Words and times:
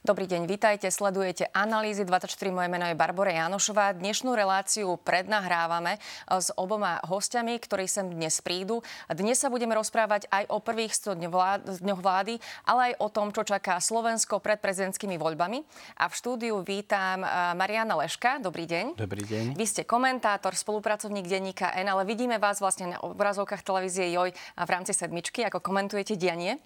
Dobrý 0.00 0.24
deň, 0.24 0.48
vítajte, 0.48 0.88
sledujete 0.88 1.52
Analýzy 1.52 2.08
24, 2.08 2.32
moje 2.48 2.72
meno 2.72 2.88
je 2.88 2.96
Barbara 2.96 3.36
Janošová. 3.36 3.92
Dnešnú 3.92 4.32
reláciu 4.32 4.96
prednahrávame 4.96 6.00
s 6.24 6.48
oboma 6.56 7.04
hostiami, 7.04 7.60
ktorí 7.60 7.84
sem 7.84 8.08
dnes 8.08 8.40
prídu. 8.40 8.80
Dnes 9.12 9.36
sa 9.36 9.52
budeme 9.52 9.76
rozprávať 9.76 10.24
aj 10.32 10.48
o 10.48 10.56
prvých 10.56 10.96
100 10.96 11.84
dňoch 11.84 12.00
vlády, 12.00 12.40
ale 12.64 12.80
aj 12.80 12.94
o 12.96 13.08
tom, 13.12 13.28
čo 13.28 13.44
čaká 13.44 13.76
Slovensko 13.76 14.40
pred 14.40 14.56
prezidentskými 14.56 15.20
voľbami. 15.20 15.68
A 16.00 16.08
v 16.08 16.14
štúdiu 16.16 16.64
vítam 16.64 17.20
eh, 17.20 17.52
Mariana 17.52 18.00
Leška. 18.00 18.40
Dobrý 18.40 18.64
deň. 18.64 18.96
Dobrý 18.96 19.20
deň. 19.20 19.52
Vy 19.52 19.66
ste 19.68 19.84
komentátor, 19.84 20.56
spolupracovník 20.56 21.28
denníka 21.28 21.76
N, 21.76 21.92
ale 21.92 22.08
vidíme 22.08 22.40
vás 22.40 22.56
vlastne 22.56 22.96
na 22.96 23.04
obrazovkách 23.04 23.60
televízie 23.60 24.08
JOJ 24.16 24.32
v 24.64 24.70
rámci 24.72 24.96
sedmičky, 24.96 25.44
ako 25.44 25.60
komentujete 25.60 26.16
dianie. 26.16 26.56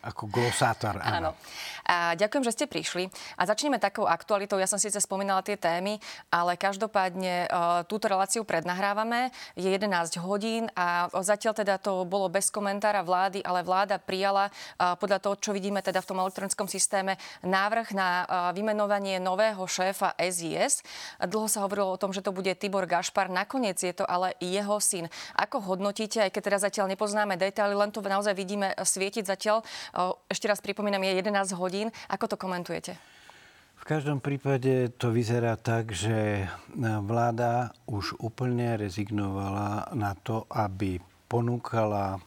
Ako 0.00 0.32
glosátor, 0.32 0.96
áno. 0.96 1.12
áno. 1.12 1.30
A 1.84 2.14
ďakujem, 2.16 2.44
že 2.46 2.54
ste 2.56 2.70
prišli. 2.70 3.12
A 3.36 3.44
začneme 3.44 3.76
takou 3.76 4.08
aktualitou. 4.08 4.56
Ja 4.56 4.70
som 4.70 4.80
síce 4.80 4.96
spomínala 4.96 5.44
tie 5.44 5.60
témy, 5.60 6.00
ale 6.32 6.56
každopádne 6.56 7.50
uh, 7.50 7.82
túto 7.84 8.06
reláciu 8.08 8.46
prednahrávame. 8.46 9.28
Je 9.58 9.68
11 9.68 10.22
hodín 10.22 10.72
a 10.72 11.10
zatiaľ 11.20 11.52
teda 11.52 11.76
to 11.76 12.08
bolo 12.08 12.32
bez 12.32 12.48
komentára 12.48 13.04
vlády, 13.04 13.44
ale 13.44 13.60
vláda 13.60 14.00
prijala 14.00 14.48
uh, 14.48 14.96
podľa 14.96 15.18
toho, 15.20 15.34
čo 15.36 15.50
vidíme 15.52 15.84
teda 15.84 16.00
v 16.00 16.08
tom 16.08 16.22
elektronickom 16.22 16.64
systéme, 16.70 17.20
návrh 17.44 17.92
na 17.92 18.08
uh, 18.08 18.24
vymenovanie 18.56 19.20
nového 19.20 19.60
šéfa 19.66 20.16
SIS. 20.16 20.80
Dlho 21.20 21.50
sa 21.50 21.66
hovorilo 21.66 21.92
o 21.92 22.00
tom, 22.00 22.14
že 22.14 22.24
to 22.24 22.32
bude 22.32 22.54
Tibor 22.56 22.88
Gašpar. 22.88 23.28
Nakoniec 23.28 23.76
je 23.76 23.92
to 23.92 24.08
ale 24.08 24.32
jeho 24.40 24.80
syn. 24.80 25.12
Ako 25.36 25.60
hodnotíte, 25.60 26.24
aj 26.24 26.30
keď 26.32 26.42
teda 26.48 26.58
zatiaľ 26.70 26.86
nepoznáme 26.94 27.36
detaily, 27.36 27.76
len 27.76 27.92
to 27.92 28.00
naozaj 28.00 28.32
vidíme 28.32 28.72
svietiť 28.78 29.28
zatiaľ 29.28 29.60
ešte 30.30 30.46
raz 30.46 30.62
pripomínam, 30.62 31.02
je 31.02 31.18
11 31.20 31.54
hodín. 31.58 31.90
Ako 32.06 32.30
to 32.30 32.36
komentujete? 32.38 32.94
V 33.80 33.84
každom 33.88 34.20
prípade 34.20 34.92
to 35.00 35.08
vyzerá 35.08 35.56
tak, 35.56 35.96
že 35.96 36.44
vláda 37.04 37.72
už 37.88 38.20
úplne 38.20 38.76
rezignovala 38.76 39.88
na 39.96 40.12
to, 40.20 40.44
aby 40.52 41.00
ponúkala 41.24 42.20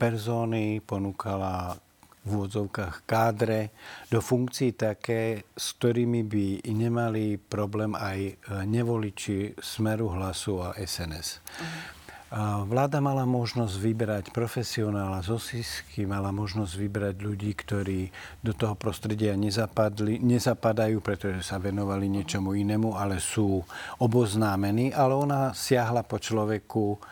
persóny, 0.00 0.80
ponúkala 0.80 1.76
v 2.24 2.36
úvodzovkách 2.36 3.04
kádre 3.04 3.72
do 4.08 4.24
funkcií 4.24 4.72
také, 4.72 5.44
s 5.52 5.76
ktorými 5.76 6.24
by 6.24 6.46
nemali 6.72 7.36
problém 7.36 7.92
aj 7.96 8.40
nevoliči 8.64 9.56
Smeru, 9.60 10.08
Hlasu 10.12 10.64
a 10.64 10.76
SNS. 10.80 11.40
Uh-huh. 11.40 11.99
Vláda 12.30 13.02
mala 13.02 13.26
možnosť 13.26 13.74
vyberať 13.74 14.24
profesionála 14.30 15.18
zo 15.18 15.34
SISky, 15.34 16.06
mala 16.06 16.30
možnosť 16.30 16.78
vyberať 16.78 17.16
ľudí, 17.26 17.50
ktorí 17.58 18.06
do 18.38 18.54
toho 18.54 18.78
prostredia 18.78 19.34
nezapadli, 19.34 20.22
nezapadajú, 20.22 21.02
pretože 21.02 21.42
sa 21.42 21.58
venovali 21.58 22.06
niečomu 22.06 22.54
inému, 22.54 22.94
ale 22.94 23.18
sú 23.18 23.66
oboznámení. 23.98 24.94
Ale 24.94 25.18
ona 25.18 25.50
siahla 25.50 26.06
po 26.06 26.22
človeku, 26.22 27.02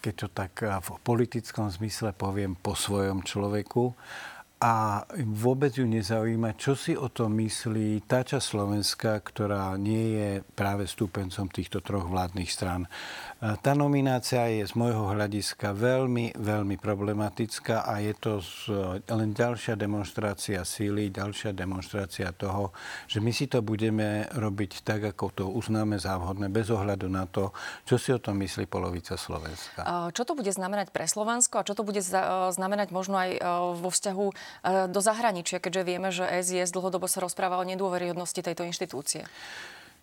keď 0.00 0.14
to 0.16 0.28
tak 0.32 0.52
v 0.64 0.88
politickom 1.04 1.68
zmysle 1.68 2.16
poviem, 2.16 2.56
po 2.56 2.72
svojom 2.72 3.20
človeku 3.20 3.92
a 4.62 5.04
vôbec 5.28 5.76
ju 5.76 5.84
nezaujíma, 5.84 6.56
čo 6.56 6.72
si 6.72 6.96
o 6.96 7.12
tom 7.12 7.36
myslí 7.36 8.08
tá 8.08 8.24
časť 8.24 8.46
Slovenska, 8.54 9.20
ktorá 9.20 9.76
nie 9.76 10.16
je 10.16 10.30
práve 10.56 10.88
stúpencom 10.88 11.52
týchto 11.52 11.84
troch 11.84 12.08
vládnych 12.08 12.48
stran. 12.48 12.88
Tá 13.44 13.76
nominácia 13.76 14.48
je 14.48 14.64
z 14.64 14.72
môjho 14.72 15.12
hľadiska 15.12 15.76
veľmi, 15.76 16.40
veľmi 16.40 16.80
problematická 16.80 17.84
a 17.84 18.00
je 18.00 18.16
to 18.16 18.40
len 19.12 19.36
ďalšia 19.36 19.76
demonstrácia 19.76 20.64
síly, 20.64 21.12
ďalšia 21.12 21.52
demonstrácia 21.52 22.32
toho, 22.32 22.72
že 23.04 23.20
my 23.20 23.36
si 23.36 23.52
to 23.52 23.60
budeme 23.60 24.24
robiť 24.32 24.80
tak, 24.80 25.12
ako 25.12 25.24
to 25.34 25.44
uznáme 25.44 26.00
za 26.00 26.16
vhodné, 26.16 26.48
bez 26.48 26.72
ohľadu 26.72 27.04
na 27.12 27.28
to, 27.28 27.52
čo 27.84 28.00
si 28.00 28.16
o 28.16 28.22
tom 28.22 28.40
myslí 28.40 28.64
polovica 28.64 29.20
Slovenska. 29.20 30.08
Čo 30.16 30.24
to 30.24 30.32
bude 30.32 30.48
znamenať 30.48 30.88
pre 30.88 31.04
Slovensko 31.04 31.60
a 31.60 31.66
čo 31.68 31.76
to 31.76 31.84
bude 31.84 32.00
znamenať 32.00 32.96
možno 32.96 33.20
aj 33.20 33.30
vo 33.76 33.92
vzťahu 33.92 34.26
do 34.64 35.00
zahraničia, 35.00 35.60
keďže 35.60 35.82
vieme, 35.84 36.08
že 36.08 36.24
SIS 36.40 36.72
dlhodobo 36.72 37.08
sa 37.08 37.20
rozpráva 37.20 37.60
o 37.60 37.64
nedôveryhodnosti 37.64 38.40
tejto 38.40 38.64
inštitúcie? 38.64 39.28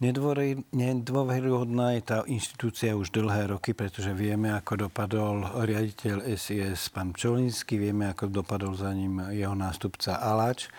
Nedôveryhodná 0.02 1.94
je 1.94 2.02
tá 2.02 2.26
inštitúcia 2.26 2.98
už 2.98 3.14
dlhé 3.14 3.54
roky, 3.54 3.78
pretože 3.78 4.10
vieme, 4.18 4.50
ako 4.50 4.90
dopadol 4.90 5.46
riaditeľ 5.62 6.26
SIS 6.34 6.90
pán 6.90 7.14
Čolinský, 7.14 7.78
vieme, 7.78 8.10
ako 8.10 8.34
dopadol 8.34 8.74
za 8.74 8.90
ním 8.98 9.22
jeho 9.30 9.54
nástupca 9.54 10.18
Alač. 10.18 10.74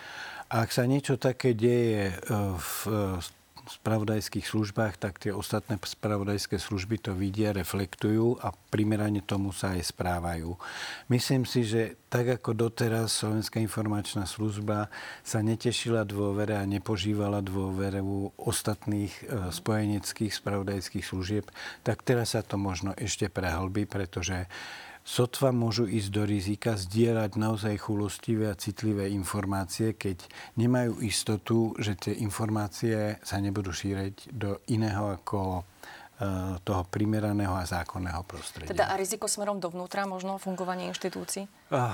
Ak 0.51 0.75
sa 0.75 0.83
niečo 0.83 1.15
také 1.15 1.55
deje 1.55 2.11
e, 2.11 2.15
v 2.59 2.69
spravodajských 3.63 4.43
službách, 4.43 4.99
tak 4.99 5.23
tie 5.23 5.31
ostatné 5.31 5.79
spravodajské 5.79 6.59
služby 6.59 6.99
to 6.99 7.11
vidia, 7.15 7.55
reflektujú 7.55 8.39
a 8.43 8.51
primerane 8.51 9.23
tomu 9.23 9.55
sa 9.55 9.75
aj 9.75 9.95
správajú. 9.95 10.59
Myslím 11.07 11.47
si, 11.47 11.63
že 11.63 11.95
tak 12.11 12.29
ako 12.29 12.53
doteraz 12.69 13.15
Slovenská 13.23 13.57
informačná 13.63 14.27
služba 14.29 14.91
sa 15.25 15.39
netešila 15.41 16.05
dôvere 16.05 16.59
a 16.59 16.67
nepožívala 16.67 17.41
dôveru 17.41 18.35
ostatných 18.37 19.13
e, 19.23 19.49
spojeneckých 19.49 20.29
spravodajských 20.29 21.05
služieb, 21.05 21.45
tak 21.81 22.05
teraz 22.05 22.37
sa 22.37 22.45
to 22.45 22.59
možno 22.59 22.93
ešte 22.99 23.31
prehlbí, 23.31 23.89
pretože 23.89 24.45
sotva 25.03 25.51
môžu 25.51 25.83
ísť 25.83 26.09
do 26.09 26.23
rizika 26.23 26.79
zdieľať 26.79 27.35
naozaj 27.35 27.75
chulostivé 27.83 28.49
a 28.49 28.55
citlivé 28.55 29.11
informácie, 29.11 29.99
keď 29.99 30.23
nemajú 30.55 31.03
istotu, 31.03 31.75
že 31.77 31.99
tie 31.99 32.13
informácie 32.23 33.19
sa 33.19 33.37
nebudú 33.43 33.75
šíriť 33.75 34.31
do 34.31 34.63
iného 34.71 35.19
ako 35.19 35.59
e, 35.59 35.63
toho 36.63 36.83
primeraného 36.87 37.51
a 37.51 37.67
zákonného 37.67 38.23
prostredia. 38.23 38.71
Teda 38.71 38.87
a 38.89 38.95
riziko 38.95 39.27
smerom 39.27 39.59
dovnútra, 39.59 40.07
možno 40.07 40.39
fungovanie 40.39 40.87
inštitúcií? 40.95 41.51
Uh, 41.67 41.93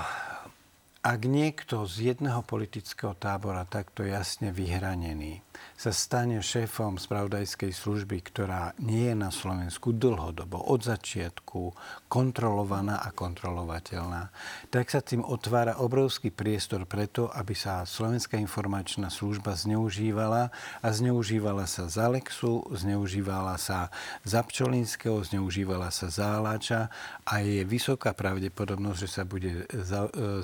ak 1.02 1.20
niekto 1.26 1.88
z 1.90 2.14
jedného 2.14 2.46
politického 2.46 3.18
tábora 3.18 3.66
takto 3.66 4.06
jasne 4.06 4.54
vyhranený 4.54 5.42
sa 5.80 5.90
stane 5.96 6.44
šéfom 6.44 7.00
spravodajskej 7.00 7.72
služby, 7.72 8.20
ktorá 8.20 8.76
nie 8.84 9.08
je 9.08 9.16
na 9.16 9.32
Slovensku 9.32 9.96
dlhodobo, 9.96 10.60
od 10.60 10.84
začiatku 10.84 11.72
kontrolovaná 12.06 13.00
a 13.00 13.08
kontrolovateľná, 13.10 14.28
tak 14.68 14.92
sa 14.92 15.00
tým 15.00 15.24
otvára 15.24 15.80
obrovský 15.80 16.28
priestor 16.28 16.84
preto, 16.84 17.32
aby 17.32 17.56
sa 17.56 17.88
Slovenská 17.88 18.36
informačná 18.38 19.08
služba 19.08 19.56
zneužívala 19.56 20.52
a 20.84 20.88
zneužívala 20.88 21.64
sa 21.64 21.88
za 21.88 22.06
Lexu, 22.12 22.62
zneužívala 22.70 23.56
sa 23.58 23.88
za 24.22 24.40
Pčolinského, 24.46 25.18
zneužívala 25.26 25.88
sa 25.90 26.12
za 26.12 26.38
Aláča 26.38 26.92
a 27.26 27.42
je 27.42 27.66
vysoká 27.66 28.14
pravdepodobnosť, 28.14 28.98
že 29.00 29.08
sa 29.08 29.24
bude 29.26 29.66
e, 29.66 29.84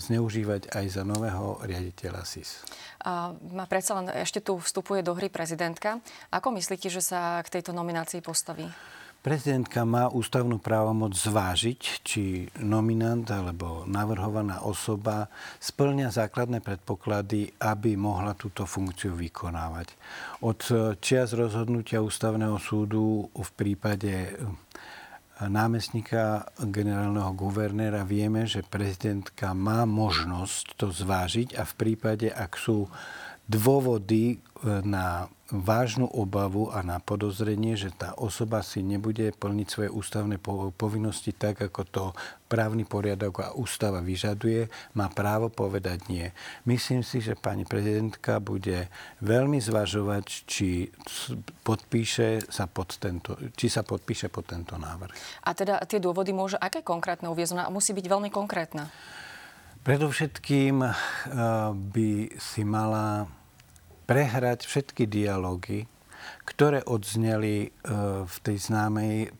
zneužívať 0.00 0.74
aj 0.74 0.86
za 0.90 1.02
nového 1.06 1.62
riaditeľa 1.62 2.26
SIS. 2.26 2.66
A 3.06 3.30
predsa 3.70 4.02
len 4.02 4.10
ešte 4.10 4.42
tu 4.42 4.58
vstupuje 4.58 5.05
do 5.06 5.14
hry 5.14 5.30
prezidentka. 5.30 6.02
Ako 6.34 6.50
myslíte, 6.50 6.90
že 6.90 6.98
sa 6.98 7.38
k 7.46 7.62
tejto 7.62 7.70
nominácii 7.70 8.18
postaví? 8.18 8.66
Prezidentka 9.26 9.82
má 9.82 10.06
ústavnú 10.06 10.62
právomoc 10.62 11.18
zvážiť, 11.18 11.80
či 12.06 12.46
nominant 12.62 13.26
alebo 13.26 13.82
navrhovaná 13.82 14.62
osoba 14.62 15.26
splňa 15.58 16.14
základné 16.14 16.62
predpoklady, 16.62 17.58
aby 17.58 17.98
mohla 17.98 18.38
túto 18.38 18.62
funkciu 18.70 19.18
vykonávať. 19.18 19.98
Od 20.46 20.62
čias 21.02 21.34
rozhodnutia 21.34 22.06
ústavného 22.06 22.54
súdu 22.62 23.26
v 23.34 23.50
prípade 23.58 24.30
námestníka 25.42 26.46
generálneho 26.62 27.34
guvernéra 27.34 28.06
vieme, 28.06 28.46
že 28.46 28.62
prezidentka 28.62 29.58
má 29.58 29.82
možnosť 29.90 30.78
to 30.78 30.94
zvážiť 30.94 31.58
a 31.58 31.66
v 31.66 31.74
prípade, 31.74 32.30
ak 32.30 32.54
sú 32.54 32.86
dôvody 33.46 34.42
na 34.66 35.30
vážnu 35.46 36.10
obavu 36.10 36.74
a 36.74 36.82
na 36.82 36.98
podozrenie, 36.98 37.78
že 37.78 37.94
tá 37.94 38.18
osoba 38.18 38.66
si 38.66 38.82
nebude 38.82 39.30
plniť 39.30 39.68
svoje 39.70 39.90
ústavné 39.94 40.42
povinnosti 40.74 41.30
tak, 41.30 41.62
ako 41.62 41.80
to 41.86 42.04
právny 42.50 42.82
poriadok 42.82 43.46
a 43.46 43.54
ústava 43.54 44.02
vyžaduje, 44.02 44.66
má 44.98 45.06
právo 45.06 45.46
povedať 45.46 46.10
nie. 46.10 46.26
Myslím 46.66 47.06
si, 47.06 47.22
že 47.22 47.38
pani 47.38 47.62
prezidentka 47.62 48.42
bude 48.42 48.90
veľmi 49.22 49.62
zvažovať, 49.62 50.26
či 50.50 50.90
podpíše 51.62 52.50
sa 52.50 52.66
pod 52.66 52.98
tento, 52.98 53.38
či 53.54 53.70
sa 53.70 53.86
podpíše 53.86 54.26
pod 54.26 54.50
tento 54.50 54.74
návrh. 54.74 55.46
A 55.46 55.54
teda 55.54 55.78
tie 55.86 56.02
dôvody 56.02 56.34
môže 56.34 56.58
aké 56.58 56.82
konkrétne 56.82 57.30
uviezť? 57.30 57.70
Musí 57.70 57.94
byť 57.94 58.06
veľmi 58.10 58.34
konkrétna. 58.34 58.90
Predovšetkým 59.86 60.82
eh, 60.82 60.90
by 61.70 62.10
si 62.42 62.66
mala 62.66 63.30
prehrať 64.10 64.66
všetky 64.66 65.06
dialógy, 65.06 65.86
ktoré 66.46 66.82
odzneli 66.86 67.66
e, 67.66 67.68
v 68.22 68.36
tej 68.42 68.56
známej 68.70 69.34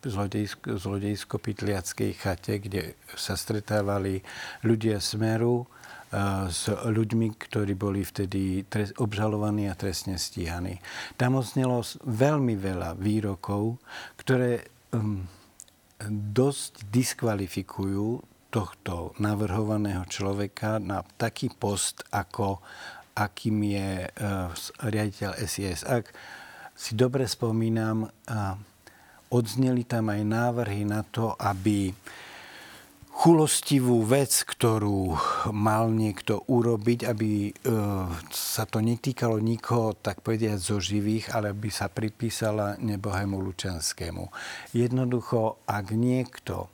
zlodejsko-pytliackej 0.67 2.11
chate, 2.19 2.59
kde 2.59 2.99
sa 3.15 3.39
stretávali 3.39 4.19
ľudia 4.67 4.99
Smeru 4.99 5.67
s 6.47 6.71
ľuďmi, 6.71 7.35
ktorí 7.35 7.75
boli 7.75 7.99
vtedy 8.07 8.63
obžalovaní 8.95 9.67
a 9.67 9.75
trestne 9.75 10.15
stíhaní. 10.15 10.79
Tam 11.19 11.35
oznelo 11.35 11.83
veľmi 12.07 12.55
veľa 12.55 12.95
výrokov, 12.95 13.75
ktoré 14.15 14.63
um, 14.95 15.27
dosť 16.31 16.87
diskvalifikujú 16.87 18.23
tohto 18.47 19.17
navrhovaného 19.19 20.07
človeka 20.07 20.79
na 20.79 21.03
taký 21.19 21.51
post, 21.51 22.03
ako 22.11 22.63
akým 23.17 23.57
je 23.65 23.91
uh, 24.05 24.53
riaditeľ 24.85 25.31
SIS. 25.41 25.81
Ak 25.83 26.13
si 26.77 26.93
dobre 26.93 27.25
spomínam, 27.25 28.05
uh, 28.05 28.55
odzneli 29.33 29.83
tam 29.83 30.13
aj 30.13 30.21
návrhy 30.23 30.87
na 30.87 31.03
to, 31.03 31.33
aby 31.35 31.91
chulostivú 33.17 34.05
vec, 34.05 34.29
ktorú 34.45 35.17
mal 35.49 35.89
niekto 35.89 36.45
urobiť, 36.45 36.99
aby 37.09 37.49
e, 37.49 37.51
sa 38.29 38.69
to 38.69 38.77
netýkalo 38.77 39.41
nikoho, 39.41 39.97
tak 39.97 40.21
povediať, 40.21 40.61
zo 40.61 40.77
živých, 40.77 41.33
ale 41.33 41.49
aby 41.49 41.73
sa 41.73 41.89
pripísala 41.89 42.77
nebohému 42.77 43.41
Lučanskému. 43.41 44.29
Jednoducho, 44.77 45.65
ak 45.65 45.97
niekto 45.97 46.69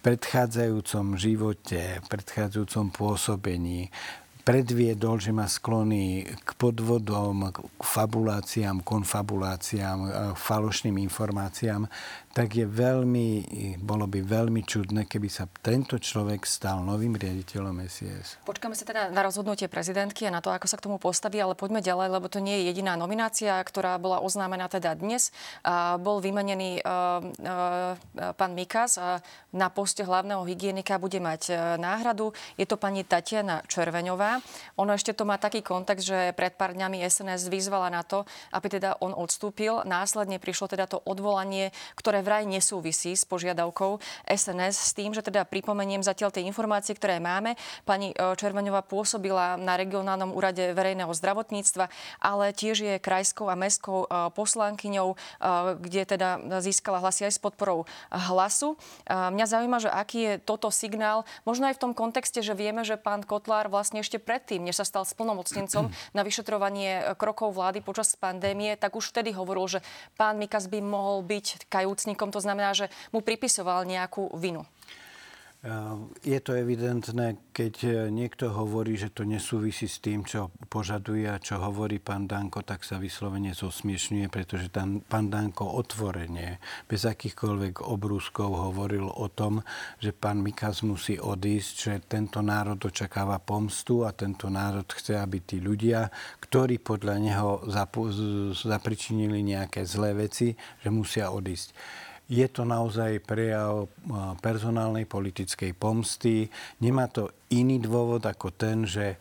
predchádzajúcom 0.00 1.20
živote, 1.20 2.00
predchádzajúcom 2.08 2.88
pôsobení 2.92 3.92
predviedol, 4.40 5.20
že 5.20 5.30
má 5.30 5.44
sklony 5.44 6.24
k 6.24 6.50
podvodom, 6.56 7.52
k 7.52 7.82
fabuláciám, 7.84 8.80
konfabuláciám, 8.80 9.98
k 10.34 10.38
falošným 10.40 10.96
informáciám, 11.04 11.84
tak 12.30 12.54
je 12.54 12.62
veľmi, 12.62 13.28
bolo 13.82 14.06
by 14.06 14.22
veľmi 14.22 14.62
čudné, 14.62 15.10
keby 15.10 15.26
sa 15.26 15.50
tento 15.50 15.98
človek 15.98 16.46
stal 16.46 16.78
novým 16.78 17.18
riaditeľom 17.18 17.82
SIS. 17.90 18.38
Počkáme 18.46 18.78
sa 18.78 18.86
teda 18.86 19.10
na 19.10 19.26
rozhodnutie 19.26 19.66
prezidentky 19.66 20.30
a 20.30 20.34
na 20.34 20.38
to, 20.38 20.54
ako 20.54 20.70
sa 20.70 20.78
k 20.78 20.86
tomu 20.86 21.02
postaví, 21.02 21.42
ale 21.42 21.58
poďme 21.58 21.82
ďalej, 21.82 22.08
lebo 22.14 22.30
to 22.30 22.38
nie 22.38 22.62
je 22.62 22.70
jediná 22.70 22.94
nominácia, 22.94 23.58
ktorá 23.58 23.98
bola 23.98 24.22
oznámená 24.22 24.70
teda 24.70 24.94
dnes. 24.94 25.34
Bol 25.98 26.22
vymenený 26.22 26.86
pán 28.38 28.52
Mikas 28.54 29.02
na 29.50 29.66
poste 29.74 30.06
hlavného 30.06 30.46
hygienika, 30.46 31.02
bude 31.02 31.18
mať 31.18 31.76
náhradu. 31.82 32.30
Je 32.54 32.62
to 32.62 32.78
pani 32.78 33.02
Tatiana 33.02 33.66
Červeňová. 33.66 34.38
Ono 34.78 34.94
ešte 34.94 35.18
to 35.18 35.26
má 35.26 35.34
taký 35.34 35.66
kontext, 35.66 36.06
že 36.06 36.30
pred 36.38 36.54
pár 36.54 36.78
dňami 36.78 37.02
SNS 37.02 37.50
vyzvala 37.50 37.90
na 37.90 38.06
to, 38.06 38.22
aby 38.54 38.70
teda 38.70 39.02
on 39.02 39.10
odstúpil. 39.18 39.82
Následne 39.82 40.38
prišlo 40.38 40.70
teda 40.70 40.86
to 40.86 41.02
odvolanie, 41.02 41.74
ktoré 41.98 42.19
vraj 42.20 42.44
nesúvisí 42.48 43.12
s 43.12 43.24
požiadavkou 43.28 44.00
SNS 44.26 44.76
s 44.76 44.92
tým, 44.96 45.12
že 45.12 45.24
teda 45.24 45.44
pripomeniem 45.46 46.04
zatiaľ 46.04 46.30
tie 46.34 46.46
informácie, 46.46 46.94
ktoré 46.94 47.18
máme. 47.18 47.54
Pani 47.84 48.12
e, 48.12 48.14
Červeňová 48.16 48.84
pôsobila 48.86 49.54
na 49.60 49.76
regionálnom 49.76 50.32
úrade 50.32 50.72
verejného 50.72 51.10
zdravotníctva, 51.10 51.90
ale 52.22 52.52
tiež 52.54 52.76
je 52.82 52.94
krajskou 53.02 53.50
a 53.50 53.58
mestskou 53.58 54.04
e, 54.04 54.06
poslankyňou, 54.32 55.08
e, 55.12 55.16
kde 55.80 56.02
teda 56.06 56.60
získala 56.60 57.02
hlasy 57.02 57.28
aj 57.28 57.36
s 57.36 57.40
podporou 57.40 57.84
hlasu. 58.10 58.76
Mňa 59.08 59.46
zaujíma, 59.46 59.78
že 59.82 59.90
aký 59.90 60.18
je 60.20 60.34
toto 60.42 60.68
signál, 60.68 61.24
možno 61.48 61.68
aj 61.70 61.78
v 61.78 61.82
tom 61.88 61.92
kontexte, 61.96 62.42
že 62.44 62.54
vieme, 62.54 62.84
že 62.84 63.00
pán 63.00 63.24
Kotlár 63.24 63.72
vlastne 63.72 64.04
ešte 64.04 64.20
predtým, 64.20 64.62
než 64.62 64.78
sa 64.82 64.86
stal 64.86 65.04
splnomocnencom 65.06 65.90
na 66.16 66.22
vyšetrovanie 66.22 67.16
krokov 67.16 67.56
vlády 67.56 67.80
počas 67.84 68.14
pandémie, 68.14 68.76
tak 68.76 68.96
už 68.96 69.10
vtedy 69.10 69.32
hovoril, 69.34 69.66
že 69.66 69.80
pán 70.14 70.36
Mikas 70.36 70.68
by 70.70 70.80
mohol 70.82 71.22
byť 71.24 71.70
kajúcný 71.70 72.09
účastníkom, 72.10 72.34
to 72.34 72.42
znamená, 72.42 72.74
že 72.74 72.90
mu 73.14 73.22
pripisoval 73.22 73.86
nejakú 73.86 74.34
vinu. 74.34 74.66
Je 76.24 76.40
to 76.40 76.56
evidentné, 76.56 77.36
keď 77.52 78.08
niekto 78.08 78.48
hovorí, 78.48 78.96
že 78.96 79.12
to 79.12 79.28
nesúvisí 79.28 79.84
s 79.92 80.00
tým, 80.00 80.24
čo 80.24 80.48
požaduje 80.72 81.28
a 81.28 81.36
čo 81.36 81.60
hovorí 81.60 82.00
pán 82.00 82.24
Danko, 82.24 82.64
tak 82.64 82.80
sa 82.80 82.96
vyslovene 82.96 83.52
zosmiešňuje, 83.52 84.32
pretože 84.32 84.72
tam 84.72 85.04
pán 85.04 85.28
Danko 85.28 85.68
otvorene, 85.76 86.64
bez 86.88 87.04
akýchkoľvek 87.04 87.84
obrúskov 87.84 88.72
hovoril 88.72 89.04
o 89.04 89.28
tom, 89.28 89.60
že 90.00 90.16
pán 90.16 90.40
Mikas 90.40 90.80
musí 90.80 91.20
odísť, 91.20 91.74
že 91.76 91.94
tento 92.08 92.40
národ 92.40 92.80
očakáva 92.80 93.36
pomstu 93.36 94.08
a 94.08 94.16
tento 94.16 94.48
národ 94.48 94.88
chce, 94.88 95.20
aby 95.20 95.44
tí 95.44 95.60
ľudia, 95.60 96.08
ktorí 96.40 96.80
podľa 96.80 97.20
neho 97.20 97.68
zapričinili 98.64 99.44
nejaké 99.44 99.84
zlé 99.84 100.16
veci, 100.16 100.56
že 100.80 100.88
musia 100.88 101.28
odísť 101.28 102.00
je 102.30 102.46
to 102.46 102.62
naozaj 102.62 103.18
prejav 103.26 103.90
personálnej 104.38 105.04
politickej 105.10 105.74
pomsty. 105.74 106.46
Nemá 106.78 107.10
to 107.10 107.34
iný 107.50 107.82
dôvod 107.82 108.22
ako 108.22 108.54
ten, 108.54 108.86
že 108.86 109.18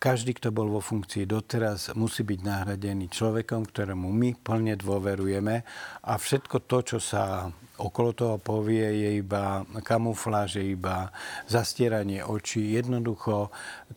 každý, 0.00 0.32
kto 0.32 0.48
bol 0.48 0.72
vo 0.72 0.80
funkcii 0.80 1.28
doteraz, 1.28 1.92
musí 1.92 2.24
byť 2.24 2.40
nahradený 2.40 3.12
človekom, 3.12 3.68
ktorému 3.68 4.08
my 4.08 4.40
plne 4.40 4.72
dôverujeme 4.80 5.60
a 6.08 6.12
všetko 6.16 6.64
to, 6.64 6.96
čo 6.96 6.98
sa 6.98 7.52
okolo 7.76 8.10
toho 8.12 8.36
povie, 8.40 8.84
je 8.84 9.10
iba 9.20 9.64
kamufláž, 9.84 10.60
je 10.60 10.72
iba 10.76 11.12
zastieranie 11.48 12.24
očí. 12.24 12.72
Jednoducho 12.72 13.52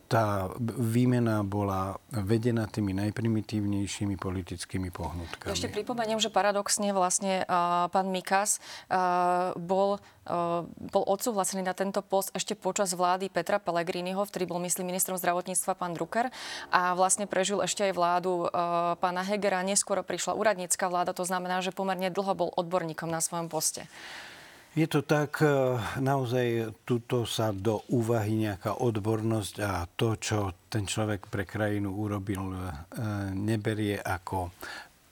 tá 0.08 0.48
výmena 0.60 1.42
bola 1.42 1.96
vedená 2.12 2.68
tými 2.68 2.92
najprimitívnejšími 2.96 4.20
politickými 4.20 4.92
pohnutkami. 4.92 5.52
Ešte 5.52 5.72
pripomeniem, 5.72 6.20
že 6.20 6.28
paradoxne 6.28 6.92
vlastne 6.92 7.44
uh, 7.48 7.88
pán 7.88 8.12
Mikas 8.12 8.60
uh, 8.90 9.56
bol 9.56 10.02
bol 10.78 11.04
odsúhlasený 11.10 11.66
na 11.66 11.74
tento 11.74 12.04
post 12.04 12.30
ešte 12.36 12.54
počas 12.54 12.94
vlády 12.94 13.32
Petra 13.32 13.58
Pellegriniho, 13.58 14.22
vtedy 14.28 14.46
bol, 14.46 14.62
myslím, 14.62 14.92
ministrom 14.92 15.18
zdravotníctva 15.18 15.72
pán 15.74 15.96
Drucker 15.96 16.30
a 16.70 16.94
vlastne 16.94 17.26
prežil 17.26 17.58
ešte 17.64 17.88
aj 17.88 17.92
vládu 17.96 18.46
pána 19.00 19.22
Hegera. 19.26 19.64
Neskôr 19.66 19.98
prišla 20.04 20.38
úradnícka 20.38 20.86
vláda, 20.86 21.16
to 21.16 21.26
znamená, 21.26 21.64
že 21.64 21.74
pomerne 21.74 22.12
dlho 22.12 22.32
bol 22.36 22.50
odborníkom 22.54 23.10
na 23.10 23.18
svojom 23.18 23.50
poste. 23.50 23.69
Je 24.70 24.86
to 24.86 25.02
tak, 25.02 25.42
e, 25.42 25.50
naozaj 25.98 26.70
tuto 26.86 27.26
sa 27.26 27.50
do 27.50 27.82
úvahy 27.90 28.38
nejaká 28.38 28.78
odbornosť 28.78 29.54
a 29.66 29.82
to, 29.98 30.14
čo 30.14 30.54
ten 30.70 30.86
človek 30.86 31.26
pre 31.26 31.42
krajinu 31.42 31.90
urobil, 31.90 32.54
e, 32.54 32.70
neberie 33.34 33.98
ako 33.98 34.54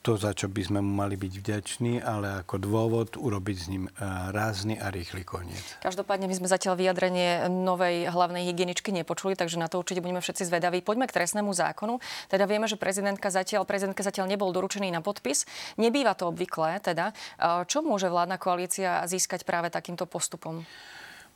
to, 0.08 0.16
za 0.16 0.32
čo 0.32 0.48
by 0.48 0.64
sme 0.64 0.80
mu 0.80 1.04
mali 1.04 1.20
byť 1.20 1.32
vďační, 1.36 2.00
ale 2.00 2.40
ako 2.40 2.56
dôvod 2.56 3.20
urobiť 3.20 3.56
s 3.60 3.66
ním 3.68 3.84
e, 3.84 3.92
rázny 4.32 4.80
a 4.80 4.88
rýchly 4.88 5.20
koniec. 5.20 5.60
Každopádne 5.84 6.24
my 6.24 6.32
sme 6.32 6.48
zatiaľ 6.48 6.80
vyjadrenie 6.80 7.44
novej 7.52 8.08
hlavnej 8.08 8.48
hygieničky 8.48 8.88
nepočuli, 8.88 9.36
takže 9.36 9.60
na 9.60 9.68
to 9.68 9.76
určite 9.76 10.00
budeme 10.00 10.24
všetci 10.24 10.48
zvedaví. 10.48 10.80
Poďme 10.80 11.04
k 11.04 11.20
trestnému 11.20 11.52
zákonu. 11.52 12.00
Teda 12.32 12.48
vieme, 12.48 12.64
že 12.64 12.80
prezidentka 12.80 13.28
zatiaľ, 13.28 13.68
prezidentka 13.68 14.00
zatiaľ 14.00 14.32
nebol 14.32 14.48
doručený 14.48 14.88
na 14.88 15.04
podpis. 15.04 15.44
Nebýva 15.76 16.16
to 16.16 16.32
obvyklé, 16.32 16.80
teda. 16.80 17.12
E, 17.12 17.68
čo 17.68 17.84
môže 17.84 18.08
vládna 18.08 18.40
koalícia 18.40 19.04
získať 19.04 19.44
práve 19.44 19.68
takýmto 19.68 20.08
postupom? 20.08 20.64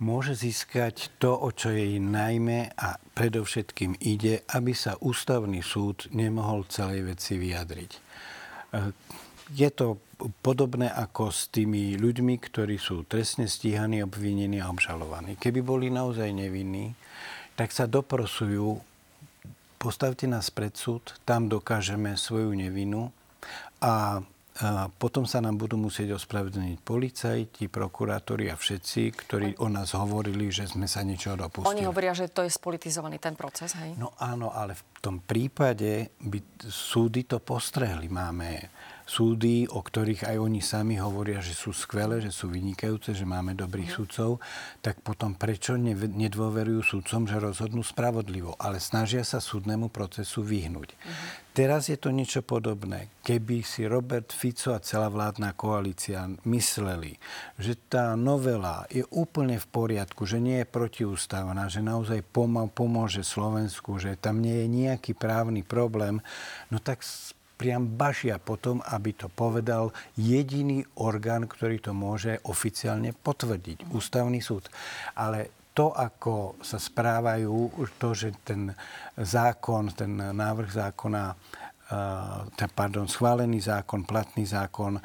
môže 0.03 0.35
získať 0.35 1.15
to, 1.23 1.31
o 1.31 1.55
čo 1.55 1.71
jej 1.71 2.03
najmä 2.03 2.75
a 2.75 2.99
predovšetkým 3.15 4.03
ide, 4.03 4.43
aby 4.51 4.75
sa 4.75 4.99
ústavný 4.99 5.63
súd 5.63 6.11
nemohol 6.11 6.67
celej 6.67 7.15
veci 7.15 7.39
vyjadriť. 7.39 8.12
Je 9.53 9.69
to 9.69 10.01
podobné 10.41 10.89
ako 10.89 11.29
s 11.29 11.51
tými 11.51 11.99
ľuďmi, 11.99 12.39
ktorí 12.39 12.79
sú 12.79 13.05
trestne 13.05 13.51
stíhaní, 13.51 14.01
obvinení 14.07 14.63
a 14.63 14.71
obžalovaní. 14.71 15.37
Keby 15.37 15.61
boli 15.61 15.87
naozaj 15.91 16.31
nevinní, 16.31 16.95
tak 17.59 17.75
sa 17.75 17.85
doprosujú, 17.85 18.81
postavte 19.77 20.25
nás 20.31 20.49
pred 20.49 20.73
súd, 20.73 21.19
tam 21.27 21.51
dokážeme 21.51 22.15
svoju 22.15 22.55
nevinu 22.55 23.11
a 23.83 24.23
a 24.53 24.93
potom 24.93 25.25
sa 25.25 25.41
nám 25.41 25.57
budú 25.57 25.81
musieť 25.81 26.13
ospravedlniť 26.13 26.85
policajti, 26.85 27.73
prokurátori 27.73 28.53
a 28.53 28.57
všetci, 28.61 29.01
ktorí 29.25 29.49
o 29.65 29.73
nás 29.73 29.97
hovorili, 29.97 30.53
že 30.53 30.69
sme 30.69 30.85
sa 30.85 31.01
niečo 31.01 31.33
dopustili. 31.33 31.81
Oni 31.81 31.89
hovoria, 31.89 32.13
že 32.13 32.29
to 32.29 32.45
je 32.45 32.53
spolitizovaný 32.53 33.17
ten 33.17 33.33
proces, 33.33 33.73
hej? 33.81 33.97
No 33.97 34.13
áno, 34.21 34.53
ale 34.53 34.77
v 34.77 34.85
tom 35.01 35.25
prípade 35.25 36.13
by 36.21 36.61
súdy 36.69 37.25
to 37.25 37.41
postrehli. 37.41 38.13
Máme 38.13 38.69
súdy, 39.05 39.67
o 39.69 39.83
ktorých 39.83 40.29
aj 40.29 40.37
oni 40.39 40.61
sami 40.63 40.97
hovoria, 40.99 41.43
že 41.43 41.53
sú 41.53 41.75
skvelé, 41.75 42.23
že 42.23 42.31
sú 42.31 42.49
vynikajúce, 42.49 43.13
že 43.13 43.27
máme 43.29 43.55
dobrých 43.59 43.91
mm. 43.93 43.97
sudcov, 43.97 44.31
tak 44.81 45.03
potom 45.03 45.35
prečo 45.35 45.75
nedôverujú 45.77 46.81
sudcom, 46.83 47.27
že 47.27 47.43
rozhodnú 47.43 47.83
spravodlivo, 47.83 48.55
ale 48.57 48.79
snažia 48.79 49.27
sa 49.27 49.43
súdnemu 49.43 49.91
procesu 49.91 50.43
vyhnúť. 50.47 50.95
Mm. 50.95 51.43
Teraz 51.53 51.93
je 51.93 52.01
to 52.01 52.09
niečo 52.09 52.41
podobné. 52.41 53.13
Keby 53.21 53.61
si 53.61 53.85
Robert 53.85 54.33
Fico 54.33 54.73
a 54.73 54.81
celá 54.81 55.13
vládna 55.13 55.53
koalícia 55.53 56.25
mysleli, 56.49 57.21
že 57.61 57.77
tá 57.77 58.17
novela 58.17 58.89
je 58.89 59.05
úplne 59.13 59.61
v 59.61 59.67
poriadku, 59.69 60.25
že 60.25 60.41
nie 60.41 60.65
je 60.65 60.73
protiústavná, 60.73 61.69
že 61.69 61.85
naozaj 61.85 62.25
pomôže 62.73 63.21
Slovensku, 63.21 64.01
že 64.01 64.17
tam 64.17 64.41
nie 64.41 64.65
je 64.65 64.69
nejaký 64.73 65.13
právny 65.13 65.61
problém, 65.61 66.25
no 66.73 66.81
tak 66.81 67.05
priam 67.63 67.87
bašia 67.87 68.43
potom, 68.43 68.83
aby 68.83 69.15
to 69.15 69.31
povedal 69.31 69.95
jediný 70.19 70.83
orgán, 70.99 71.47
ktorý 71.47 71.79
to 71.79 71.95
môže 71.95 72.43
oficiálne 72.43 73.15
potvrdiť, 73.15 73.95
ústavný 73.95 74.43
súd. 74.43 74.67
Ale 75.15 75.71
to, 75.71 75.95
ako 75.95 76.59
sa 76.59 76.83
správajú, 76.83 77.87
to, 78.03 78.09
že 78.19 78.35
ten 78.43 78.75
zákon, 79.15 79.95
ten 79.95 80.11
návrh 80.19 80.69
zákona 80.75 81.25
ten, 82.57 82.73
pardon, 82.73 83.05
schválený 83.05 83.61
zákon, 83.61 84.09
platný 84.09 84.49
zákon 84.49 84.97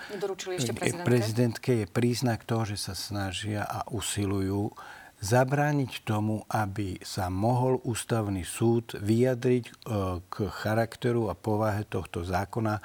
ešte 0.56 0.72
prezidentke. 0.72 1.04
prezidentke 1.04 1.72
je 1.84 1.86
príznak 1.88 2.48
toho, 2.48 2.64
že 2.64 2.80
sa 2.80 2.96
snažia 2.96 3.68
a 3.68 3.84
usilujú 3.92 4.72
zabrániť 5.18 6.06
tomu, 6.06 6.46
aby 6.50 7.02
sa 7.02 7.34
mohol 7.34 7.82
ústavný 7.82 8.46
súd 8.46 8.94
vyjadriť 9.02 9.66
e, 9.66 9.72
k 10.22 10.36
charakteru 10.50 11.30
a 11.30 11.34
povahe 11.34 11.84
tohto 11.90 12.22
zákona 12.22 12.82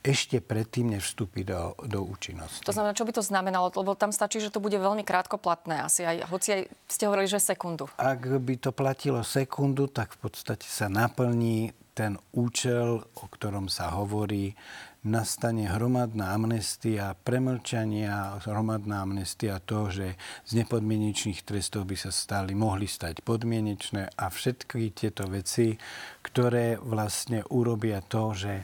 ešte 0.00 0.40
predtým, 0.40 0.96
než 0.96 1.12
vstúpi 1.12 1.44
do, 1.44 1.76
do 1.84 2.00
účinnosti. 2.00 2.64
To 2.64 2.72
znamená, 2.72 2.96
čo 2.96 3.04
by 3.04 3.12
to 3.12 3.20
znamenalo? 3.20 3.68
Lebo 3.68 3.92
tam 3.92 4.16
stačí, 4.16 4.40
že 4.40 4.48
to 4.48 4.60
bude 4.60 4.76
veľmi 4.76 5.04
krátko 5.04 5.36
platné. 5.36 5.84
Asi 5.84 6.08
aj, 6.08 6.24
hoci 6.32 6.48
aj 6.56 6.60
ste 6.88 7.04
hovorili, 7.04 7.28
že 7.28 7.36
sekundu. 7.36 7.92
Ak 8.00 8.24
by 8.24 8.54
to 8.56 8.72
platilo 8.72 9.20
sekundu, 9.20 9.92
tak 9.92 10.16
v 10.16 10.28
podstate 10.28 10.64
sa 10.64 10.88
naplní 10.88 11.76
ten 11.92 12.16
účel, 12.32 13.04
o 13.04 13.26
ktorom 13.28 13.68
sa 13.68 13.92
hovorí, 13.92 14.56
nastane 15.00 15.64
hromadná 15.64 16.36
amnestia, 16.36 17.16
premlčania, 17.24 18.36
hromadná 18.44 19.00
amnestia 19.00 19.56
to, 19.64 19.88
že 19.88 20.20
z 20.44 20.50
nepodmienečných 20.60 21.40
trestov 21.40 21.88
by 21.88 21.96
sa 21.96 22.12
stali, 22.12 22.52
mohli 22.52 22.84
stať 22.84 23.24
podmienečné 23.24 24.12
a 24.12 24.26
všetky 24.28 24.92
tieto 24.92 25.24
veci, 25.24 25.80
ktoré 26.20 26.76
vlastne 26.76 27.40
urobia 27.48 28.04
to, 28.04 28.36
že 28.36 28.54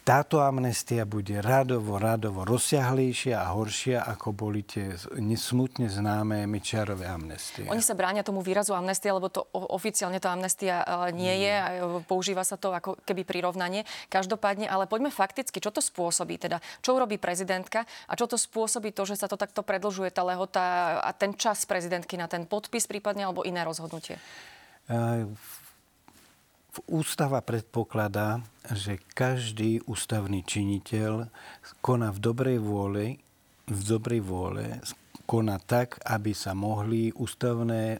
táto 0.00 0.40
amnestia 0.40 1.04
bude 1.04 1.38
radovo, 1.44 2.00
radovo 2.00 2.42
rozsiahlejšia 2.48 3.36
a 3.36 3.52
horšia, 3.52 4.02
ako 4.02 4.32
boli 4.32 4.64
tie 4.64 4.96
nesmutne 5.20 5.92
známe 5.92 6.48
Mečiarové 6.48 7.04
amnestie. 7.04 7.68
Oni 7.68 7.84
sa 7.84 7.92
bránia 7.92 8.24
tomu 8.24 8.40
výrazu 8.40 8.72
amnestia, 8.72 9.12
lebo 9.12 9.28
to 9.28 9.44
oficiálne 9.52 10.16
to 10.18 10.32
amnestia 10.32 10.82
e, 10.82 11.12
nie 11.12 11.44
je. 11.44 11.54
Mm. 11.54 12.08
Používa 12.08 12.42
sa 12.42 12.56
to 12.56 12.72
ako 12.72 12.96
keby 13.04 13.28
prirovnanie. 13.28 13.84
Každopádne, 14.08 14.66
ale 14.66 14.88
poďme 14.88 15.12
fakticky, 15.12 15.60
čo 15.60 15.70
to 15.70 15.84
spôsobí? 15.84 16.40
Teda, 16.40 16.58
čo 16.80 16.96
urobí 16.96 17.20
prezidentka 17.20 17.84
a 18.08 18.12
čo 18.16 18.24
to 18.24 18.40
spôsobí 18.40 18.96
to, 18.96 19.04
že 19.04 19.20
sa 19.20 19.28
to 19.28 19.36
takto 19.36 19.60
predlžuje 19.60 20.10
tá 20.10 20.24
lehota 20.24 20.98
a 21.04 21.10
ten 21.12 21.36
čas 21.36 21.68
prezidentky 21.68 22.16
na 22.16 22.26
ten 22.26 22.48
podpis 22.48 22.88
prípadne 22.88 23.28
alebo 23.28 23.44
iné 23.44 23.62
rozhodnutie? 23.62 24.16
Uh, 24.90 25.28
Ústava 26.86 27.42
predpokladá, 27.42 28.46
že 28.70 29.02
každý 29.14 29.82
ústavný 29.90 30.46
činiteľ 30.46 31.26
koná 31.82 32.14
v 32.14 32.18
dobrej 32.22 32.58
vôle, 32.62 33.18
v 33.66 33.80
dobrej 33.82 34.22
vôle 34.22 34.78
koná 35.30 35.62
tak, 35.62 36.02
aby 36.02 36.34
sa 36.34 36.58
mohli 36.58 37.14
ústavné 37.14 37.82
e, 37.94 37.98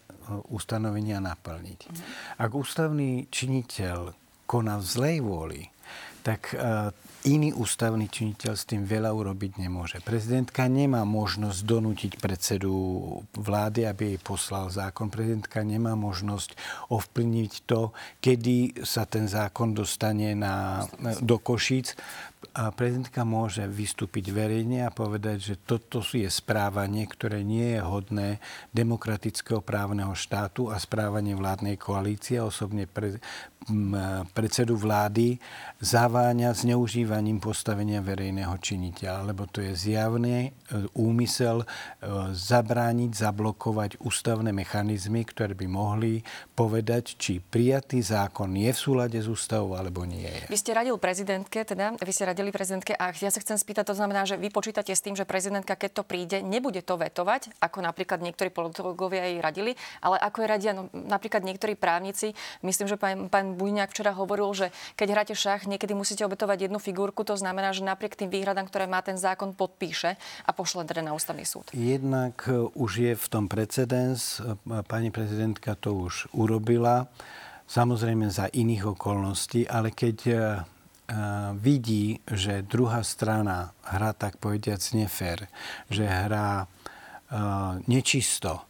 ustanovenia 0.51 1.23
naplniť. 1.23 1.81
Mhm. 1.87 2.03
Ak 2.43 2.51
ústavný 2.51 3.31
činiteľ 3.31 4.11
koná 4.51 4.83
v 4.83 4.87
zlej 4.87 5.17
vôli, 5.23 5.63
tak 6.27 6.55
e, 6.55 6.91
iný 7.29 7.53
ústavný 7.53 8.09
činiteľ 8.09 8.53
s 8.57 8.65
tým 8.65 8.89
veľa 8.89 9.13
urobiť 9.13 9.61
nemôže. 9.61 10.01
Prezidentka 10.01 10.65
nemá 10.71 11.05
možnosť 11.05 11.61
donútiť 11.65 12.13
predsedu 12.17 12.73
vlády, 13.37 13.85
aby 13.85 14.15
jej 14.15 14.21
poslal 14.21 14.73
zákon. 14.73 15.13
Prezidentka 15.13 15.61
nemá 15.61 15.93
možnosť 15.93 16.57
ovplyvniť 16.89 17.53
to, 17.69 17.93
kedy 18.25 18.85
sa 18.87 19.05
ten 19.05 19.29
zákon 19.29 19.77
dostane 19.77 20.33
na, 20.33 20.87
do 21.21 21.37
Košíc 21.37 21.93
a 22.51 22.75
prezidentka 22.75 23.23
môže 23.23 23.63
vystúpiť 23.71 24.35
verejne 24.35 24.87
a 24.87 24.95
povedať, 24.95 25.39
že 25.39 25.55
toto 25.55 26.03
je 26.03 26.27
správanie, 26.27 27.07
ktoré 27.07 27.47
nie 27.47 27.79
je 27.79 27.81
hodné 27.81 28.29
demokratického 28.75 29.63
právneho 29.63 30.13
štátu 30.19 30.69
a 30.69 30.77
správanie 30.83 31.39
vládnej 31.39 31.79
koalície, 31.79 32.43
osobne 32.43 32.91
pre, 32.91 33.23
predsedu 34.33 34.75
vlády 34.77 35.37
zaváňa 35.81 36.57
zneužívaním 36.57 37.41
postavenia 37.41 38.01
verejného 38.01 38.57
činiteľa, 38.57 39.33
lebo 39.33 39.45
to 39.49 39.61
je 39.61 39.73
zjavný 39.77 40.49
e, 40.49 40.51
úmysel 40.97 41.65
e, 41.65 41.67
zabrániť, 42.33 43.11
zablokovať 43.13 43.91
ústavné 44.01 44.53
mechanizmy, 44.53 45.25
ktoré 45.29 45.53
by 45.53 45.67
mohli 45.69 46.25
povedať, 46.57 47.21
či 47.21 47.41
prijatý 47.41 48.01
zákon 48.01 48.49
je 48.57 48.71
v 48.73 48.81
súlade 48.81 49.19
s 49.21 49.29
ústavou 49.29 49.77
alebo 49.77 50.09
nie 50.09 50.25
je. 50.25 50.45
Vy 50.49 50.59
ste 50.61 50.73
radil 50.73 50.97
prezidentke, 50.97 51.65
teda 51.65 51.97
vy 52.01 52.13
ste 52.13 52.25
radili 52.41 52.57
prezidentke 52.57 52.97
a 52.97 53.13
ja 53.13 53.29
sa 53.29 53.45
chcem 53.45 53.61
spýtať, 53.61 53.93
to 53.93 53.95
znamená, 54.01 54.25
že 54.25 54.41
vy 54.41 54.49
počítate 54.49 54.97
s 54.97 55.05
tým, 55.05 55.13
že 55.13 55.29
prezidentka, 55.29 55.77
keď 55.77 56.01
to 56.01 56.03
príde, 56.09 56.41
nebude 56.41 56.81
to 56.81 56.97
vetovať, 56.97 57.53
ako 57.61 57.85
napríklad 57.85 58.25
niektorí 58.25 58.49
politológovia 58.49 59.29
jej 59.29 59.45
radili, 59.45 59.77
ale 60.01 60.17
ako 60.17 60.41
je 60.41 60.47
radia 60.49 60.73
no, 60.73 60.89
napríklad 60.89 61.45
niektorí 61.45 61.77
právnici, 61.77 62.33
myslím, 62.65 62.89
že 62.89 62.97
pán, 62.97 63.29
pán 63.29 63.61
Bujňák 63.61 63.93
včera 63.93 64.17
hovoril, 64.17 64.49
že 64.57 64.67
keď 64.97 65.09
hráte 65.13 65.35
šach, 65.37 65.69
niekedy 65.69 65.93
musíte 65.93 66.25
obetovať 66.25 66.73
jednu 66.73 66.81
figurku, 66.81 67.29
to 67.29 67.37
znamená, 67.37 67.77
že 67.77 67.85
napriek 67.85 68.17
tým 68.17 68.33
výhradám, 68.33 68.65
ktoré 68.73 68.89
má 68.89 69.05
ten 69.05 69.21
zákon, 69.21 69.53
podpíše 69.53 70.17
a 70.49 70.51
pošle 70.57 70.89
teda 70.89 71.05
na 71.05 71.13
ústavný 71.13 71.45
súd. 71.45 71.69
Jednak 71.77 72.49
e, 72.49 72.73
už 72.73 72.91
je 73.05 73.13
v 73.13 73.27
tom 73.29 73.53
precedens, 73.53 74.41
e, 74.41 74.57
pani 74.89 75.13
prezidentka 75.13 75.77
to 75.77 76.09
už 76.09 76.33
urobila, 76.33 77.13
samozrejme 77.69 78.33
za 78.33 78.49
iných 78.49 78.97
okolností, 78.97 79.69
ale 79.69 79.93
keď 79.93 80.17
e, 80.25 80.35
vidí, 81.59 82.23
že 82.31 82.63
druhá 82.63 83.03
strana 83.03 83.75
hrá 83.83 84.15
tak 84.15 84.39
povediac 84.39 84.79
nefér, 84.95 85.51
že 85.91 86.07
hrá 86.07 86.71
nečisto, 87.91 88.67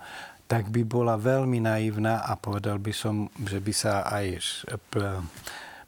tak 0.49 0.73
by 0.73 0.82
bola 0.82 1.14
veľmi 1.14 1.62
naivná 1.62 2.26
a 2.26 2.35
povedal 2.35 2.80
by 2.80 2.92
som, 2.97 3.28
že 3.44 3.61
by 3.61 3.73
sa 3.76 4.09
aj 4.09 4.26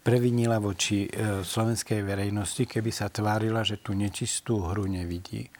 previnila 0.03 0.59
voči 0.59 1.07
e, 1.07 1.43
slovenskej 1.47 2.03
verejnosti, 2.03 2.67
keby 2.67 2.91
sa 2.91 3.07
tvárila, 3.07 3.63
že 3.63 3.79
tú 3.79 3.95
nečistú 3.95 4.67
hru 4.67 4.91
nevidí. 4.91 5.47
E, 5.47 5.51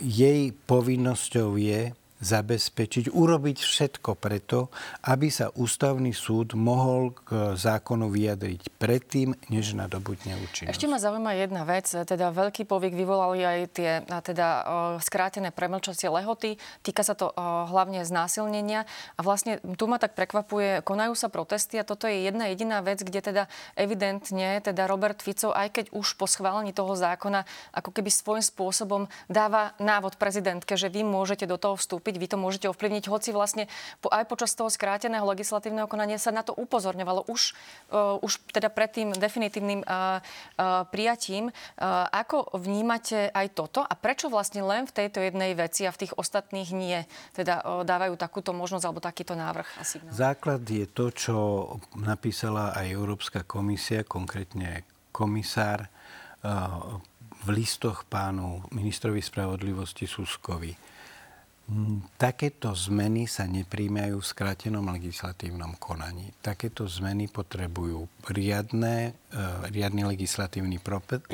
jej 0.00 0.56
povinnosťou 0.56 1.60
je 1.60 1.92
zabezpečiť, 2.22 3.10
urobiť 3.10 3.58
všetko 3.58 4.14
preto, 4.14 4.70
aby 5.10 5.26
sa 5.26 5.50
ústavný 5.58 6.14
súd 6.14 6.54
mohol 6.54 7.18
k 7.26 7.58
zákonu 7.58 8.06
vyjadriť 8.08 8.78
predtým, 8.78 9.34
než 9.50 9.74
nadobudne 9.74 10.38
účinnosť. 10.38 10.70
Ešte 10.70 10.86
ma 10.86 11.02
zaujíma 11.02 11.34
jedna 11.34 11.66
vec. 11.66 11.90
Teda 11.90 12.30
veľký 12.30 12.62
povyk 12.62 12.94
vyvolali 12.94 13.42
aj 13.42 13.58
tie 13.74 13.90
teda, 14.06 14.48
skrátené 15.02 15.50
premlčacie 15.50 16.06
lehoty. 16.06 16.62
Týka 16.86 17.02
sa 17.02 17.18
to 17.18 17.34
hlavne 17.68 18.06
znásilnenia. 18.06 18.86
A 19.18 19.20
vlastne 19.26 19.58
tu 19.74 19.90
ma 19.90 19.98
tak 19.98 20.14
prekvapuje, 20.14 20.86
konajú 20.86 21.18
sa 21.18 21.26
protesty 21.26 21.82
a 21.82 21.84
toto 21.84 22.06
je 22.06 22.22
jedna 22.22 22.46
jediná 22.54 22.78
vec, 22.86 23.02
kde 23.02 23.18
teda 23.18 23.50
evidentne 23.74 24.62
teda 24.62 24.86
Robert 24.86 25.18
Fico, 25.18 25.50
aj 25.50 25.74
keď 25.74 25.84
už 25.90 26.14
po 26.14 26.30
schválení 26.30 26.70
toho 26.70 26.94
zákona, 26.94 27.42
ako 27.74 27.90
keby 27.90 28.14
svojím 28.14 28.46
spôsobom 28.46 29.02
dáva 29.26 29.74
návod 29.82 30.20
prezidentke, 30.20 30.78
že 30.78 30.86
vy 30.86 31.02
môžete 31.02 31.50
do 31.50 31.58
toho 31.58 31.74
vstúpiť 31.74 32.11
vy 32.18 32.28
to 32.28 32.36
môžete 32.40 32.66
ovplyvniť, 32.68 33.04
hoci 33.08 33.30
vlastne 33.30 33.68
po, 34.00 34.08
aj 34.08 34.28
počas 34.28 34.52
toho 34.56 34.68
skráteného 34.68 35.24
legislatívneho 35.24 35.86
konania 35.86 36.16
sa 36.16 36.34
na 36.34 36.42
to 36.44 36.56
upozorňovalo 36.56 37.28
už, 37.28 37.52
uh, 37.92 38.18
už 38.24 38.40
teda 38.52 38.68
pred 38.72 38.90
tým 38.92 39.08
definitívnym 39.12 39.84
uh, 39.84 40.18
uh, 40.20 40.84
prijatím. 40.88 41.50
Uh, 41.78 42.08
ako 42.12 42.56
vnímate 42.58 43.32
aj 43.32 43.46
toto 43.56 43.80
a 43.84 43.92
prečo 43.96 44.32
vlastne 44.32 44.64
len 44.64 44.88
v 44.88 44.94
tejto 45.04 45.22
jednej 45.22 45.56
veci 45.56 45.84
a 45.88 45.94
v 45.94 46.06
tých 46.06 46.12
ostatných 46.16 46.70
nie 46.72 46.98
teda 47.36 47.62
uh, 47.62 47.86
dávajú 47.86 48.16
takúto 48.16 48.50
možnosť 48.52 48.84
alebo 48.84 49.00
takýto 49.00 49.34
návrh 49.36 49.68
a? 49.78 49.82
Základ 50.12 50.64
je 50.64 50.86
to, 50.88 51.12
čo 51.12 51.36
napísala 51.98 52.72
aj 52.76 52.86
Európska 52.88 53.44
komisia, 53.44 54.04
konkrétne 54.06 54.84
komisár 55.12 55.86
v 57.42 57.48
listoch 57.50 58.06
pánu 58.06 58.62
ministrovi 58.74 59.22
spravodlivosti 59.22 60.06
Suskovi 60.06 60.91
Takéto 62.18 62.74
zmeny 62.76 63.24
sa 63.24 63.48
nepríjmajú 63.48 64.20
v 64.20 64.30
skrátenom 64.30 64.84
legislatívnom 64.92 65.78
konaní. 65.80 66.34
Takéto 66.42 66.84
zmeny 66.84 67.30
potrebujú 67.30 68.10
riadne, 68.28 69.16
riadny 69.72 70.04
legislatívny 70.04 70.76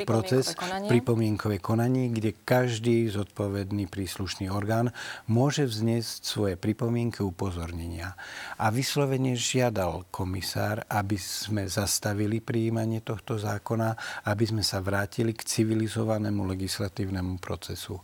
proces, 0.07 0.55
pripomienkové 0.87 1.59
konanie, 1.59 2.07
kde 2.09 2.31
každý 2.47 3.11
zodpovedný 3.11 3.91
príslušný 3.91 4.47
orgán 4.47 4.95
môže 5.27 5.67
vzniesť 5.67 6.23
svoje 6.23 6.55
pripomienky 6.55 7.19
upozornenia. 7.19 8.15
A 8.55 8.71
vyslovene 8.71 9.35
žiadal 9.35 10.07
komisár, 10.09 10.87
aby 10.87 11.19
sme 11.19 11.67
zastavili 11.67 12.39
príjmanie 12.39 13.03
tohto 13.03 13.35
zákona, 13.35 14.23
aby 14.27 14.43
sme 14.47 14.63
sa 14.63 14.79
vrátili 14.79 15.35
k 15.35 15.43
civilizovanému 15.43 16.47
legislatívnemu 16.55 17.37
procesu. 17.43 17.99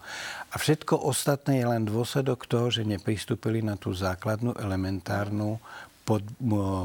A 0.52 0.60
všetko 0.60 1.08
ostatné 1.08 1.64
je 1.64 1.68
len 1.72 1.84
dôsledok 1.88 2.48
toho, 2.48 2.68
že 2.68 2.84
nepristúpili 2.84 3.64
na 3.64 3.80
tú 3.80 3.96
základnú 3.96 4.56
elementárnu 4.60 5.60
pod, 6.06 6.22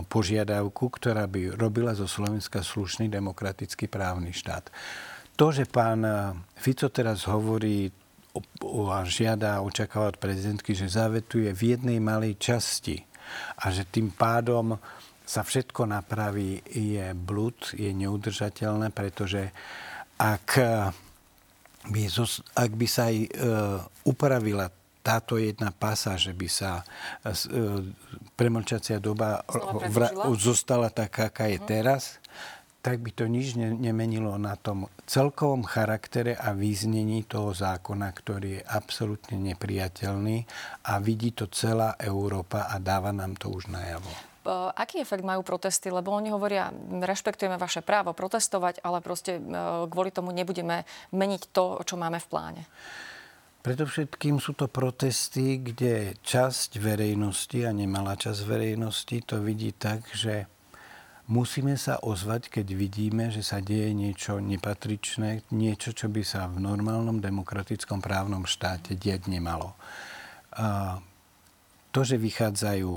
požiadavku, 0.09 0.89
ktorá 0.89 1.29
by 1.29 1.61
robila 1.61 1.93
zo 1.93 2.09
Slovenska 2.09 2.65
slušný 2.65 3.13
demokratický 3.13 3.87
právny 3.87 4.33
štát. 4.33 4.73
To, 5.37 5.53
že 5.53 5.69
pán 5.69 6.05
Fico 6.57 6.89
teraz 6.89 7.29
hovorí 7.29 7.93
žiada 9.05 9.59
a 9.59 9.65
očakáva 9.65 10.17
od 10.17 10.23
prezidentky, 10.23 10.73
že 10.73 10.89
zavetuje 10.89 11.53
v 11.53 11.63
jednej 11.77 11.99
malej 12.01 12.41
časti 12.41 12.97
a 13.61 13.69
že 13.69 13.87
tým 13.87 14.11
pádom 14.15 14.79
sa 15.27 15.47
všetko 15.47 15.87
napraví, 15.87 16.59
je 16.67 17.15
blud, 17.15 17.55
je 17.79 17.91
neudržateľné, 17.95 18.91
pretože 18.91 19.55
ak 20.19 20.59
by, 21.87 22.03
ak 22.59 22.73
by 22.75 22.87
sa 22.91 23.09
aj 23.09 23.17
e, 23.17 23.29
upravila 24.11 24.67
táto 25.01 25.41
jedna 25.41 25.73
pása, 25.73 26.17
že 26.21 26.37
by 26.37 26.49
sa 26.49 26.85
e, 27.25 27.35
premlčacia 28.37 29.01
doba 29.01 29.45
vra, 29.91 30.13
zostala 30.37 30.93
taká, 30.93 31.33
aká 31.33 31.49
je 31.49 31.59
uh-huh. 31.59 31.69
teraz, 31.69 32.21
tak 32.81 33.05
by 33.05 33.13
to 33.13 33.29
nič 33.29 33.61
ne, 33.61 33.77
nemenilo 33.77 34.41
na 34.41 34.57
tom 34.57 34.89
celkovom 35.05 35.69
charaktere 35.69 36.33
a 36.33 36.57
význení 36.57 37.29
toho 37.29 37.53
zákona, 37.53 38.09
ktorý 38.09 38.61
je 38.61 38.63
absolútne 38.65 39.37
nepriateľný 39.37 40.49
a 40.89 40.97
vidí 40.97 41.37
to 41.37 41.49
celá 41.53 41.97
Európa 42.01 42.73
a 42.73 42.81
dáva 42.81 43.13
nám 43.13 43.37
to 43.37 43.53
už 43.53 43.69
najavo. 43.69 44.09
Aký 44.73 45.05
efekt 45.05 45.21
majú 45.21 45.45
protesty? 45.45 45.93
Lebo 45.93 46.17
oni 46.17 46.33
hovoria, 46.33 46.73
rešpektujeme 46.89 47.61
vaše 47.61 47.85
právo 47.85 48.17
protestovať, 48.17 48.81
ale 48.81 49.05
proste 49.05 49.37
e, 49.37 49.41
kvôli 49.85 50.09
tomu 50.09 50.33
nebudeme 50.33 50.89
meniť 51.13 51.53
to, 51.53 51.85
čo 51.85 52.01
máme 52.01 52.17
v 52.17 52.31
pláne. 52.33 52.63
Predovšetkým 53.61 54.41
sú 54.41 54.57
to 54.57 54.73
protesty, 54.73 55.61
kde 55.61 56.17
časť 56.25 56.81
verejnosti 56.81 57.61
a 57.69 57.77
nemalá 57.77 58.17
časť 58.17 58.41
verejnosti 58.49 59.21
to 59.21 59.45
vidí 59.45 59.77
tak, 59.77 60.01
že 60.17 60.49
musíme 61.29 61.77
sa 61.77 62.01
ozvať, 62.01 62.49
keď 62.49 62.67
vidíme, 62.73 63.29
že 63.29 63.45
sa 63.45 63.61
deje 63.61 63.93
niečo 63.93 64.41
nepatričné, 64.41 65.45
niečo, 65.53 65.93
čo 65.93 66.09
by 66.09 66.25
sa 66.25 66.49
v 66.49 66.57
normálnom 66.57 67.21
demokratickom 67.21 68.01
právnom 68.01 68.49
štáte 68.49 68.97
diať 68.97 69.29
nemalo. 69.29 69.77
A 70.57 70.97
to, 71.93 72.01
že 72.01 72.17
vychádzajú 72.17 72.93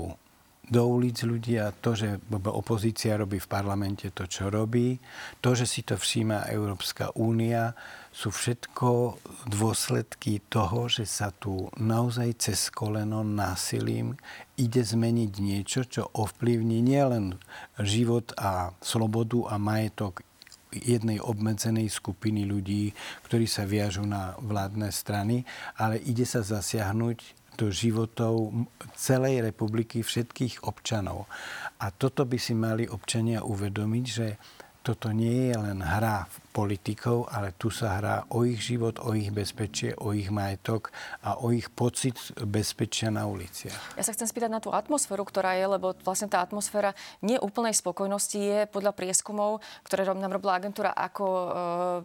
do 0.64 0.82
ulic 0.88 1.20
ľudia, 1.28 1.76
to, 1.76 1.92
že 1.92 2.24
opozícia 2.32 3.20
robí 3.20 3.36
v 3.36 3.52
parlamente 3.52 4.08
to, 4.16 4.24
čo 4.24 4.48
robí, 4.48 4.96
to, 5.44 5.52
že 5.52 5.68
si 5.68 5.84
to 5.84 6.00
všíma 6.00 6.48
Európska 6.48 7.12
únia, 7.20 7.76
sú 8.14 8.30
všetko 8.30 9.18
dôsledky 9.50 10.38
toho, 10.46 10.86
že 10.86 11.02
sa 11.02 11.34
tu 11.34 11.66
naozaj 11.74 12.38
cez 12.38 12.70
koleno 12.70 13.26
násilím 13.26 14.14
ide 14.54 14.86
zmeniť 14.86 15.32
niečo, 15.42 15.82
čo 15.82 16.14
ovplyvní 16.14 16.78
nielen 16.78 17.34
život 17.82 18.30
a 18.38 18.70
slobodu 18.78 19.50
a 19.50 19.58
majetok 19.58 20.22
jednej 20.70 21.18
obmedzenej 21.18 21.90
skupiny 21.90 22.46
ľudí, 22.46 22.94
ktorí 23.26 23.50
sa 23.50 23.66
viažú 23.66 24.06
na 24.06 24.38
vládne 24.38 24.94
strany, 24.94 25.42
ale 25.74 25.98
ide 25.98 26.22
sa 26.22 26.46
zasiahnuť 26.46 27.18
do 27.58 27.70
životov 27.70 28.50
celej 28.94 29.42
republiky, 29.42 30.02
všetkých 30.02 30.66
občanov. 30.66 31.30
A 31.78 31.90
toto 31.90 32.26
by 32.26 32.38
si 32.38 32.54
mali 32.54 32.86
občania 32.86 33.46
uvedomiť, 33.46 34.04
že 34.06 34.38
toto 34.82 35.14
nie 35.14 35.50
je 35.50 35.56
len 35.58 35.78
hra 35.82 36.26
politikov, 36.54 37.26
ale 37.34 37.50
tu 37.58 37.66
sa 37.74 37.98
hrá 37.98 38.16
o 38.30 38.46
ich 38.46 38.62
život, 38.62 39.02
o 39.02 39.10
ich 39.10 39.34
bezpečie, 39.34 39.90
o 39.98 40.14
ich 40.14 40.30
majetok 40.30 40.94
a 41.26 41.34
o 41.42 41.50
ich 41.50 41.66
pocit 41.74 42.14
bezpečia 42.46 43.10
na 43.10 43.26
uliciach. 43.26 43.98
Ja 43.98 44.06
sa 44.06 44.14
chcem 44.14 44.30
spýtať 44.30 44.54
na 44.54 44.62
tú 44.62 44.70
atmosféru, 44.70 45.26
ktorá 45.26 45.58
je, 45.58 45.66
lebo 45.66 45.98
vlastne 46.06 46.30
tá 46.30 46.38
atmosféra 46.38 46.94
nie 47.26 47.42
úplnej 47.42 47.74
spokojnosti 47.74 48.38
je 48.38 48.70
podľa 48.70 48.94
prieskumov, 48.94 49.58
ktoré 49.82 50.06
nám 50.06 50.30
robila 50.30 50.54
agentúra 50.54 50.94
ako 50.94 51.26
e, 51.26 51.48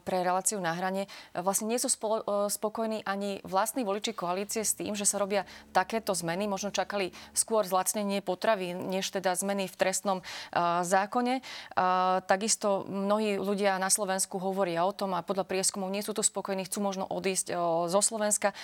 pre 0.02 0.26
reláciu 0.26 0.58
na 0.58 0.74
hrane. 0.74 1.06
Vlastne 1.38 1.70
nie 1.70 1.78
sú 1.78 1.94
e, 1.94 2.50
spokojní 2.50 3.06
ani 3.06 3.46
vlastní 3.46 3.86
voliči 3.86 4.18
koalície 4.18 4.66
s 4.66 4.74
tým, 4.74 4.98
že 4.98 5.06
sa 5.06 5.22
robia 5.22 5.46
takéto 5.70 6.18
zmeny. 6.18 6.50
Možno 6.50 6.74
čakali 6.74 7.14
skôr 7.38 7.70
zlacnenie 7.70 8.26
potravy, 8.26 8.74
než 8.74 9.14
teda 9.14 9.38
zmeny 9.38 9.70
v 9.70 9.78
trestnom 9.78 10.18
e, 10.20 10.24
zákone. 10.82 11.46
Takisto 12.26 12.88
mnohí 12.90 13.38
ľudia 13.38 13.78
na 13.78 13.92
Slovensku 13.92 14.39
hovoria 14.40 14.88
o 14.88 14.96
tom 14.96 15.14
a 15.14 15.22
podľa 15.22 15.46
prieskumov 15.46 15.92
nie 15.92 16.02
sú 16.02 16.16
tu 16.16 16.24
spokojní, 16.24 16.66
chcú 16.66 16.80
možno 16.82 17.06
odísť 17.06 17.52
zo 17.92 18.02
Slovenska. 18.02 18.56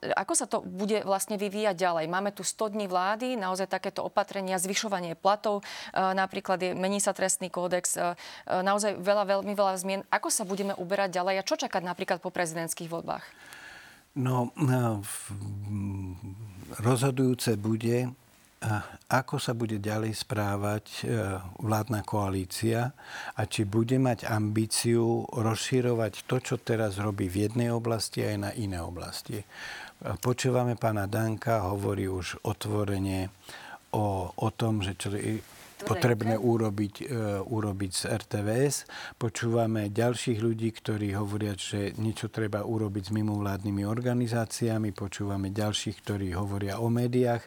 Ako 0.00 0.32
sa 0.34 0.48
to 0.48 0.64
bude 0.64 1.04
vlastne 1.04 1.36
vyvíjať 1.36 1.76
ďalej? 1.76 2.08
Máme 2.08 2.32
tu 2.32 2.42
100 2.42 2.74
dní 2.74 2.88
vlády, 2.88 3.36
naozaj 3.36 3.68
takéto 3.68 4.02
opatrenia, 4.02 4.56
zvyšovanie 4.56 5.14
platov, 5.14 5.60
napríklad 5.92 6.58
je, 6.64 6.70
mení 6.72 6.98
sa 6.98 7.12
trestný 7.12 7.52
kódex, 7.52 8.00
naozaj 8.48 8.96
veľa, 8.98 9.28
veľmi 9.38 9.52
veľa 9.52 9.74
zmien. 9.78 10.00
Ako 10.08 10.32
sa 10.32 10.48
budeme 10.48 10.72
uberať 10.74 11.20
ďalej 11.20 11.34
a 11.38 11.46
čo 11.46 11.60
čakať 11.60 11.84
napríklad 11.84 12.24
po 12.24 12.32
prezidentských 12.32 12.88
voľbách? 12.88 13.24
No, 14.14 14.54
rozhodujúce 16.78 17.58
bude, 17.58 18.14
ako 19.12 19.36
sa 19.36 19.52
bude 19.52 19.76
ďalej 19.76 20.16
správať 20.16 20.84
e, 20.88 21.00
vládna 21.60 22.00
koalícia 22.02 22.96
a 23.36 23.42
či 23.44 23.68
bude 23.68 24.00
mať 24.00 24.24
ambíciu 24.24 25.28
rozširovať 25.28 26.24
to, 26.24 26.36
čo 26.40 26.56
teraz 26.56 26.96
robí 26.96 27.28
v 27.28 27.48
jednej 27.48 27.68
oblasti 27.68 28.24
aj 28.24 28.36
na 28.40 28.50
iné 28.56 28.80
oblasti. 28.80 29.44
Počúvame 30.04 30.76
pána 30.76 31.08
Danka, 31.08 31.64
hovorí 31.68 32.08
už 32.08 32.40
otvorene 32.44 33.32
o, 33.92 34.32
o 34.32 34.48
tom, 34.52 34.84
že 34.84 34.98
čo 34.98 35.12
je 35.14 35.40
potrebné 35.84 36.40
urobiť, 36.40 36.94
uh, 37.04 37.06
urobiť 37.44 37.92
z 37.92 38.02
RTVS. 38.08 38.76
Počúvame 39.20 39.92
ďalších 39.92 40.40
ľudí, 40.40 40.72
ktorí 40.72 41.12
hovoria, 41.12 41.52
že 41.54 41.92
niečo 42.00 42.32
treba 42.32 42.64
urobiť 42.64 43.10
s 43.10 43.14
mimovládnymi 43.14 43.84
organizáciami. 43.84 44.96
Počúvame 44.96 45.52
ďalších, 45.52 45.96
ktorí 46.00 46.32
hovoria 46.32 46.80
o 46.80 46.88
médiách. 46.88 47.44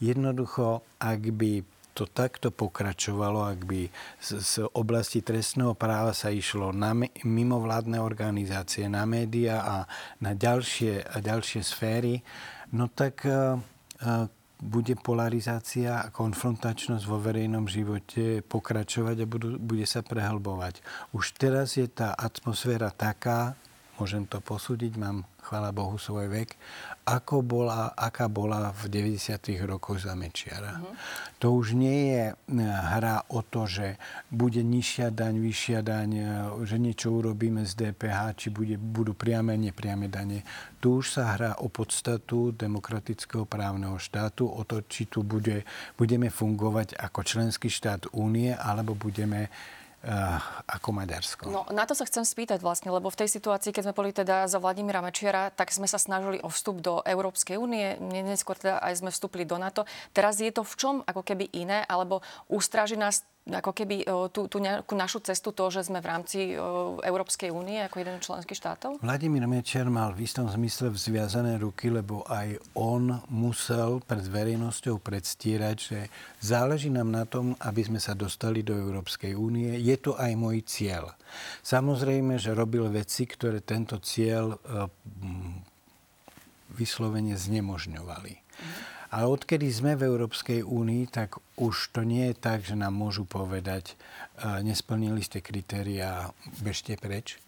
Jednoducho, 0.00 0.84
ak 1.00 1.20
by 1.32 1.64
to 1.96 2.04
takto 2.04 2.52
pokračovalo, 2.52 3.48
ak 3.48 3.64
by 3.64 3.88
z, 4.20 4.28
z 4.44 4.54
oblasti 4.76 5.24
trestného 5.24 5.72
práva 5.72 6.12
sa 6.12 6.28
išlo 6.28 6.68
na 6.76 6.92
mimovládne 7.24 7.96
organizácie, 7.96 8.84
na 8.84 9.08
médiá 9.08 9.64
a 9.64 9.76
na 10.20 10.36
ďalšie, 10.36 11.00
a 11.00 11.16
ďalšie 11.24 11.64
sféry, 11.64 12.20
no 12.76 12.92
tak 12.92 13.24
uh, 13.24 13.56
bude 14.60 14.96
polarizácia 15.00 16.04
a 16.04 16.12
konfrontačnosť 16.12 17.04
vo 17.08 17.16
verejnom 17.16 17.64
živote 17.64 18.40
pokračovať 18.44 19.16
a 19.24 19.26
budú, 19.28 19.48
bude 19.56 19.88
sa 19.88 20.00
prehlbovať. 20.00 20.80
Už 21.16 21.36
teraz 21.36 21.80
je 21.80 21.88
tá 21.88 22.12
atmosféra 22.12 22.92
taká, 22.92 23.56
môžem 23.96 24.28
to 24.28 24.44
posúdiť, 24.44 24.96
mám, 25.00 25.24
chvála 25.46 25.70
Bohu, 25.70 25.94
svoj 25.96 26.26
vek, 26.26 26.58
ako 27.06 27.40
bola, 27.46 27.94
aká 27.94 28.26
bola 28.26 28.74
v 28.74 28.90
90. 28.90 29.38
rokoch 29.62 30.02
za 30.02 30.18
Mečiara. 30.18 30.82
Uh-huh. 30.82 30.90
To 31.38 31.54
už 31.54 31.78
nie 31.78 32.12
je 32.12 32.24
e, 32.28 32.34
hra 32.66 33.30
o 33.30 33.46
to, 33.46 33.70
že 33.70 33.94
bude 34.26 34.58
nižšia 34.58 35.14
daň, 35.14 35.38
vyššia 35.38 35.80
daň, 35.86 36.10
e, 36.18 36.24
že 36.66 36.76
niečo 36.82 37.14
urobíme 37.14 37.62
z 37.62 37.72
DPH, 37.78 38.18
či 38.34 38.48
bude, 38.50 38.74
budú 38.74 39.14
priame, 39.14 39.54
nepriame 39.54 40.10
dane. 40.10 40.42
Tu 40.82 40.98
už 40.98 41.14
sa 41.14 41.38
hrá 41.38 41.62
o 41.62 41.70
podstatu 41.70 42.50
demokratického 42.50 43.46
právneho 43.46 43.96
štátu, 44.02 44.50
o 44.50 44.66
to, 44.66 44.82
či 44.90 45.06
tu 45.06 45.22
bude, 45.22 45.62
budeme 45.94 46.26
fungovať 46.26 46.98
ako 46.98 47.22
členský 47.22 47.70
štát 47.70 48.10
únie, 48.18 48.50
alebo 48.50 48.98
budeme 48.98 49.46
ako 50.66 50.88
Maďarsko. 50.94 51.50
No, 51.50 51.66
na 51.74 51.82
to 51.82 51.98
sa 51.98 52.06
chcem 52.06 52.22
spýtať 52.22 52.62
vlastne, 52.62 52.94
lebo 52.94 53.10
v 53.10 53.26
tej 53.26 53.28
situácii, 53.28 53.74
keď 53.74 53.90
sme 53.90 53.98
boli 53.98 54.10
teda 54.14 54.46
za 54.46 54.62
Vladimíra 54.62 55.02
Mečiara, 55.02 55.50
tak 55.50 55.74
sme 55.74 55.90
sa 55.90 55.98
snažili 55.98 56.38
o 56.40 56.48
vstup 56.48 56.78
do 56.78 57.02
Európskej 57.02 57.58
únie, 57.58 57.98
neskôr 58.00 58.54
teda 58.54 58.78
aj 58.78 59.02
sme 59.02 59.10
vstúpili 59.10 59.42
do 59.42 59.58
NATO. 59.58 59.82
Teraz 60.14 60.38
je 60.38 60.54
to 60.54 60.62
v 60.62 60.74
čom 60.78 60.94
ako 61.02 61.26
keby 61.26 61.50
iné, 61.50 61.82
alebo 61.90 62.22
ústraží 62.46 62.94
nás 62.94 63.26
ako 63.46 63.70
keby 63.70 64.02
tú, 64.34 64.50
tú 64.50 64.58
nejakú 64.58 64.98
našu 64.98 65.22
cestu 65.22 65.54
to, 65.54 65.70
že 65.70 65.86
sme 65.86 66.02
v 66.02 66.10
rámci 66.10 66.38
Európskej 66.98 67.54
únie 67.54 67.78
ako 67.86 68.02
jeden 68.02 68.18
členských 68.18 68.58
štátov? 68.58 68.98
Vladimír 68.98 69.46
Mečiar 69.46 69.86
mal 69.86 70.10
v 70.10 70.26
istom 70.26 70.50
zmysle 70.50 70.90
vzviazané 70.90 71.54
ruky, 71.62 71.86
lebo 71.86 72.26
aj 72.26 72.58
on 72.74 73.22
musel 73.30 74.02
pred 74.02 74.26
verejnosťou 74.26 74.98
predstierať, 74.98 75.76
že 75.78 75.98
záleží 76.42 76.90
nám 76.90 77.14
na 77.14 77.22
tom, 77.22 77.54
aby 77.62 77.86
sme 77.86 78.02
sa 78.02 78.18
dostali 78.18 78.66
do 78.66 78.74
Európskej 78.74 79.38
únie. 79.38 79.78
Je 79.78 79.94
to 79.94 80.18
aj 80.18 80.34
môj 80.34 80.66
cieľ. 80.66 81.14
Samozrejme, 81.62 82.42
že 82.42 82.50
robil 82.50 82.90
veci, 82.90 83.30
ktoré 83.30 83.62
tento 83.62 84.02
cieľ 84.02 84.58
vyslovene 86.74 87.38
znemožňovali. 87.38 88.34
Mm. 88.34 88.95
Ale 89.10 89.26
odkedy 89.30 89.70
sme 89.70 89.94
v 89.94 90.06
Európskej 90.06 90.66
únii, 90.66 91.10
tak 91.10 91.38
už 91.56 91.94
to 91.94 92.02
nie 92.02 92.30
je 92.30 92.36
tak, 92.36 92.66
že 92.66 92.74
nám 92.74 92.94
môžu 92.94 93.22
povedať, 93.24 93.96
nesplnili 94.62 95.22
ste 95.22 95.40
kritéria, 95.40 96.30
bežte 96.60 96.98
preč. 97.00 97.40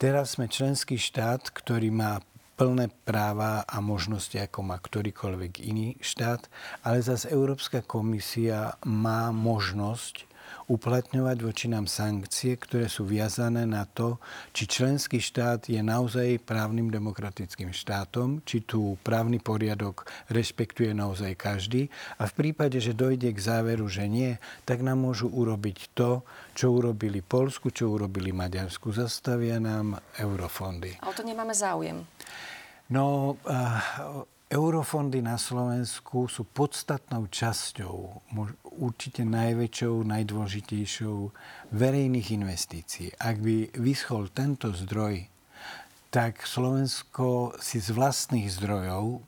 Teraz 0.00 0.40
sme 0.40 0.48
členský 0.48 0.96
štát, 0.96 1.52
ktorý 1.52 1.92
má 1.92 2.24
plné 2.60 2.92
práva 3.08 3.64
a 3.64 3.80
možnosti, 3.80 4.36
ako 4.36 4.60
má 4.60 4.76
ktorýkoľvek 4.76 5.64
iný 5.64 5.96
štát, 6.04 6.44
ale 6.84 7.00
zase 7.00 7.32
Európska 7.32 7.80
komisia 7.80 8.76
má 8.84 9.32
možnosť 9.32 10.29
uplatňovať 10.70 11.38
voči 11.42 11.66
nám 11.66 11.90
sankcie, 11.90 12.54
ktoré 12.54 12.86
sú 12.86 13.06
viazané 13.06 13.66
na 13.66 13.86
to, 13.86 14.22
či 14.54 14.70
členský 14.70 15.18
štát 15.18 15.66
je 15.66 15.82
naozaj 15.82 16.42
právnym 16.46 16.88
demokratickým 16.88 17.74
štátom, 17.74 18.42
či 18.46 18.62
tu 18.62 18.94
právny 19.02 19.42
poriadok 19.42 20.06
rešpektuje 20.30 20.94
naozaj 20.94 21.34
každý. 21.34 21.90
A 22.18 22.30
v 22.30 22.36
prípade, 22.36 22.78
že 22.78 22.94
dojde 22.96 23.34
k 23.34 23.40
záveru, 23.40 23.90
že 23.90 24.06
nie, 24.06 24.38
tak 24.62 24.82
nám 24.82 25.02
môžu 25.02 25.26
urobiť 25.30 25.94
to, 25.94 26.22
čo 26.54 26.70
urobili 26.70 27.22
Polsku, 27.24 27.74
čo 27.74 27.90
urobili 27.90 28.30
Maďarsku. 28.30 28.92
Zastavia 28.94 29.58
nám 29.58 29.98
eurofondy. 30.18 31.00
Ale 31.02 31.14
to 31.16 31.24
nemáme 31.26 31.54
záujem. 31.54 32.04
No, 32.90 33.38
uh, 33.46 34.26
Eurofondy 34.50 35.22
na 35.22 35.38
Slovensku 35.38 36.26
sú 36.26 36.42
podstatnou 36.42 37.30
časťou, 37.30 38.26
určite 38.82 39.22
najväčšou, 39.22 40.02
najdôležitejšou 40.02 41.16
verejných 41.70 42.34
investícií. 42.34 43.14
Ak 43.14 43.38
by 43.38 43.70
vyschol 43.78 44.26
tento 44.34 44.74
zdroj, 44.74 45.30
tak 46.10 46.42
Slovensko 46.42 47.54
si 47.62 47.78
z 47.78 47.94
vlastných 47.94 48.50
zdrojov 48.50 49.22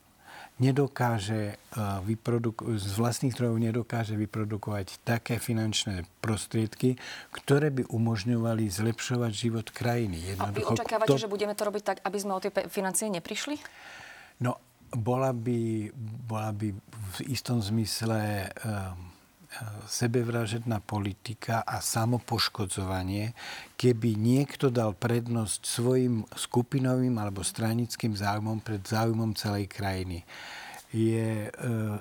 nedokáže 0.58 1.54
e, 1.54 1.80
vyproduku- 2.02 2.74
z 2.74 2.94
vlastných 2.98 3.30
zdrojov 3.30 3.62
nedokáže 3.62 4.18
vyprodukovať 4.18 5.06
také 5.06 5.38
finančné 5.38 6.02
prostriedky, 6.18 6.98
ktoré 7.30 7.70
by 7.70 7.86
umožňovali 7.86 8.66
zlepšovať 8.66 9.30
život 9.30 9.66
krajiny. 9.70 10.34
Jednoducho, 10.34 10.50
A 10.50 10.74
vy 10.74 10.82
očakávate, 10.82 11.10
to... 11.14 11.22
že 11.22 11.30
budeme 11.30 11.54
to 11.54 11.62
robiť 11.62 11.82
tak, 11.86 11.98
aby 12.02 12.18
sme 12.18 12.34
o 12.34 12.42
tie 12.42 12.50
financie 12.66 13.06
neprišli? 13.06 13.62
No, 14.42 14.58
bola 14.92 15.32
by, 15.32 15.90
bola 16.28 16.52
by 16.52 16.72
v 17.16 17.18
istom 17.28 17.60
zmysle 17.60 18.48
um, 18.64 19.12
sebevražedná 19.84 20.80
politika 20.80 21.60
a 21.60 21.84
samopoškodzovanie, 21.84 23.36
keby 23.76 24.16
niekto 24.16 24.72
dal 24.72 24.96
prednosť 24.96 25.60
svojim 25.60 26.24
skupinovým 26.32 27.12
alebo 27.20 27.44
stranickým 27.44 28.16
záujmom 28.16 28.64
pred 28.64 28.80
záujmom 28.80 29.36
celej 29.36 29.68
krajiny 29.68 30.24
je, 30.92 31.48
e, 31.48 31.50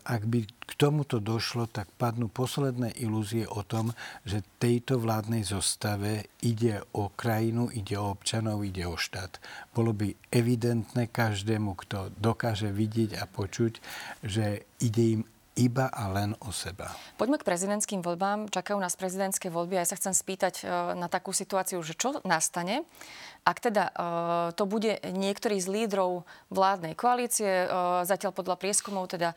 ak 0.03 0.21
by 0.27 0.43
k 0.43 0.71
tomuto 0.75 1.23
došlo, 1.23 1.71
tak 1.71 1.87
padnú 1.95 2.27
posledné 2.27 2.91
ilúzie 2.99 3.47
o 3.47 3.63
tom, 3.63 3.95
že 4.27 4.43
tejto 4.59 4.99
vládnej 4.99 5.47
zostave 5.47 6.27
ide 6.43 6.83
o 6.91 7.07
krajinu, 7.07 7.71
ide 7.71 7.95
o 7.95 8.11
občanov, 8.11 8.67
ide 8.67 8.83
o 8.83 8.99
štát. 8.99 9.39
Bolo 9.71 9.95
by 9.95 10.11
evidentné 10.27 11.07
každému, 11.07 11.79
kto 11.87 12.11
dokáže 12.19 12.69
vidieť 12.69 13.15
a 13.15 13.25
počuť, 13.25 13.73
že 14.27 14.67
ide 14.83 15.03
im 15.19 15.21
iba 15.59 15.91
a 15.91 16.07
len 16.07 16.31
o 16.39 16.49
seba. 16.55 16.95
Poďme 17.19 17.35
k 17.35 17.47
prezidentským 17.47 17.99
voľbám. 17.99 18.47
Čakajú 18.47 18.79
nás 18.79 18.95
prezidentské 18.95 19.51
voľby 19.51 19.79
a 19.79 19.83
ja 19.83 19.89
sa 19.89 19.99
chcem 19.99 20.15
spýtať 20.15 20.63
e, 20.63 20.95
na 20.95 21.11
takú 21.11 21.35
situáciu, 21.35 21.83
že 21.83 21.97
čo 21.97 22.23
nastane, 22.23 22.87
ak 23.41 23.57
teda 23.57 23.89
uh, 23.89 24.53
to 24.53 24.69
bude 24.69 25.01
niektorý 25.01 25.57
z 25.57 25.65
lídrov 25.65 26.29
vládnej 26.53 26.93
koalície, 26.93 27.65
uh, 27.65 28.05
zatiaľ 28.05 28.37
podľa 28.37 28.53
prieskumov 28.61 29.09
teda 29.09 29.33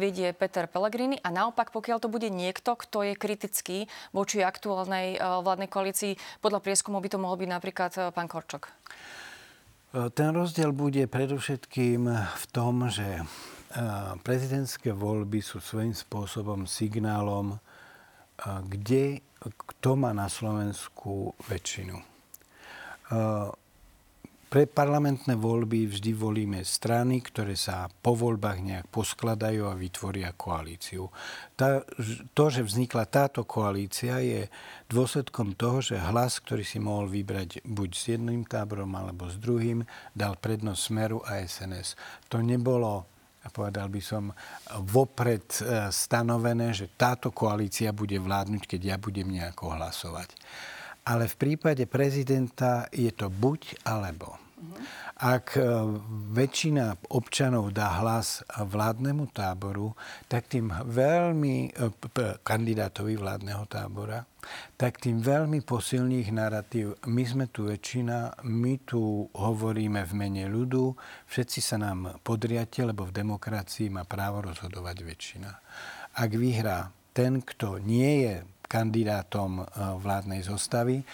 vedie 0.00 0.32
Peter 0.32 0.64
Pellegrini 0.64 1.20
a 1.20 1.28
naopak, 1.28 1.68
pokiaľ 1.68 2.00
to 2.00 2.08
bude 2.08 2.32
niekto, 2.32 2.72
kto 2.72 3.04
je 3.04 3.12
kritický 3.12 3.78
voči 4.16 4.40
aktuálnej 4.40 5.20
vládnej 5.20 5.68
koalícii, 5.68 6.16
podľa 6.40 6.64
prieskumov 6.64 7.04
by 7.04 7.10
to 7.12 7.20
mohol 7.20 7.36
byť 7.36 7.50
napríklad 7.52 7.92
pán 8.16 8.32
Korčok. 8.32 8.72
Ten 9.92 10.34
rozdiel 10.34 10.72
bude 10.72 11.04
predovšetkým 11.06 12.02
v 12.16 12.44
tom, 12.50 12.88
že 12.88 13.22
prezidentské 14.22 14.94
voľby 14.94 15.42
sú 15.42 15.58
svojím 15.58 15.94
spôsobom 15.94 16.66
signálom, 16.70 17.58
kde 18.70 19.20
kto 19.44 19.90
má 19.98 20.14
na 20.16 20.30
Slovensku 20.30 21.36
väčšinu. 21.50 22.00
Pre 24.54 24.70
parlamentné 24.70 25.34
voľby 25.34 25.90
vždy 25.90 26.14
volíme 26.14 26.62
strany, 26.62 27.18
ktoré 27.18 27.58
sa 27.58 27.90
po 27.90 28.14
voľbách 28.14 28.62
nejak 28.62 28.86
poskladajú 28.86 29.66
a 29.66 29.74
vytvoria 29.74 30.30
koalíciu. 30.30 31.10
Tá, 31.58 31.82
to, 32.38 32.44
že 32.54 32.62
vznikla 32.62 33.10
táto 33.10 33.42
koalícia, 33.42 34.22
je 34.22 34.46
dôsledkom 34.86 35.58
toho, 35.58 35.82
že 35.82 35.98
hlas, 35.98 36.38
ktorý 36.38 36.62
si 36.62 36.78
mohol 36.78 37.10
vybrať 37.10 37.66
buď 37.66 37.90
s 37.98 38.02
jedným 38.14 38.46
táborom 38.46 38.94
alebo 38.94 39.26
s 39.26 39.34
druhým, 39.42 39.82
dal 40.14 40.38
prednosť 40.38 40.80
Smeru 40.86 41.18
a 41.26 41.42
SNS. 41.42 41.98
To 42.30 42.38
nebolo 42.38 43.10
a 43.44 43.48
povedal 43.52 43.92
by 43.92 44.00
som, 44.00 44.32
vopred 44.80 45.44
e, 45.60 45.92
stanovené, 45.92 46.72
že 46.72 46.88
táto 46.96 47.28
koalícia 47.28 47.92
bude 47.92 48.16
vládnuť, 48.16 48.64
keď 48.64 48.80
ja 48.80 48.96
budem 48.96 49.28
nejako 49.28 49.76
hlasovať. 49.76 50.32
Ale 51.04 51.28
v 51.28 51.36
prípade 51.36 51.84
prezidenta 51.84 52.88
je 52.88 53.12
to 53.12 53.28
buď 53.28 53.84
alebo. 53.84 54.43
Ak 55.14 55.54
e, 55.54 55.62
väčšina 56.34 56.98
občanov 57.14 57.70
dá 57.70 58.02
hlas 58.02 58.42
vládnemu 58.50 59.30
táboru, 59.30 59.94
tak 60.26 60.50
tým 60.50 60.74
veľmi, 60.74 61.70
e, 61.70 61.92
kandidátovi 62.42 63.14
vládneho 63.14 63.62
tábora, 63.70 64.26
tak 64.74 64.98
tým 64.98 65.22
veľmi 65.22 65.62
posilní 65.62 66.26
ich 66.26 66.34
narratív. 66.34 66.98
My 67.06 67.22
sme 67.22 67.46
tu 67.46 67.70
väčšina, 67.70 68.42
my 68.42 68.74
tu 68.82 69.30
hovoríme 69.32 70.02
v 70.02 70.12
mene 70.18 70.44
ľudu, 70.50 70.98
všetci 71.30 71.60
sa 71.62 71.78
nám 71.78 72.18
podriate, 72.26 72.82
lebo 72.82 73.06
v 73.06 73.14
demokracii 73.14 73.94
má 73.94 74.02
právo 74.02 74.42
rozhodovať 74.42 74.96
väčšina. 74.98 75.50
Ak 76.18 76.30
vyhrá 76.34 76.90
ten, 77.14 77.38
kto 77.38 77.78
nie 77.78 78.26
je 78.26 78.34
kandidátom 78.66 79.62
e, 79.62 79.64
vládnej 80.02 80.42
zostavy, 80.42 81.06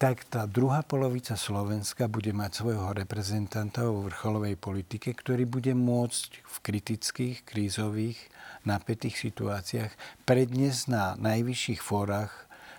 tak 0.00 0.24
tá 0.32 0.48
druhá 0.48 0.80
polovica 0.80 1.36
Slovenska 1.36 2.08
bude 2.08 2.32
mať 2.32 2.64
svojho 2.64 2.96
reprezentanta 2.96 3.84
vo 3.84 4.08
vrcholovej 4.08 4.56
politike, 4.56 5.12
ktorý 5.12 5.44
bude 5.44 5.76
môcť 5.76 6.40
v 6.40 6.56
kritických, 6.64 7.44
krízových, 7.44 8.16
napätých 8.64 9.20
situáciách 9.20 9.92
predniesť 10.24 10.82
na 10.88 11.04
najvyšších 11.20 11.84
fórach 11.84 12.32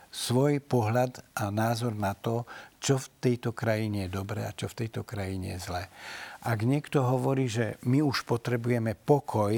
svoj 0.10 0.66
pohľad 0.66 1.22
a 1.38 1.54
názor 1.54 1.94
na 1.94 2.18
to, 2.18 2.50
čo 2.82 2.98
v 2.98 3.08
tejto 3.22 3.54
krajine 3.54 4.10
je 4.10 4.18
dobré 4.18 4.42
a 4.42 4.58
čo 4.58 4.66
v 4.66 4.82
tejto 4.82 5.06
krajine 5.06 5.54
je 5.56 5.60
zlé. 5.62 5.94
Ak 6.42 6.66
niekto 6.66 7.06
hovorí, 7.06 7.46
že 7.46 7.78
my 7.86 8.02
už 8.02 8.26
potrebujeme 8.26 8.98
pokoj, 8.98 9.54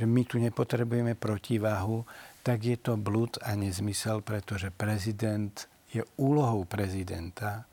že 0.00 0.04
my 0.08 0.22
tu 0.24 0.40
nepotrebujeme 0.40 1.12
protiváhu, 1.12 2.08
tak 2.40 2.64
je 2.64 2.80
to 2.80 2.96
blúd 2.96 3.36
a 3.44 3.52
nezmysel, 3.52 4.24
pretože 4.24 4.72
prezident 4.72 5.68
je 5.92 6.02
úlohou 6.16 6.64
prezidenta 6.64 7.68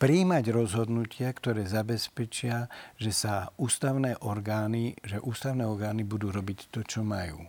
príjmať 0.00 0.48
rozhodnutia, 0.48 1.28
ktoré 1.28 1.68
zabezpečia, 1.68 2.72
že 2.96 3.12
sa 3.12 3.52
ústavné 3.60 4.16
orgány, 4.24 4.96
že 5.04 5.20
ústavné 5.20 5.68
orgány 5.68 6.08
budú 6.08 6.32
robiť 6.32 6.72
to, 6.72 6.80
čo 6.80 7.04
majú. 7.04 7.44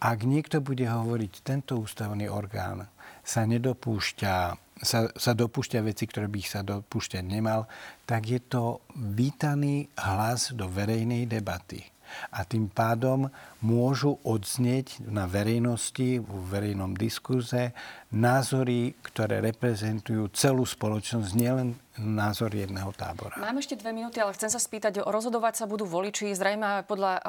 Ak 0.00 0.24
niekto 0.24 0.64
bude 0.64 0.88
hovoriť, 0.88 1.44
tento 1.44 1.76
ústavný 1.76 2.24
orgán 2.32 2.88
sa 3.20 3.44
nedopúšťa, 3.44 4.34
sa, 4.80 4.98
sa 5.12 5.32
dopúšťa 5.36 5.84
veci, 5.84 6.08
ktoré 6.08 6.32
by 6.32 6.38
ich 6.40 6.48
sa 6.48 6.64
dopúšťať 6.64 7.20
nemal, 7.20 7.68
tak 8.08 8.24
je 8.24 8.40
to 8.40 8.80
vítaný 8.96 9.92
hlas 10.00 10.56
do 10.56 10.64
verejnej 10.72 11.28
debaty 11.28 11.84
a 12.32 12.44
tým 12.44 12.68
pádom 12.72 13.28
môžu 13.60 14.16
odznieť 14.24 15.04
na 15.04 15.28
verejnosti, 15.28 16.20
v 16.20 16.40
verejnom 16.48 16.96
diskurze 16.96 17.76
názory, 18.08 18.96
ktoré 19.04 19.44
reprezentujú 19.44 20.32
celú 20.32 20.64
spoločnosť, 20.64 21.30
nielen 21.36 21.76
názor 21.98 22.54
jedného 22.54 22.94
tábora. 22.94 23.34
Mám 23.42 23.58
ešte 23.58 23.74
dve 23.74 23.90
minúty, 23.90 24.22
ale 24.22 24.30
chcem 24.30 24.46
sa 24.46 24.62
spýtať, 24.62 25.02
rozhodovať 25.02 25.58
sa 25.58 25.64
budú 25.66 25.82
voliči, 25.82 26.30
zrejme 26.30 26.86
podľa 26.86 27.12
uh, 27.18 27.22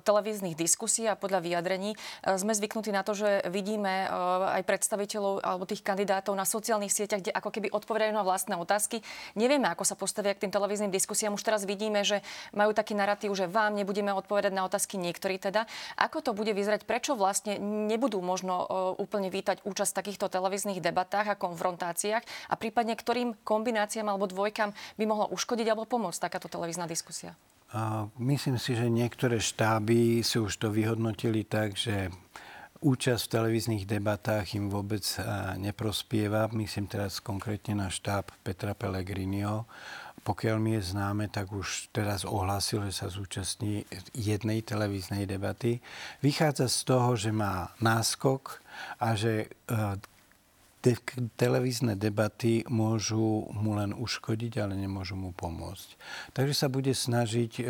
televíznych 0.00 0.56
diskusí 0.56 1.04
a 1.04 1.12
podľa 1.12 1.44
vyjadrení. 1.44 1.92
Uh, 2.24 2.40
sme 2.40 2.56
zvyknutí 2.56 2.88
na 2.88 3.04
to, 3.04 3.12
že 3.12 3.44
vidíme 3.52 4.08
uh, 4.08 4.56
aj 4.56 4.64
predstaviteľov 4.64 5.44
alebo 5.44 5.68
tých 5.68 5.84
kandidátov 5.84 6.32
na 6.32 6.48
sociálnych 6.48 6.88
sieťach, 6.88 7.20
kde 7.20 7.36
ako 7.36 7.52
keby 7.52 7.68
odpovedajú 7.68 8.16
na 8.16 8.24
vlastné 8.24 8.56
otázky. 8.56 9.04
Nevieme, 9.36 9.68
ako 9.68 9.84
sa 9.84 9.92
postavia 9.92 10.32
k 10.32 10.48
tým 10.48 10.52
televíznym 10.56 10.88
diskusiám. 10.88 11.36
Už 11.36 11.44
teraz 11.44 11.68
vidíme, 11.68 12.00
že 12.00 12.24
majú 12.56 12.72
taký 12.72 12.96
narratív, 12.96 13.36
že 13.36 13.44
vám 13.44 13.76
nebudeme 13.76 14.08
odpovedať 14.16 14.56
na 14.56 14.64
otázky 14.64 14.96
niektorí 14.96 15.36
teda. 15.36 15.68
Ako 16.00 16.24
to 16.24 16.32
bude 16.32 16.48
vyzerať? 16.56 16.88
Prečo 16.88 17.12
vlastne 17.12 17.60
nebudú 17.60 18.24
možno 18.24 18.64
úplne 18.96 19.28
vítať 19.28 19.60
účasť 19.68 19.92
v 19.92 19.98
takýchto 20.24 20.40
televíznych 20.40 20.80
debatách 20.80 21.36
a 21.36 21.40
konfrontáciách 21.40 22.24
a 22.48 22.54
prípadne 22.56 22.96
ktorým 22.96 23.36
kombináciám 23.44 24.08
alebo 24.08 24.24
dvojkam 24.24 24.72
by 24.96 25.04
mohla 25.04 25.26
uškodiť 25.28 25.68
alebo 25.68 25.84
pomôcť 25.84 26.24
takáto 26.24 26.48
televízna 26.48 26.88
diskusia? 26.88 27.36
Myslím 28.16 28.56
si, 28.56 28.72
že 28.72 28.88
niektoré 28.88 29.42
štáby 29.42 30.24
si 30.24 30.40
už 30.40 30.56
to 30.56 30.72
vyhodnotili 30.72 31.44
tak, 31.44 31.76
že 31.76 32.08
účasť 32.80 33.28
v 33.28 33.32
televíznych 33.36 33.84
debatách 33.84 34.56
im 34.56 34.72
vôbec 34.72 35.04
neprospieva. 35.60 36.48
Myslím 36.54 36.88
teraz 36.88 37.20
konkrétne 37.20 37.84
na 37.84 37.88
štáb 37.92 38.32
Petra 38.40 38.72
Pellegriniho. 38.72 39.68
Pokiaľ 40.24 40.56
mi 40.56 40.80
je 40.80 40.88
známe, 40.94 41.28
tak 41.28 41.52
už 41.52 41.92
teraz 41.92 42.24
ohlásil, 42.24 42.80
že 42.88 43.04
sa 43.04 43.12
zúčastní 43.12 43.84
jednej 44.16 44.64
televíznej 44.64 45.28
debaty. 45.28 45.84
Vychádza 46.24 46.72
z 46.72 46.80
toho, 46.88 47.12
že 47.12 47.28
má 47.28 47.76
náskok 47.82 48.62
a 49.02 49.12
že 49.18 49.52
e, 50.84 50.92
te- 50.92 51.00
televízne 51.40 51.96
debaty 51.96 52.68
môžu 52.68 53.48
mu 53.48 53.72
len 53.80 53.96
uškodiť, 53.96 54.60
ale 54.60 54.76
nemôžu 54.76 55.16
mu 55.16 55.32
pomôcť. 55.32 55.96
Takže 56.36 56.54
sa 56.54 56.68
bude 56.68 56.92
snažiť 56.92 57.52
e, 57.58 57.62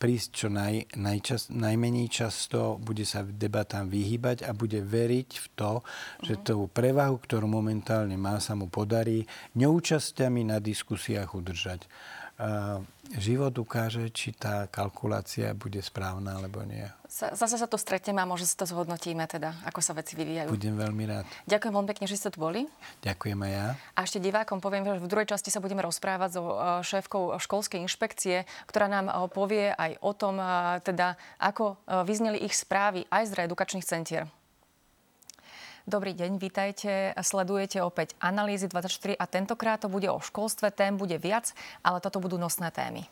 prísť 0.00 0.28
čo 0.32 0.48
naj, 0.48 0.96
najčas, 0.96 1.52
najmenej 1.52 2.08
často, 2.08 2.80
bude 2.80 3.04
sa 3.04 3.20
debatám 3.20 3.92
vyhýbať 3.92 4.48
a 4.48 4.56
bude 4.56 4.80
veriť 4.80 5.30
v 5.36 5.46
to, 5.52 5.72
že 6.24 6.34
mhm. 6.38 6.42
tú 6.48 6.56
prevahu, 6.72 7.20
ktorú 7.20 7.44
momentálne 7.44 8.16
má, 8.16 8.40
sa 8.40 8.56
mu 8.56 8.72
podarí 8.72 9.28
neúčastiami 9.52 10.48
na 10.48 10.56
diskusiách 10.56 11.36
udržať 11.36 11.84
život 13.16 13.52
ukáže, 13.58 14.08
či 14.08 14.32
tá 14.32 14.66
kalkulácia 14.70 15.52
bude 15.52 15.80
správna 15.84 16.40
alebo 16.40 16.64
nie. 16.64 16.84
Zase 17.12 17.60
sa 17.60 17.68
to 17.68 17.76
stretneme 17.76 18.24
a 18.24 18.26
možno 18.26 18.48
si 18.48 18.56
to 18.56 18.64
zhodnotíme, 18.64 19.28
teda, 19.28 19.52
ako 19.68 19.84
sa 19.84 19.92
veci 19.92 20.16
vyvíjajú. 20.16 20.48
Budem 20.48 20.80
veľmi 20.80 21.04
rád. 21.04 21.28
Ďakujem 21.44 21.72
veľmi 21.76 21.90
pekne, 21.92 22.06
že 22.08 22.16
ste 22.16 22.32
tu 22.32 22.40
boli. 22.40 22.64
Ďakujem 23.04 23.36
aj 23.36 23.52
ja. 23.52 23.66
A 23.92 23.98
ešte 24.08 24.16
divákom 24.16 24.64
poviem, 24.64 24.88
že 24.88 24.96
v 24.96 25.10
druhej 25.12 25.28
časti 25.28 25.52
sa 25.52 25.60
budeme 25.60 25.84
rozprávať 25.84 26.30
so 26.32 26.56
e, 26.56 26.80
šéfkou 26.80 27.36
školskej 27.36 27.84
inšpekcie, 27.84 28.48
ktorá 28.64 28.88
nám 28.88 29.12
e, 29.12 29.14
povie 29.28 29.76
aj 29.76 30.00
o 30.00 30.12
tom, 30.16 30.40
e, 30.40 30.80
teda, 30.80 31.20
ako 31.36 31.76
vyzneli 32.08 32.40
ich 32.40 32.56
správy 32.56 33.04
aj 33.12 33.28
z 33.28 33.32
reedukačných 33.44 33.84
centier. 33.84 34.24
Dobrý 35.82 36.14
deň, 36.14 36.38
vítajte. 36.38 37.10
Sledujete 37.18 37.82
opäť 37.82 38.14
Analýzy 38.22 38.70
24 38.70 39.18
a 39.18 39.26
tentokrát 39.26 39.82
to 39.82 39.90
bude 39.90 40.06
o 40.06 40.22
školstve. 40.22 40.70
Tém 40.70 40.94
bude 40.94 41.18
viac, 41.18 41.50
ale 41.82 41.98
toto 41.98 42.22
budú 42.22 42.38
nosné 42.38 42.70
témy. 42.70 43.02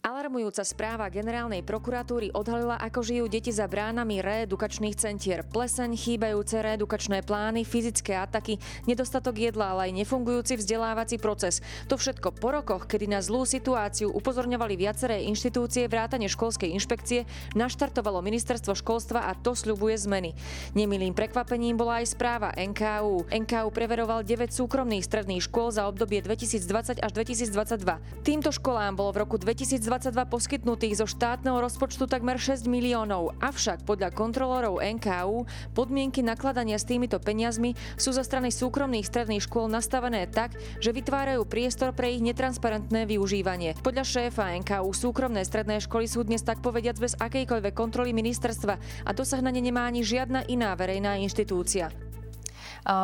Alarmujúca 0.00 0.64
správa 0.64 1.12
generálnej 1.12 1.60
prokuratúry 1.60 2.32
odhalila, 2.32 2.80
ako 2.80 3.04
žijú 3.04 3.28
deti 3.28 3.52
za 3.52 3.68
bránami 3.68 4.24
reedukačných 4.24 4.96
centier. 4.96 5.44
Pleseň, 5.44 5.92
chýbajúce 5.92 6.56
reedukačné 6.56 7.20
plány, 7.20 7.68
fyzické 7.68 8.16
ataky, 8.16 8.56
nedostatok 8.88 9.36
jedla, 9.36 9.76
ale 9.76 9.92
aj 9.92 10.00
nefungujúci 10.00 10.56
vzdelávací 10.56 11.20
proces. 11.20 11.60
To 11.92 12.00
všetko 12.00 12.32
po 12.32 12.48
rokoch, 12.48 12.88
kedy 12.88 13.12
na 13.12 13.20
zlú 13.20 13.44
situáciu 13.44 14.08
upozorňovali 14.08 14.72
viaceré 14.80 15.20
inštitúcie 15.28 15.84
vrátane 15.84 16.32
školskej 16.32 16.72
inšpekcie, 16.80 17.28
naštartovalo 17.52 18.24
ministerstvo 18.24 18.72
školstva 18.72 19.28
a 19.28 19.36
to 19.36 19.52
sľubuje 19.52 20.00
zmeny. 20.00 20.32
Nemilým 20.72 21.12
prekvapením 21.12 21.76
bola 21.76 22.00
aj 22.00 22.16
správa 22.16 22.56
NKU. 22.56 23.28
NKU 23.28 23.68
preveroval 23.68 24.24
9 24.24 24.48
súkromných 24.48 25.04
stredných 25.04 25.44
škôl 25.44 25.76
za 25.76 25.84
obdobie 25.84 26.24
2020 26.24 27.04
až 27.04 27.10
2022. 27.12 28.24
Týmto 28.24 28.48
školám 28.48 28.96
bolo 28.96 29.12
v 29.12 29.28
roku 29.28 29.36
2020 29.36 29.89
2022 29.90 30.30
poskytnutých 30.30 31.02
zo 31.02 31.06
štátneho 31.10 31.58
rozpočtu 31.58 32.06
takmer 32.06 32.38
6 32.38 32.70
miliónov, 32.70 33.34
avšak 33.42 33.82
podľa 33.82 34.14
kontrolorov 34.14 34.78
NKU 34.78 35.50
podmienky 35.74 36.22
nakladania 36.22 36.78
s 36.78 36.86
týmito 36.86 37.18
peniazmi 37.18 37.74
sú 37.98 38.14
zo 38.14 38.22
strany 38.22 38.54
súkromných 38.54 39.02
stredných 39.02 39.42
škôl 39.42 39.66
nastavené 39.66 40.30
tak, 40.30 40.54
že 40.78 40.94
vytvárajú 40.94 41.42
priestor 41.42 41.90
pre 41.90 42.14
ich 42.14 42.22
netransparentné 42.22 43.02
využívanie. 43.02 43.74
Podľa 43.82 44.06
šéfa 44.06 44.54
NKU 44.62 44.94
súkromné 44.94 45.42
stredné 45.42 45.82
školy 45.82 46.06
sú 46.06 46.22
dnes 46.22 46.46
tak 46.46 46.62
povediac 46.62 46.94
bez 47.02 47.18
akejkoľvek 47.18 47.74
kontroly 47.74 48.14
ministerstva 48.14 48.78
a 48.78 49.10
dosah 49.10 49.42
na 49.42 49.50
ne 49.50 49.58
nemá 49.58 49.90
ani 49.90 50.06
žiadna 50.06 50.46
iná 50.46 50.70
verejná 50.78 51.18
inštitúcia. 51.18 52.09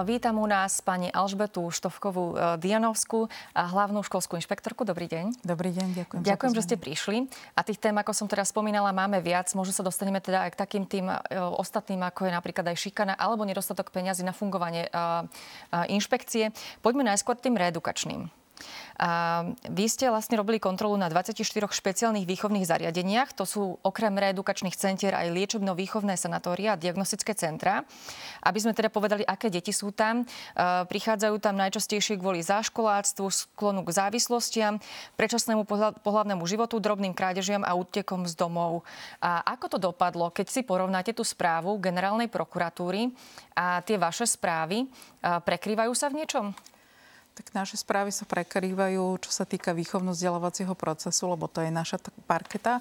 Vítam 0.05 0.41
u 0.41 0.49
nás 0.49 0.81
pani 0.81 1.13
Alžbetu 1.13 1.69
Štovkovú 1.69 2.33
e, 2.33 2.57
Dianovskú, 2.57 3.29
hlavnú 3.53 4.01
školskú 4.01 4.41
inšpektorku. 4.41 4.89
Dobrý 4.89 5.05
deň. 5.05 5.45
Dobrý 5.45 5.69
deň, 5.77 5.89
ďakujem. 5.93 6.21
Ďakujem, 6.25 6.53
že 6.57 6.63
ste 6.65 6.77
prišli. 6.81 7.29
A 7.53 7.61
tých 7.61 7.77
tém, 7.77 7.93
ako 7.93 8.17
som 8.17 8.25
teraz 8.25 8.49
spomínala, 8.57 8.97
máme 8.97 9.21
viac. 9.21 9.53
Možno 9.53 9.77
sa 9.77 9.85
dostaneme 9.85 10.25
teda 10.25 10.49
aj 10.49 10.57
k 10.57 10.61
takým 10.65 10.85
tým 10.89 11.13
e, 11.13 11.17
ostatným, 11.37 12.01
ako 12.09 12.25
je 12.25 12.33
napríklad 12.33 12.73
aj 12.73 12.77
šikana 12.81 13.15
alebo 13.21 13.45
nedostatok 13.45 13.93
peňazí 13.93 14.25
na 14.25 14.33
fungovanie 14.33 14.89
e, 14.89 14.91
inšpekcie. 15.93 16.57
Poďme 16.81 17.13
najskôr 17.13 17.37
tým 17.37 17.61
reedukačným. 17.61 18.33
A 18.97 19.45
vy 19.69 19.93
ste 19.93 20.09
vlastne 20.09 20.41
robili 20.41 20.57
kontrolu 20.57 20.97
na 20.97 21.13
24 21.13 21.37
špeciálnych 21.69 22.25
výchovných 22.25 22.65
zariadeniach. 22.65 23.37
To 23.37 23.45
sú 23.45 23.77
okrem 23.85 24.17
reedukačných 24.17 24.73
centier 24.73 25.13
aj 25.13 25.37
liečebno-výchovné 25.37 26.17
sanatória 26.17 26.73
a 26.73 26.81
diagnostické 26.81 27.37
centra. 27.37 27.85
Aby 28.41 28.59
sme 28.65 28.73
teda 28.73 28.89
povedali, 28.89 29.21
aké 29.21 29.53
deti 29.53 29.69
sú 29.69 29.93
tam. 29.93 30.25
Prichádzajú 30.89 31.37
tam 31.45 31.61
najčastejšie 31.61 32.17
kvôli 32.17 32.41
záškoláctvu, 32.41 33.29
sklonu 33.29 33.85
k 33.85 33.91
závislostiam, 33.93 34.81
predčasnému 35.21 35.69
pohľadnému 36.01 36.45
životu, 36.49 36.81
drobným 36.81 37.13
krádežiam 37.13 37.69
a 37.69 37.77
útekom 37.77 38.25
z 38.25 38.33
domov. 38.33 38.81
A 39.21 39.45
ako 39.45 39.77
to 39.77 39.79
dopadlo, 39.93 40.33
keď 40.33 40.49
si 40.49 40.65
porovnáte 40.65 41.13
tú 41.13 41.21
správu 41.21 41.77
generálnej 41.77 42.33
prokuratúry 42.33 43.13
a 43.53 43.85
tie 43.85 44.01
vaše 44.01 44.25
správy, 44.25 44.89
prekrývajú 45.21 45.93
sa 45.93 46.09
v 46.09 46.25
niečom? 46.25 46.57
Tak 47.37 47.53
naše 47.53 47.77
správy 47.77 48.09
sa 48.17 48.25
prekrývajú, 48.25 49.21
čo 49.21 49.29
sa 49.29 49.45
týka 49.45 49.77
výchovno-vzdelávacieho 49.77 50.73
procesu, 50.73 51.29
lebo 51.29 51.45
to 51.53 51.61
je 51.61 51.69
naša 51.69 52.01
parketa. 52.25 52.81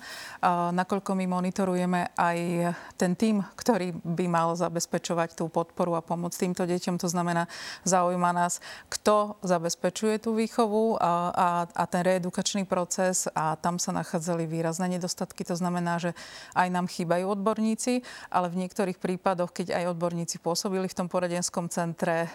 Nakoľko 0.72 1.12
my 1.12 1.28
monitorujeme 1.28 2.16
aj 2.16 2.72
ten 2.96 3.20
tým, 3.20 3.44
ktorý 3.60 3.92
by 4.00 4.26
mal 4.32 4.56
zabezpečovať 4.56 5.36
tú 5.36 5.52
podporu 5.52 6.00
a 6.00 6.02
pomoc 6.02 6.32
týmto 6.32 6.64
deťom. 6.64 6.96
To 7.04 7.12
znamená, 7.12 7.52
zaujíma 7.84 8.32
nás, 8.32 8.64
kto 8.88 9.36
zabezpečuje 9.44 10.24
tú 10.24 10.40
výchovu 10.40 11.04
a, 11.04 11.36
a, 11.36 11.48
a 11.76 11.84
ten 11.92 12.08
reedukačný 12.08 12.64
proces 12.64 13.28
a 13.36 13.60
tam 13.60 13.76
sa 13.76 13.92
nachádzali 13.92 14.48
výrazné 14.48 14.88
nedostatky. 14.88 15.44
To 15.52 15.60
znamená, 15.60 16.00
že 16.00 16.16
aj 16.56 16.72
nám 16.72 16.88
chýbajú 16.88 17.28
odborníci, 17.28 18.08
ale 18.32 18.48
v 18.48 18.64
niektorých 18.64 19.04
prípadoch, 19.04 19.52
keď 19.52 19.84
aj 19.84 20.00
odborníci 20.00 20.40
pôsobili 20.40 20.88
v 20.88 20.96
tom 20.96 21.12
poradenskom 21.12 21.68
centre, 21.68 22.32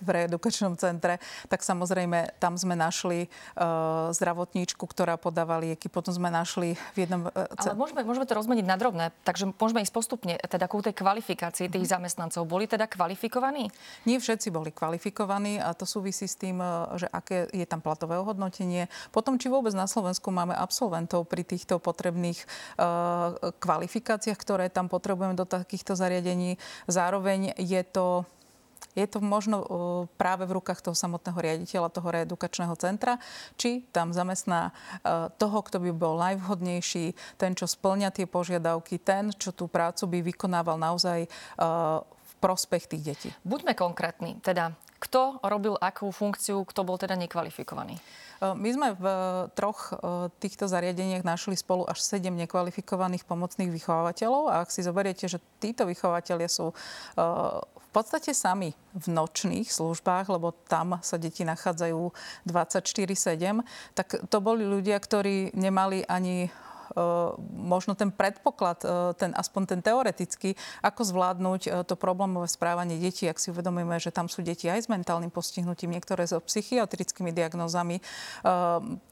v 0.00 0.08
reedukačnom 0.08 0.80
centre, 0.80 1.20
tak 1.48 1.62
samozrejme 1.62 2.38
tam 2.42 2.58
sme 2.58 2.74
našli 2.78 3.26
uh, 3.26 4.10
zdravotníčku, 4.12 4.82
ktorá 4.84 5.18
podáva 5.18 5.60
lieky. 5.60 5.90
Potom 5.90 6.12
sme 6.14 6.30
našli 6.30 6.78
v 6.94 7.06
jednom... 7.06 7.28
Uh, 7.30 7.46
Ale 7.56 7.78
môžeme, 7.78 8.02
môžeme 8.04 8.26
to 8.28 8.36
rozmeniť 8.36 8.66
na 8.66 8.76
drobné, 8.76 9.14
takže 9.26 9.50
môžeme 9.54 9.82
ísť 9.82 9.94
postupne 9.94 10.34
teda 10.36 10.66
ku 10.70 10.82
tej 10.82 10.94
kvalifikácii 10.94 11.66
tých 11.66 11.86
mm-hmm. 11.86 11.94
zamestnancov. 11.94 12.46
Boli 12.46 12.68
teda 12.70 12.86
kvalifikovaní? 12.86 13.70
Nie 14.04 14.18
všetci 14.20 14.48
boli 14.52 14.70
kvalifikovaní 14.70 15.58
a 15.58 15.72
to 15.72 15.88
súvisí 15.88 16.28
s 16.28 16.36
tým, 16.38 16.60
že 17.00 17.08
aké 17.10 17.48
je 17.50 17.66
tam 17.66 17.80
platové 17.80 18.18
ohodnotenie. 18.20 18.86
Potom, 19.10 19.40
či 19.40 19.50
vôbec 19.50 19.72
na 19.72 19.88
Slovensku 19.88 20.30
máme 20.30 20.54
absolventov 20.54 21.26
pri 21.26 21.42
týchto 21.42 21.78
potrebných 21.80 22.38
uh, 22.76 23.36
kvalifikáciách, 23.56 24.38
ktoré 24.38 24.66
tam 24.68 24.86
potrebujeme 24.92 25.34
do 25.34 25.48
takýchto 25.48 25.96
zariadení. 25.96 26.58
Zároveň 26.86 27.56
je 27.56 27.82
to 27.86 28.28
je 28.96 29.04
to 29.04 29.20
možno 29.20 29.60
práve 30.16 30.48
v 30.48 30.56
rukách 30.56 30.80
toho 30.80 30.96
samotného 30.96 31.36
riaditeľa, 31.36 31.92
toho 31.92 32.08
reedukačného 32.08 32.72
centra, 32.80 33.20
či 33.60 33.84
tam 33.92 34.16
zamestná 34.16 34.72
e, 35.04 35.30
toho, 35.36 35.58
kto 35.60 35.76
by 35.84 35.90
bol 35.92 36.16
najvhodnejší, 36.16 37.12
ten, 37.36 37.52
čo 37.52 37.68
splňa 37.68 38.08
tie 38.10 38.24
požiadavky, 38.24 38.96
ten, 38.96 39.30
čo 39.36 39.52
tú 39.52 39.68
prácu 39.68 40.08
by 40.08 40.18
vykonával 40.32 40.80
naozaj 40.80 41.28
e, 41.28 41.28
v 42.00 42.32
prospech 42.40 42.88
tých 42.88 43.02
detí. 43.04 43.28
Buďme 43.44 43.76
konkrétni, 43.76 44.40
teda 44.40 44.72
kto 44.96 45.44
robil 45.44 45.76
akú 45.76 46.08
funkciu, 46.08 46.64
kto 46.64 46.80
bol 46.80 46.96
teda 46.96 47.20
nekvalifikovaný? 47.20 48.00
E, 48.00 48.02
my 48.56 48.70
sme 48.72 48.88
v 48.96 49.06
troch 49.52 49.92
týchto 50.40 50.64
zariadeniach 50.64 51.20
našli 51.20 51.56
spolu 51.56 51.84
až 51.84 52.00
sedem 52.00 52.32
nekvalifikovaných 52.40 53.28
pomocných 53.28 53.68
vychovávateľov 53.68 54.48
a 54.48 54.64
ak 54.64 54.72
si 54.72 54.80
zoberiete, 54.80 55.28
že 55.28 55.42
títo 55.60 55.84
vychovateľia 55.84 56.48
sú 56.48 56.72
podstate 57.96 58.36
sami 58.36 58.76
v 58.92 59.06
nočných 59.08 59.72
službách, 59.72 60.28
lebo 60.28 60.52
tam 60.68 61.00
sa 61.00 61.16
deti 61.16 61.48
nachádzajú 61.48 62.12
24-7, 62.44 63.64
tak 63.96 64.20
to 64.28 64.38
boli 64.44 64.68
ľudia, 64.68 65.00
ktorí 65.00 65.56
nemali 65.56 66.04
ani 66.04 66.52
možno 67.52 67.92
ten 67.92 68.08
predpoklad, 68.08 68.78
e, 68.82 68.88
ten, 69.20 69.36
aspoň 69.36 69.62
ten 69.76 69.80
teoretický, 69.84 70.56
ako 70.80 71.02
zvládnuť 71.04 71.62
e, 71.66 71.70
to 71.84 71.94
problémové 71.94 72.48
správanie 72.48 72.96
detí, 72.96 73.28
ak 73.28 73.36
si 73.36 73.52
uvedomíme, 73.52 74.00
že 74.00 74.08
tam 74.08 74.32
sú 74.32 74.40
deti 74.40 74.66
aj 74.66 74.88
s 74.88 74.92
mentálnym 74.92 75.28
postihnutím, 75.28 75.92
niektoré 75.92 76.24
so 76.24 76.40
psychiatrickými 76.40 77.30
diagnózami. 77.36 78.00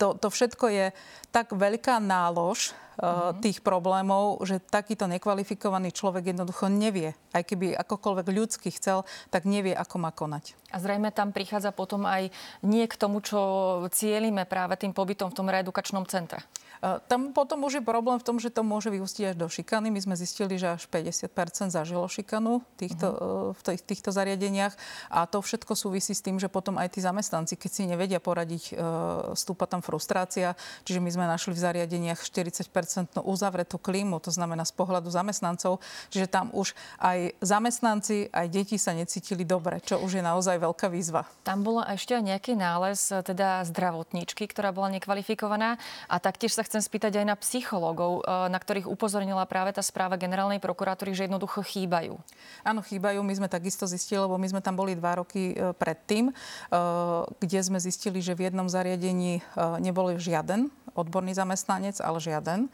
To, 0.01 0.07
to 0.17 0.29
všetko 0.29 0.67
je 0.71 0.87
tak 1.35 1.53
veľká 1.53 2.01
nálož 2.01 2.73
mm-hmm. 2.99 3.43
tých 3.43 3.59
problémov, 3.61 4.43
že 4.47 4.63
takýto 4.63 5.11
nekvalifikovaný 5.11 5.91
človek 5.91 6.35
jednoducho 6.35 6.71
nevie, 6.71 7.15
aj 7.35 7.43
keby 7.43 7.75
akokoľvek 7.75 8.27
ľudský 8.31 8.71
chcel, 8.75 9.03
tak 9.31 9.49
nevie, 9.49 9.75
ako 9.75 9.97
má 9.99 10.11
konať. 10.15 10.55
A 10.75 10.79
zrejme 10.83 11.11
tam 11.15 11.31
prichádza 11.31 11.71
potom 11.71 12.07
aj 12.07 12.31
nie 12.67 12.87
k 12.87 12.99
tomu, 12.99 13.23
čo 13.23 13.39
cielime 13.95 14.47
práve 14.47 14.79
tým 14.79 14.95
pobytom 14.95 15.31
v 15.31 15.39
tom 15.39 15.51
reedukačnom 15.51 16.07
centre. 16.07 16.43
Tam 17.09 17.33
potom 17.33 17.65
už 17.65 17.81
je 17.81 17.85
problém 17.85 18.21
v 18.21 18.27
tom, 18.27 18.37
že 18.37 18.53
to 18.53 18.61
môže 18.61 18.93
vyústiť 18.93 19.33
až 19.33 19.37
do 19.41 19.49
šikany. 19.49 19.89
My 19.89 20.01
sme 20.05 20.15
zistili, 20.21 20.61
že 20.61 20.77
až 20.77 20.85
50% 20.85 21.73
zažilo 21.73 22.05
šikanu 22.05 22.61
týchto, 22.77 23.07
uh-huh. 23.09 23.57
v 23.57 23.61
tých, 23.65 23.83
týchto 23.89 24.13
zariadeniach 24.13 24.77
a 25.09 25.25
to 25.25 25.41
všetko 25.41 25.73
súvisí 25.73 26.13
s 26.13 26.21
tým, 26.21 26.37
že 26.37 26.53
potom 26.53 26.77
aj 26.77 26.93
tí 26.93 27.01
zamestnanci, 27.01 27.57
keď 27.57 27.71
si 27.73 27.83
nevedia 27.89 28.21
poradiť, 28.21 28.77
stúpa 29.33 29.65
tam 29.65 29.81
frustrácia. 29.81 30.53
Čiže 30.85 31.01
my 31.01 31.11
sme 31.11 31.25
našli 31.25 31.57
v 31.57 31.61
zariadeniach 31.65 32.21
40% 32.21 33.25
uzavretú 33.25 33.81
klímu, 33.81 34.21
to 34.21 34.29
znamená 34.29 34.69
z 34.69 34.77
pohľadu 34.77 35.09
zamestnancov. 35.09 35.81
Čiže 36.13 36.29
tam 36.29 36.53
už 36.53 36.77
aj 37.01 37.39
zamestnanci, 37.41 38.29
aj 38.29 38.47
deti 38.53 38.77
sa 38.77 38.93
necítili 38.93 39.49
dobre, 39.49 39.81
čo 39.81 40.03
už 40.05 40.21
je 40.21 40.23
naozaj 40.25 40.61
veľká 40.61 40.93
výzva. 40.93 41.25
Tam 41.47 41.65
bola 41.65 41.89
ešte 41.97 42.13
aj 42.19 42.25
nejaký 42.29 42.53
nález 42.59 43.09
teda 43.09 43.65
zdravotníčky, 43.65 44.45
ktorá 44.51 44.75
bola 44.75 44.93
nekvalifikovaná 44.93 45.81
a 46.11 46.17
taktiež 46.21 46.53
sa 46.53 46.67
chcem 46.75 46.91
spýtať 46.91 47.23
aj 47.23 47.27
na 47.31 47.39
psychológov, 47.39 48.27
e, 48.27 48.51
na 48.51 48.59
ktorých 48.59 48.91
upozornila 48.91 49.47
práve 49.47 49.71
tá 49.71 49.79
správa 49.79 50.19
generálnej 50.19 50.59
prokuratúry, 50.59 51.15
že 51.15 51.31
jednoducho 51.31 51.63
chýbajú. 51.63 52.19
Áno, 52.67 52.83
chýbajú. 52.83 53.23
My 53.23 53.31
sme 53.39 53.47
takisto 53.47 53.87
zistili, 53.87 54.19
lebo 54.19 54.35
my 54.35 54.51
sme 54.51 54.59
tam 54.59 54.75
boli 54.75 54.99
dva 54.99 55.23
roky 55.23 55.55
e, 55.55 55.71
predtým, 55.71 56.31
e, 56.31 56.33
kde 57.39 57.61
sme 57.63 57.79
zistili, 57.79 58.19
že 58.19 58.35
v 58.35 58.51
jednom 58.51 58.67
zariadení 58.67 59.47
nebol 59.79 60.19
žiaden 60.19 60.75
odborný 60.95 61.35
zamestnanec, 61.35 61.99
ale 61.99 62.23
žiaden. 62.23 62.71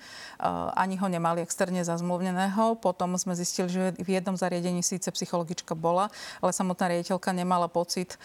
Ani 0.77 1.01
ho 1.01 1.09
nemali 1.09 1.41
externe 1.41 1.81
zazmluvneného. 1.81 2.77
Potom 2.77 3.17
sme 3.17 3.33
zistili, 3.33 3.73
že 3.73 3.97
v 3.97 4.09
jednom 4.13 4.37
zariadení 4.37 4.85
síce 4.85 5.09
psychologička 5.09 5.73
bola, 5.73 6.13
ale 6.45 6.53
samotná 6.53 6.93
riaditeľka 6.93 7.33
nemala 7.33 7.67
pocit, 7.67 8.21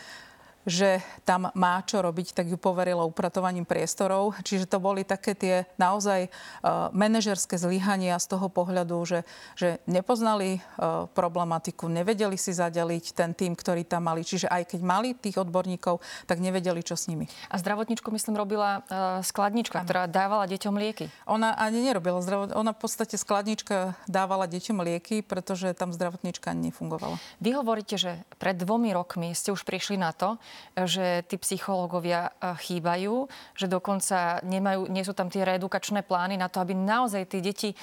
že 0.65 0.99
tam 1.23 1.53
má 1.53 1.85
čo 1.85 2.01
robiť, 2.01 2.33
tak 2.33 2.49
ju 2.49 2.57
poverila 2.57 3.05
upratovaním 3.05 3.63
priestorov. 3.63 4.33
Čiže 4.41 4.65
to 4.65 4.81
boli 4.81 5.05
také 5.05 5.37
tie 5.37 5.55
naozaj 5.77 6.27
uh, 6.27 6.89
manažerské 6.89 7.55
zlyhania 7.55 8.17
z 8.17 8.27
toho 8.33 8.49
pohľadu, 8.49 8.97
že, 9.05 9.19
že 9.53 9.77
nepoznali 9.85 10.59
uh, 10.59 11.05
problematiku, 11.13 11.85
nevedeli 11.85 12.35
si 12.35 12.51
zadeliť 12.51 13.05
ten 13.13 13.37
tým, 13.37 13.53
ktorý 13.53 13.85
tam 13.85 14.09
mali. 14.09 14.25
Čiže 14.25 14.49
aj 14.49 14.75
keď 14.75 14.81
mali 14.81 15.13
tých 15.13 15.37
odborníkov, 15.37 16.01
tak 16.25 16.41
nevedeli, 16.41 16.81
čo 16.81 16.97
s 16.97 17.05
nimi. 17.05 17.29
A 17.53 17.61
zdravotničku, 17.61 18.09
myslím, 18.09 18.35
robila 18.35 18.81
uh, 18.89 19.21
skladnička, 19.21 19.81
ano. 19.81 19.85
ktorá 19.85 20.03
dávala 20.09 20.49
deťom 20.49 20.75
lieky. 20.81 21.13
Ona 21.29 21.53
ani 21.55 21.85
nerobila 21.85 22.19
zdravot... 22.25 22.57
Ona 22.57 22.73
v 22.73 22.79
podstate 22.81 23.21
skladnička 23.21 23.93
dávala 24.09 24.49
deťom 24.49 24.81
lieky, 24.81 25.21
pretože 25.21 25.77
tam 25.77 25.93
zdravotnička 25.93 26.49
ani 26.49 26.73
nefungovala. 26.73 27.21
Vy 27.37 27.53
hovoríte, 27.53 28.01
že 28.01 28.25
pred 28.41 28.57
dvomi 28.57 28.89
rokmi 28.97 29.29
ste 29.37 29.53
už 29.53 29.61
prišli 29.61 30.01
na 30.01 30.09
to, 30.09 30.41
že 30.75 31.23
tí 31.27 31.35
psychológovia 31.39 32.31
eh, 32.31 32.55
chýbajú, 32.55 33.31
že 33.55 33.65
dokonca 33.71 34.43
nemajú, 34.43 34.91
nie 34.91 35.03
sú 35.07 35.15
tam 35.15 35.31
tie 35.31 35.47
reedukačné 35.47 36.03
plány 36.03 36.35
na 36.35 36.51
to, 36.51 36.59
aby 36.59 36.75
naozaj 36.75 37.29
tí 37.31 37.39
deti 37.39 37.69
eh, 37.71 37.77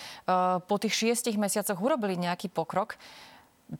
po 0.60 0.76
tých 0.76 0.92
šiestich 0.92 1.40
mesiacoch 1.40 1.80
urobili 1.80 2.20
nejaký 2.20 2.52
pokrok. 2.52 3.00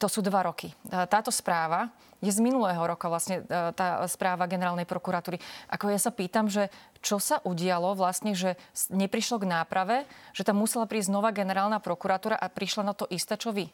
To 0.00 0.08
sú 0.08 0.24
dva 0.24 0.46
roky. 0.46 0.72
Eh, 0.72 1.04
táto 1.06 1.28
správa 1.28 1.92
je 2.22 2.30
z 2.30 2.38
minulého 2.38 2.78
roka 2.78 3.10
vlastne 3.10 3.42
tá 3.74 3.98
správa 4.06 4.46
generálnej 4.46 4.86
prokuratúry. 4.86 5.42
Ako 5.66 5.90
ja 5.90 5.98
sa 5.98 6.14
pýtam, 6.14 6.46
že 6.46 6.70
čo 7.02 7.18
sa 7.18 7.42
udialo 7.42 7.98
vlastne, 7.98 8.30
že 8.38 8.54
neprišlo 8.94 9.42
k 9.42 9.50
náprave, 9.50 10.06
že 10.30 10.46
tam 10.46 10.62
musela 10.62 10.86
prísť 10.86 11.10
nová 11.10 11.34
generálna 11.34 11.82
prokuratúra 11.82 12.38
a 12.38 12.46
prišla 12.46 12.86
na 12.86 12.94
to 12.94 13.10
isté, 13.10 13.34
čo 13.34 13.50
vy? 13.50 13.66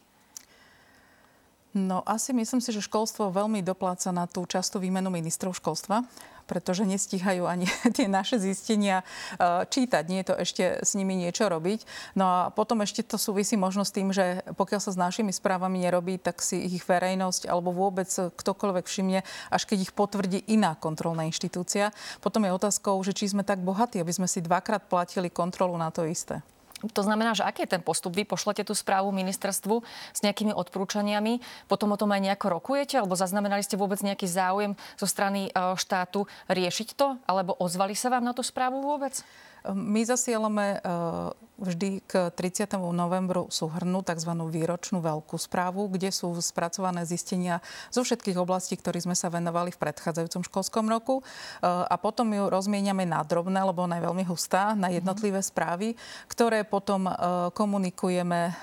No 1.69 2.01
asi 2.01 2.33
myslím 2.33 2.65
si, 2.65 2.73
že 2.73 2.81
školstvo 2.81 3.29
veľmi 3.29 3.61
dopláca 3.61 4.09
na 4.09 4.25
tú 4.25 4.41
častú 4.49 4.81
výmenu 4.81 5.13
ministrov 5.13 5.53
školstva, 5.53 6.01
pretože 6.49 6.81
nestíhajú 6.81 7.45
ani 7.45 7.69
tie 7.95 8.09
naše 8.09 8.41
zistenia 8.41 9.05
e, 9.37 9.69
čítať. 9.69 10.03
Nie 10.09 10.25
je 10.25 10.27
to 10.33 10.35
ešte 10.41 10.63
s 10.81 10.97
nimi 10.97 11.13
niečo 11.13 11.45
robiť. 11.45 11.85
No 12.17 12.25
a 12.25 12.39
potom 12.49 12.81
ešte 12.81 13.05
to 13.05 13.21
súvisí 13.21 13.53
možno 13.53 13.85
s 13.85 13.93
tým, 13.93 14.09
že 14.09 14.41
pokiaľ 14.57 14.81
sa 14.81 14.89
s 14.89 14.97
našimi 14.97 15.29
správami 15.29 15.85
nerobí, 15.85 16.17
tak 16.17 16.41
si 16.41 16.57
ich 16.57 16.81
verejnosť 16.81 17.45
alebo 17.45 17.69
vôbec 17.69 18.09
ktokoľvek 18.09 18.89
všimne, 18.89 19.21
až 19.53 19.61
keď 19.69 19.77
ich 19.85 19.93
potvrdí 19.93 20.49
iná 20.49 20.73
kontrolná 20.73 21.29
inštitúcia. 21.29 21.93
Potom 22.17 22.49
je 22.49 22.57
otázkou, 22.57 22.97
že 23.05 23.13
či 23.13 23.29
sme 23.29 23.45
tak 23.45 23.61
bohatí, 23.61 24.01
aby 24.01 24.09
sme 24.09 24.25
si 24.25 24.41
dvakrát 24.41 24.89
platili 24.89 25.29
kontrolu 25.29 25.77
na 25.77 25.93
to 25.93 26.01
isté. 26.09 26.41
To 26.79 27.01
znamená, 27.03 27.35
že 27.35 27.43
aký 27.43 27.67
je 27.67 27.75
ten 27.75 27.83
postup? 27.83 28.15
Vy 28.15 28.23
pošlete 28.23 28.63
tú 28.63 28.71
správu 28.71 29.11
ministerstvu 29.11 29.83
s 30.15 30.19
nejakými 30.23 30.55
odporúčaniami, 30.55 31.43
potom 31.67 31.91
o 31.91 31.99
tom 31.99 32.15
aj 32.15 32.23
nejako 32.23 32.59
rokujete, 32.59 32.95
alebo 32.95 33.19
zaznamenali 33.19 33.65
ste 33.65 33.75
vôbec 33.75 33.99
nejaký 33.99 34.29
záujem 34.29 34.73
zo 34.95 35.07
strany 35.07 35.49
e, 35.49 35.51
štátu 35.75 36.23
riešiť 36.47 36.95
to, 36.95 37.19
alebo 37.27 37.57
ozvali 37.59 37.97
sa 37.97 38.07
vám 38.07 38.23
na 38.23 38.31
tú 38.31 38.45
správu 38.45 38.79
vôbec? 38.79 39.19
My 39.67 40.07
zasielame 40.07 40.79
e, 40.79 41.48
vždy 41.61 42.03
k 42.07 42.33
30. 42.33 42.79
novembru 42.79 43.51
súhrnú 43.51 44.01
tzv. 44.01 44.31
výročnú 44.49 45.03
veľkú 45.03 45.35
správu, 45.35 45.91
kde 45.91 46.09
sú 46.09 46.31
spracované 46.39 47.03
zistenia 47.03 47.59
zo 47.93 48.01
všetkých 48.01 48.39
oblastí, 48.39 48.79
ktorých 48.79 49.05
sme 49.05 49.15
sa 49.15 49.27
venovali 49.27 49.75
v 49.75 49.81
predchádzajúcom 49.81 50.47
školskom 50.47 50.87
roku. 50.87 51.19
E, 51.19 51.23
a 51.67 51.95
potom 51.99 52.31
ju 52.31 52.47
rozmieniame 52.47 53.03
na 53.03 53.21
drobné, 53.21 53.59
lebo 53.61 53.83
ona 53.83 53.99
je 53.99 54.07
veľmi 54.07 54.23
hustá, 54.27 54.73
na 54.73 54.87
mhm. 54.89 55.03
jednotlivé 55.03 55.39
správy, 55.43 55.93
ktoré 56.31 56.63
potom 56.63 57.07
e, 57.07 57.13
komunikujeme 57.53 58.55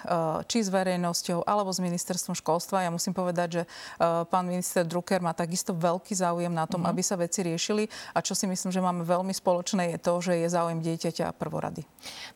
či 0.46 0.62
s 0.62 0.68
verejnosťou, 0.70 1.44
alebo 1.44 1.70
s 1.70 1.82
ministerstvom 1.82 2.34
školstva. 2.38 2.86
Ja 2.86 2.90
musím 2.90 3.12
povedať, 3.12 3.48
že 3.48 3.62
pán 4.30 4.46
minister 4.46 4.86
Drucker 4.86 5.20
má 5.20 5.34
takisto 5.34 5.74
veľký 5.74 6.14
záujem 6.14 6.52
na 6.52 6.64
tom, 6.64 6.86
mm-hmm. 6.86 6.94
aby 6.94 7.02
sa 7.02 7.18
veci 7.18 7.42
riešili. 7.42 7.90
A 8.14 8.22
čo 8.22 8.32
si 8.38 8.46
myslím, 8.46 8.70
že 8.70 8.80
máme 8.80 9.02
veľmi 9.02 9.34
spoločné, 9.34 9.96
je 9.96 9.98
to, 9.98 10.14
že 10.22 10.32
je 10.38 10.48
záujem 10.48 10.78
dieťaťa 10.78 11.34
prvorady. 11.34 11.82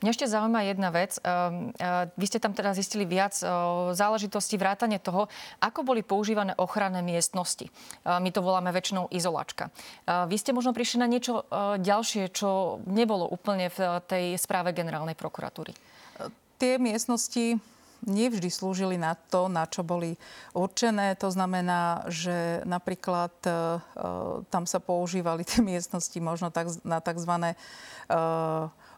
Mňa 0.03 0.11
ešte 0.11 0.27
zaujíma 0.27 0.50
jedna 0.59 0.91
vec. 0.91 1.23
Ehm, 1.23 1.71
e, 1.79 2.11
vy 2.11 2.27
ste 2.27 2.43
tam 2.43 2.51
teda 2.51 2.75
zistili 2.75 3.07
viac 3.07 3.39
e, 3.39 3.47
záležitostí 3.95 4.59
vrátane 4.59 4.99
toho, 4.99 5.31
ako 5.63 5.87
boli 5.87 6.03
používané 6.03 6.59
ochranné 6.59 6.99
miestnosti. 7.07 7.71
My 8.03 8.35
to 8.35 8.43
voláme 8.43 8.75
väčšinou 8.75 9.07
izolačka. 9.13 9.71
Vy 10.07 10.37
ste 10.37 10.51
možno 10.51 10.75
prišli 10.75 10.99
na 10.99 11.09
niečo 11.09 11.47
ďalšie, 11.79 12.33
čo 12.35 12.83
nebolo 12.89 13.29
úplne 13.29 13.71
v 13.71 14.03
tej 14.09 14.25
správe 14.41 14.75
generálnej 14.75 15.15
prokuratúry. 15.15 15.77
Tie 16.59 16.81
miestnosti 16.81 17.61
nevždy 18.07 18.49
slúžili 18.49 18.97
na 18.97 19.17
to, 19.17 19.49
na 19.53 19.69
čo 19.69 19.85
boli 19.85 20.17
určené. 20.57 21.17
To 21.21 21.29
znamená, 21.29 22.09
že 22.09 22.65
napríklad 22.65 23.33
e, 23.45 23.51
tam 24.49 24.65
sa 24.65 24.81
používali 24.81 25.45
tie 25.45 25.61
miestnosti 25.61 26.17
možno 26.21 26.49
tak, 26.49 26.73
na 26.85 27.01
tzv. 27.05 27.33
E, 27.33 27.55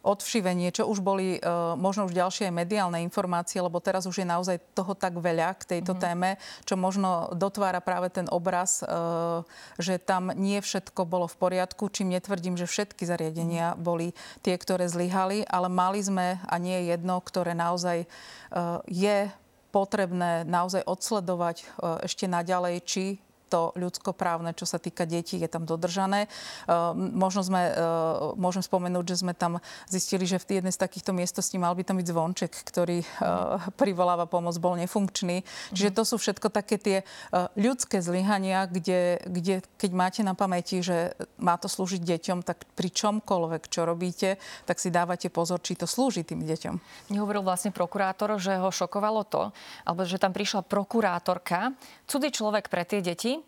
odvšivenie, 0.02 0.74
čo 0.74 0.90
už 0.90 0.98
boli 0.98 1.38
uh, 1.38 1.78
možno 1.78 2.10
už 2.10 2.14
ďalšie 2.14 2.50
mediálne 2.50 2.98
informácie, 3.06 3.62
lebo 3.62 3.78
teraz 3.78 4.04
už 4.04 4.22
je 4.22 4.26
naozaj 4.26 4.58
toho 4.74 4.98
tak 4.98 5.14
veľa 5.14 5.54
k 5.56 5.78
tejto 5.78 5.94
mm-hmm. 5.94 6.04
téme, 6.04 6.30
čo 6.66 6.74
možno 6.74 7.30
dotvára 7.38 7.78
práve 7.78 8.10
ten 8.10 8.26
obraz, 8.28 8.82
uh, 8.82 9.46
že 9.78 10.02
tam 10.02 10.34
nie 10.34 10.58
všetko 10.58 11.06
bolo 11.06 11.30
v 11.30 11.38
poriadku, 11.38 11.86
čím 11.88 12.10
netvrdím, 12.10 12.58
že 12.58 12.66
všetky 12.66 13.06
zariadenia 13.06 13.72
mm-hmm. 13.72 13.86
boli 13.86 14.10
tie, 14.42 14.58
ktoré 14.58 14.90
zlyhali, 14.90 15.46
ale 15.46 15.70
mali 15.70 16.02
sme 16.02 16.42
a 16.42 16.54
nie 16.58 16.90
jedno, 16.90 17.22
ktoré 17.22 17.54
naozaj 17.54 18.04
uh, 18.04 18.82
je 18.90 19.30
potrebné 19.72 20.44
naozaj 20.44 20.84
odsledovať 20.84 21.64
ešte 22.04 22.28
naďalej, 22.28 22.84
či 22.84 23.04
to 23.52 23.76
ľudskoprávne, 23.76 24.56
čo 24.56 24.64
sa 24.64 24.80
týka 24.80 25.04
detí, 25.04 25.36
je 25.36 25.44
tam 25.44 25.68
dodržané. 25.68 26.32
Ehm, 26.64 27.12
možno 27.12 27.44
sme, 27.44 27.68
ehm, 27.68 28.40
môžem 28.40 28.64
spomenúť, 28.64 29.12
že 29.12 29.20
sme 29.20 29.36
tam 29.36 29.60
zistili, 29.92 30.24
že 30.24 30.40
v 30.40 30.64
jednej 30.64 30.72
z 30.72 30.80
takýchto 30.80 31.12
miestností 31.12 31.60
mal 31.60 31.76
by 31.76 31.84
tam 31.84 32.00
byť 32.00 32.08
zvonček, 32.08 32.52
ktorý 32.64 33.04
mm. 33.04 33.76
privoláva 33.80 34.24
pomoc, 34.24 34.56
bol 34.56 34.80
nefunkčný. 34.80 35.44
Čiže 35.76 35.92
to 35.92 36.02
sú 36.08 36.16
všetko 36.16 36.48
také 36.48 36.80
tie 36.80 36.96
ľudské 37.58 37.98
zlyhania, 38.00 38.64
kde, 38.70 39.20
kde 39.26 39.54
keď 39.76 39.90
máte 39.92 40.20
na 40.22 40.32
pamäti, 40.32 40.80
že 40.80 41.12
má 41.42 41.58
to 41.58 41.66
slúžiť 41.66 42.00
deťom, 42.00 42.46
tak 42.46 42.64
pri 42.78 42.88
čomkoľvek, 42.88 43.62
čo 43.68 43.82
robíte, 43.82 44.38
tak 44.64 44.78
si 44.78 44.94
dávate 44.94 45.28
pozor, 45.28 45.58
či 45.58 45.74
to 45.74 45.90
slúži 45.90 46.22
tým 46.22 46.46
deťom. 46.46 46.74
Mne 47.10 47.18
hovoril 47.18 47.42
vlastne 47.42 47.74
prokurátor, 47.74 48.38
že 48.38 48.56
ho 48.56 48.70
šokovalo 48.70 49.26
to, 49.26 49.50
alebo 49.82 50.06
že 50.06 50.22
tam 50.22 50.30
prišla 50.30 50.62
prokurátorka, 50.62 51.74
cudzí 52.06 52.30
človek 52.30 52.70
pre 52.70 52.86
tie 52.86 53.02
deti, 53.02 53.41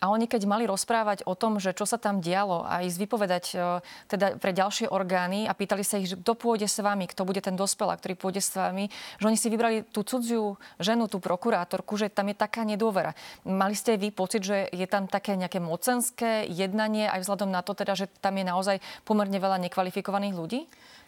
a 0.00 0.08
oni 0.08 0.24
keď 0.24 0.48
mali 0.48 0.64
rozprávať 0.64 1.28
o 1.28 1.36
tom, 1.36 1.60
že 1.60 1.76
čo 1.76 1.84
sa 1.84 2.00
tam 2.00 2.24
dialo 2.24 2.64
a 2.64 2.80
ísť 2.80 2.98
vypovedať 3.04 3.44
e, 3.52 3.56
teda 4.08 4.40
pre 4.40 4.56
ďalšie 4.56 4.88
orgány 4.88 5.44
a 5.44 5.52
pýtali 5.52 5.84
sa 5.84 6.00
ich, 6.00 6.08
že 6.08 6.16
kto 6.16 6.32
pôjde 6.32 6.64
s 6.72 6.80
vami, 6.80 7.04
kto 7.04 7.28
bude 7.28 7.44
ten 7.44 7.52
dospelák, 7.52 8.00
ktorý 8.00 8.16
pôjde 8.16 8.40
s 8.40 8.56
vami, 8.56 8.88
že 9.20 9.28
oni 9.28 9.36
si 9.36 9.52
vybrali 9.52 9.84
tú 9.84 10.00
cudziu 10.00 10.56
ženu, 10.80 11.04
tú 11.04 11.20
prokurátorku, 11.20 12.00
že 12.00 12.08
tam 12.08 12.32
je 12.32 12.36
taká 12.40 12.64
nedôvera. 12.64 13.12
Mali 13.44 13.76
ste 13.76 14.00
vy 14.00 14.08
pocit, 14.08 14.40
že 14.40 14.72
je 14.72 14.86
tam 14.88 15.04
také 15.04 15.36
nejaké 15.36 15.60
mocenské 15.60 16.48
jednanie 16.48 17.04
aj 17.04 17.20
vzhľadom 17.20 17.52
na 17.52 17.60
to 17.60 17.76
teda, 17.76 17.92
že 17.92 18.08
tam 18.24 18.40
je 18.40 18.48
naozaj 18.48 18.76
pomerne 19.04 19.36
veľa 19.36 19.60
nekvalifikovaných 19.68 20.32
ľudí? 20.32 20.60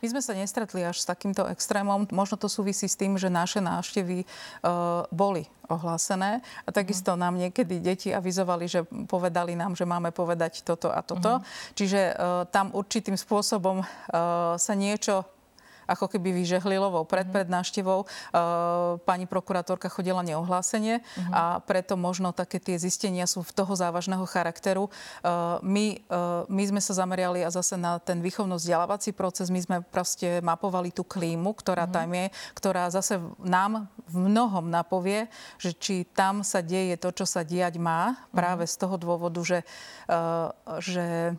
My 0.03 0.11
sme 0.11 0.19
sa 0.19 0.35
nestretli 0.35 0.83
až 0.83 0.99
s 0.99 1.07
takýmto 1.07 1.47
extrémom. 1.47 2.11
Možno 2.11 2.35
to 2.35 2.51
súvisí 2.51 2.91
s 2.91 2.99
tým, 2.99 3.15
že 3.23 3.31
naše 3.31 3.63
návštevy 3.63 4.27
uh, 4.27 5.07
boli 5.15 5.47
ohlásené. 5.71 6.43
A 6.67 6.71
takisto 6.75 7.15
nám 7.15 7.39
niekedy 7.39 7.79
deti 7.79 8.11
avizovali, 8.33 8.65
že 8.65 8.81
povedali 9.05 9.53
nám, 9.53 9.77
že 9.77 9.85
máme 9.85 10.09
povedať 10.09 10.65
toto 10.65 10.89
a 10.89 11.05
toto. 11.05 11.37
Uh-huh. 11.37 11.77
Čiže 11.77 12.01
uh, 12.17 12.49
tam 12.49 12.73
určitým 12.73 13.21
spôsobom 13.21 13.85
uh, 13.85 14.57
sa 14.57 14.73
niečo 14.73 15.29
ako 15.87 16.07
keby 16.11 16.33
vyžehlilo 16.33 16.91
vopred 16.91 17.29
mm-hmm. 17.29 17.37
pred 17.37 17.49
návštevou. 17.49 18.05
Uh, 18.05 18.99
pani 19.03 19.27
prokurátorka 19.27 19.91
chodila 19.93 20.23
neohlásenie 20.25 21.01
mm-hmm. 21.03 21.33
a 21.33 21.43
preto 21.63 21.99
možno 21.99 22.31
také 22.35 22.59
tie 22.63 22.79
zistenia 22.79 23.27
sú 23.27 23.43
v 23.43 23.53
toho 23.53 23.73
závažného 23.75 24.25
charakteru. 24.27 24.89
Uh, 25.23 25.59
my, 25.63 25.99
uh, 26.09 26.45
my 26.47 26.63
sme 26.69 26.81
sa 26.81 26.97
zameriali 26.97 27.43
a 27.43 27.51
zase 27.51 27.79
na 27.79 27.99
ten 28.03 28.23
výchovno-vzdelávací 28.23 29.15
proces, 29.15 29.51
my 29.51 29.61
sme 29.61 29.77
proste 29.83 30.43
mapovali 30.45 30.95
tú 30.95 31.07
klímu, 31.07 31.55
ktorá 31.57 31.87
mm-hmm. 31.87 31.97
tam 31.97 32.09
je, 32.13 32.27
ktorá 32.57 32.85
zase 32.91 33.15
nám 33.43 33.87
v 34.09 34.17
mnohom 34.29 34.69
napovie, 34.69 35.31
že 35.57 35.73
či 35.73 36.05
tam 36.05 36.45
sa 36.45 36.61
deje 36.61 36.99
to, 37.01 37.11
čo 37.15 37.25
sa 37.25 37.43
diať 37.43 37.81
má, 37.81 38.29
práve 38.35 38.69
z 38.69 38.77
toho 38.77 38.97
dôvodu, 39.01 39.41
že, 39.41 39.61
že 40.81 41.37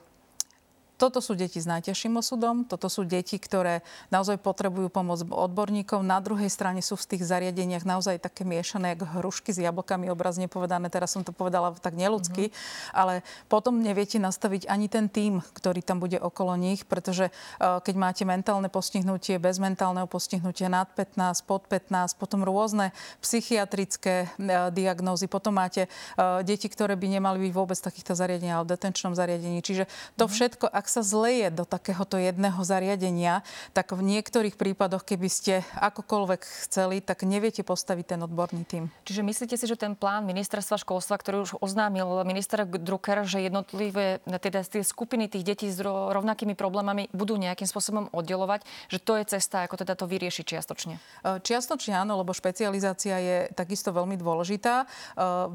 toto 1.03 1.19
sú 1.19 1.35
deti 1.35 1.59
s 1.59 1.67
najťažším 1.67 2.23
osudom, 2.23 2.63
toto 2.63 2.87
sú 2.87 3.03
deti, 3.03 3.35
ktoré 3.35 3.83
naozaj 4.07 4.39
potrebujú 4.39 4.87
pomoc 4.87 5.19
odborníkov. 5.27 5.99
Na 5.99 6.23
druhej 6.23 6.47
strane 6.47 6.79
sú 6.79 6.95
v 6.95 7.03
tých 7.11 7.27
zariadeniach 7.27 7.83
naozaj 7.83 8.23
také 8.23 8.47
miešané, 8.47 8.95
ako 8.95 9.19
hrušky 9.19 9.51
s 9.51 9.59
jablkami, 9.59 10.07
obrazne 10.07 10.47
povedané. 10.47 10.87
Teraz 10.87 11.11
som 11.11 11.27
to 11.27 11.35
povedala 11.35 11.75
tak 11.75 11.99
neludsky, 11.99 12.47
mm-hmm. 12.47 12.95
ale 12.95 13.19
potom 13.51 13.83
neviete 13.83 14.15
nastaviť 14.15 14.71
ani 14.71 14.87
ten 14.87 15.11
tým, 15.11 15.43
ktorý 15.51 15.83
tam 15.83 15.99
bude 15.99 16.15
okolo 16.23 16.55
nich, 16.55 16.87
pretože 16.87 17.27
uh, 17.27 17.83
keď 17.83 17.95
máte 17.99 18.23
mentálne 18.23 18.71
postihnutie, 18.71 19.43
bez 19.43 19.59
mentálneho 19.59 20.07
postihnutia 20.07 20.71
nad 20.71 20.87
15, 20.87 21.43
pod 21.43 21.67
15, 21.67 22.15
potom 22.15 22.47
rôzne 22.47 22.95
psychiatrické 23.19 24.31
uh, 24.39 24.71
diagnózy, 24.71 25.27
potom 25.27 25.59
máte 25.59 25.91
uh, 26.15 26.39
deti, 26.47 26.71
ktoré 26.71 26.95
by 26.95 27.19
nemali 27.19 27.43
byť 27.43 27.51
vôbec 27.51 27.75
v 27.75 27.91
takýchto 27.91 28.15
zariadeniach, 28.15 28.63
ale 28.63 28.67
v 28.71 28.73
detenčnom 28.79 29.11
zariadení. 29.19 29.59
Čiže 29.59 29.83
to 30.15 30.23
mm-hmm. 30.23 30.31
všetko, 30.31 30.65
ak 30.71 30.92
sa 30.93 31.01
zleje 31.01 31.49
do 31.49 31.65
takéhoto 31.65 32.21
jedného 32.21 32.61
zariadenia, 32.61 33.41
tak 33.73 33.97
v 33.97 34.05
niektorých 34.05 34.53
prípadoch, 34.53 35.01
keby 35.01 35.25
ste 35.25 35.53
akokoľvek 35.81 36.69
chceli, 36.69 37.01
tak 37.01 37.25
neviete 37.25 37.65
postaviť 37.65 38.13
ten 38.13 38.19
odborný 38.21 38.61
tým. 38.69 38.93
Čiže 39.09 39.25
myslíte 39.25 39.55
si, 39.57 39.65
že 39.65 39.73
ten 39.73 39.97
plán 39.97 40.29
ministerstva 40.29 40.77
školstva, 40.77 41.17
ktorý 41.17 41.49
už 41.49 41.57
oznámil 41.57 42.05
minister 42.29 42.61
Drucker, 42.69 43.25
že 43.25 43.41
jednotlivé 43.41 44.21
teda 44.37 44.61
tie 44.61 44.85
skupiny 44.85 45.25
tých 45.25 45.41
detí 45.41 45.67
s 45.73 45.81
rovnakými 45.81 46.53
problémami 46.53 47.09
budú 47.09 47.39
nejakým 47.39 47.65
spôsobom 47.65 48.11
oddelovať, 48.13 48.61
že 48.91 49.01
to 49.01 49.17
je 49.17 49.25
cesta, 49.39 49.65
ako 49.65 49.81
teda 49.81 49.97
to 49.97 50.05
vyriešiť 50.05 50.45
čiastočne? 50.45 50.99
E, 50.99 51.41
čiastočne 51.41 51.97
áno, 51.97 52.19
lebo 52.21 52.35
špecializácia 52.35 53.17
je 53.17 53.37
takisto 53.55 53.89
veľmi 53.89 54.19
dôležitá. 54.19 54.83
E, 54.83 54.85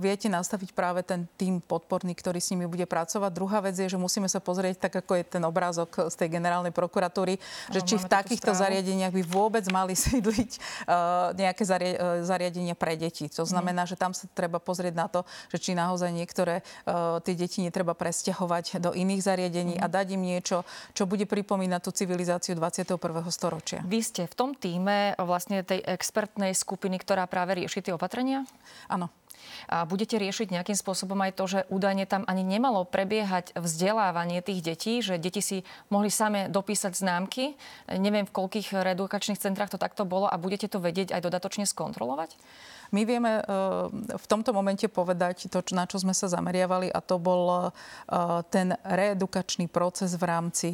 viete 0.01 0.27
nastaviť 0.27 0.73
práve 0.73 1.05
ten 1.05 1.29
tým 1.37 1.61
podporný, 1.61 2.17
ktorý 2.17 2.41
s 2.41 2.51
nimi 2.51 2.65
bude 2.65 2.89
pracovať. 2.89 3.31
Druhá 3.31 3.61
vec 3.61 3.77
je, 3.77 3.87
že 3.87 4.01
musíme 4.01 4.27
sa 4.27 4.41
pozrieť 4.41 4.89
tak, 4.89 5.05
ako 5.05 5.21
je 5.21 5.28
ten 5.29 5.45
obrázok 5.45 6.09
z 6.09 6.15
tej 6.17 6.29
generálnej 6.41 6.73
prokuratúry, 6.73 7.39
že 7.71 7.81
či 7.85 7.95
v 8.01 8.09
takýchto 8.09 8.57
zariadeniach 8.57 9.13
by 9.13 9.23
vôbec 9.23 9.65
mali 9.71 9.95
sídliť 10.09 10.51
uh, 10.89 11.37
nejaké 11.37 11.63
zaria- 11.63 11.99
uh, 11.99 12.07
zariadenia 12.25 12.75
pre 12.75 12.97
deti. 12.97 13.29
To 13.37 13.45
mhm. 13.45 13.51
znamená, 13.53 13.83
mm. 13.85 13.91
že 13.93 13.97
tam 14.01 14.13
sa 14.17 14.25
treba 14.33 14.59
pozrieť 14.59 14.95
na 14.97 15.07
to, 15.07 15.23
že 15.53 15.61
či 15.61 15.71
naozaj 15.77 16.11
niektoré 16.11 16.65
uh, 16.89 17.21
tie 17.23 17.37
deti 17.37 17.61
netreba 17.61 17.93
presťahovať 17.93 18.81
do 18.81 18.91
iných 18.97 19.23
zariadení 19.23 19.75
mm. 19.79 19.83
a 19.85 19.87
dať 19.87 20.07
im 20.17 20.23
niečo, 20.25 20.65
čo 20.97 21.05
bude 21.05 21.29
pripomínať 21.29 21.81
tú 21.85 21.91
civilizáciu 21.93 22.57
21. 22.57 22.99
storočia. 23.29 23.81
Vy 23.85 24.01
ste 24.01 24.23
v 24.27 24.35
tom 24.35 24.51
týme 24.57 25.15
vlastne 25.21 25.61
tej 25.63 25.85
expertnej 25.85 26.57
skupiny, 26.57 26.97
ktorá 26.99 27.29
práve 27.29 27.61
rieši 27.61 27.85
tie 27.85 27.93
opatrenia? 27.93 28.49
Áno. 28.89 29.13
A 29.67 29.83
budete 29.83 30.15
riešiť 30.15 30.55
nejakým 30.55 30.79
spôsobom 30.79 31.19
aj 31.27 31.33
to, 31.35 31.45
že 31.51 31.61
údajne 31.73 32.07
tam 32.07 32.23
ani 32.31 32.47
nemalo 32.47 32.87
prebiehať 32.87 33.59
vzdelávanie 33.59 34.39
tých 34.47 34.63
detí, 34.63 35.03
že 35.03 35.19
deti 35.19 35.43
si 35.43 35.67
mohli 35.91 36.09
same 36.09 36.47
dopísať 36.47 36.95
známky. 36.95 37.59
Neviem, 37.91 38.25
v 38.29 38.35
koľkých 38.35 38.79
reedukačných 38.79 39.43
centrách 39.43 39.75
to 39.75 39.83
takto 39.83 40.07
bolo 40.07 40.31
a 40.31 40.39
budete 40.39 40.71
to 40.71 40.79
vedieť 40.79 41.11
aj 41.11 41.25
dodatočne 41.27 41.67
skontrolovať? 41.67 42.39
My 42.93 43.05
vieme 43.05 43.41
eh, 43.41 43.45
v 44.17 44.27
tomto 44.29 44.57
momente 44.57 44.89
povedať 44.89 45.53
to, 45.53 45.61
na 45.77 45.85
čo 45.85 46.01
sme 46.01 46.17
sa 46.17 46.31
zameriavali 46.31 46.89
a 46.89 47.01
to 47.05 47.21
bol 47.21 47.43
eh, 47.49 48.43
ten 48.49 48.73
reedukačný 48.85 49.69
proces 49.69 50.17
v 50.17 50.25
rámci 50.25 50.69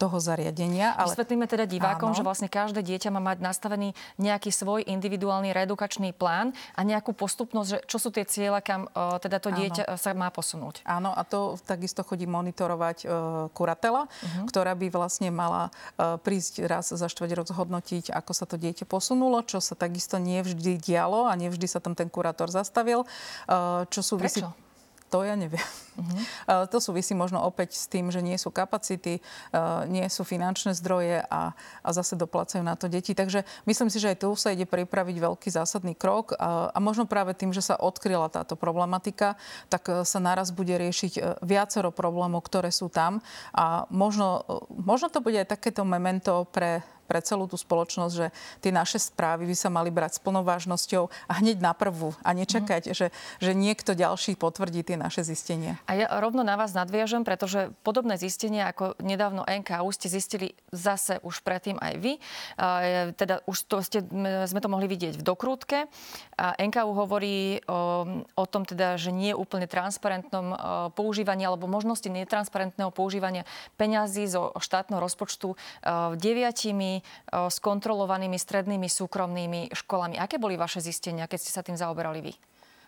toho 0.00 0.16
zariadenia. 0.16 0.96
Ale... 0.96 1.12
Vysvetlíme 1.12 1.44
teda 1.44 1.68
divákom, 1.68 2.10
Áno. 2.10 2.16
že 2.16 2.24
vlastne 2.24 2.48
každé 2.48 2.80
dieťa 2.80 3.12
má 3.12 3.20
mať 3.20 3.44
nastavený 3.44 3.92
nejaký 4.16 4.48
svoj 4.48 4.88
individuálny 4.88 5.52
reedukačný 5.52 6.16
plán 6.16 6.56
a 6.72 6.80
nejakú 6.80 7.12
postupnosť, 7.12 7.68
že 7.68 7.78
čo 7.84 8.00
sú 8.00 8.08
tie 8.08 8.24
cieľe, 8.24 8.64
kam 8.64 8.88
uh, 8.88 9.20
teda 9.20 9.36
to 9.36 9.52
dieťa 9.52 9.84
Áno. 9.84 10.00
sa 10.00 10.16
má 10.16 10.32
posunúť. 10.32 10.80
Áno, 10.88 11.12
a 11.12 11.20
to 11.28 11.60
takisto 11.68 12.00
chodí 12.00 12.24
monitorovať 12.24 13.04
uh, 13.04 13.10
kuratela, 13.52 14.08
uh-huh. 14.08 14.48
ktorá 14.48 14.72
by 14.72 14.88
vlastne 14.88 15.28
mala 15.28 15.68
uh, 15.68 16.16
prísť 16.16 16.64
raz 16.64 16.88
za 16.88 17.06
štveť 17.12 17.30
rok 17.36 17.46
zhodnotiť, 17.52 18.08
ako 18.08 18.32
sa 18.32 18.48
to 18.48 18.56
dieťa 18.56 18.88
posunulo, 18.88 19.44
čo 19.44 19.60
sa 19.60 19.76
takisto 19.76 20.16
nevždy 20.16 20.80
dialo 20.80 21.28
a 21.28 21.36
nevždy 21.36 21.68
sa 21.68 21.84
tam 21.84 21.92
ten 21.92 22.08
kurátor 22.08 22.48
zastavil. 22.48 23.04
Uh, 23.44 23.84
čo 23.92 24.00
súvisí... 24.00 24.40
Prečo? 24.40 24.69
To 25.10 25.26
ja 25.26 25.34
neviem. 25.34 25.62
Uh-huh. 25.98 26.66
To 26.72 26.78
súvisí 26.78 27.14
možno 27.14 27.42
opäť 27.42 27.74
s 27.74 27.86
tým, 27.90 28.10
že 28.14 28.22
nie 28.22 28.38
sú 28.38 28.54
kapacity, 28.54 29.18
nie 29.90 30.06
sú 30.06 30.22
finančné 30.22 30.74
zdroje 30.74 31.22
a, 31.26 31.52
a 31.82 31.88
zase 31.90 32.14
doplacajú 32.14 32.62
na 32.62 32.78
to 32.78 32.86
deti. 32.86 33.14
Takže 33.14 33.42
myslím 33.66 33.90
si, 33.90 33.98
že 33.98 34.14
aj 34.14 34.22
tu 34.22 34.30
sa 34.38 34.54
ide 34.54 34.66
pripraviť 34.66 35.16
veľký 35.18 35.48
zásadný 35.50 35.98
krok 35.98 36.34
a, 36.38 36.70
a 36.70 36.78
možno 36.78 37.10
práve 37.10 37.34
tým, 37.34 37.50
že 37.50 37.62
sa 37.62 37.78
odkryla 37.78 38.30
táto 38.30 38.54
problematika, 38.54 39.34
tak 39.66 40.06
sa 40.06 40.18
naraz 40.22 40.54
bude 40.54 40.74
riešiť 40.78 41.42
viacero 41.42 41.90
problémov, 41.90 42.46
ktoré 42.46 42.70
sú 42.70 42.86
tam 42.86 43.22
a 43.54 43.86
možno, 43.90 44.46
možno 44.70 45.10
to 45.10 45.22
bude 45.22 45.38
aj 45.42 45.58
takéto 45.58 45.82
memento 45.82 46.46
pre 46.50 46.82
pre 47.10 47.18
celú 47.18 47.50
tú 47.50 47.58
spoločnosť, 47.58 48.14
že 48.14 48.30
tie 48.62 48.70
naše 48.70 49.02
správy 49.02 49.50
by 49.50 49.56
sa 49.58 49.66
mali 49.66 49.90
brať 49.90 50.16
s 50.16 50.22
plnou 50.22 50.46
vážnosťou 50.46 51.10
a 51.26 51.32
hneď 51.42 51.58
na 51.58 51.74
prvú 51.74 52.14
a 52.22 52.30
nečakať, 52.30 52.86
mm. 52.86 52.94
že, 52.94 53.10
že 53.42 53.50
niekto 53.50 53.98
ďalší 53.98 54.38
potvrdí 54.38 54.86
tie 54.86 54.94
naše 54.94 55.26
zistenia. 55.26 55.82
A 55.90 55.98
ja 55.98 56.06
rovno 56.22 56.46
na 56.46 56.54
vás 56.54 56.70
nadviažem, 56.70 57.26
pretože 57.26 57.74
podobné 57.82 58.14
zistenia 58.14 58.70
ako 58.70 58.94
nedávno 59.02 59.42
NKU 59.42 59.90
ste 59.90 60.06
zistili 60.06 60.54
zase 60.70 61.18
už 61.26 61.42
predtým 61.42 61.82
aj 61.82 61.94
vy. 61.98 62.12
Teda 63.18 63.42
už 63.50 63.56
to 63.66 63.82
ste, 63.82 64.06
sme 64.46 64.62
to 64.62 64.70
mohli 64.70 64.86
vidieť 64.86 65.18
v 65.18 65.26
dokrútke. 65.26 65.90
A 66.38 66.54
NKU 66.54 66.94
hovorí 66.94 67.58
o, 67.66 68.06
o 68.38 68.44
tom 68.46 68.62
teda, 68.62 68.94
že 68.94 69.10
nie 69.10 69.34
je 69.34 69.40
úplne 69.40 69.66
transparentnom 69.66 70.54
používaní 70.94 71.42
alebo 71.42 71.66
možnosti 71.66 72.06
netransparentného 72.06 72.94
používania 72.94 73.42
peňazí 73.74 74.28
zo 74.30 74.54
štátneho 74.60 75.00
rozpočtu 75.00 75.56
deviatimi 76.20 76.99
skontrolovanými 77.30 78.36
strednými 78.36 78.88
súkromnými 78.88 79.72
školami. 79.74 80.16
Aké 80.20 80.36
boli 80.36 80.60
vaše 80.60 80.84
zistenia, 80.84 81.28
keď 81.30 81.38
ste 81.40 81.50
sa 81.54 81.64
tým 81.64 81.76
zaoberali 81.76 82.20
vy? 82.20 82.32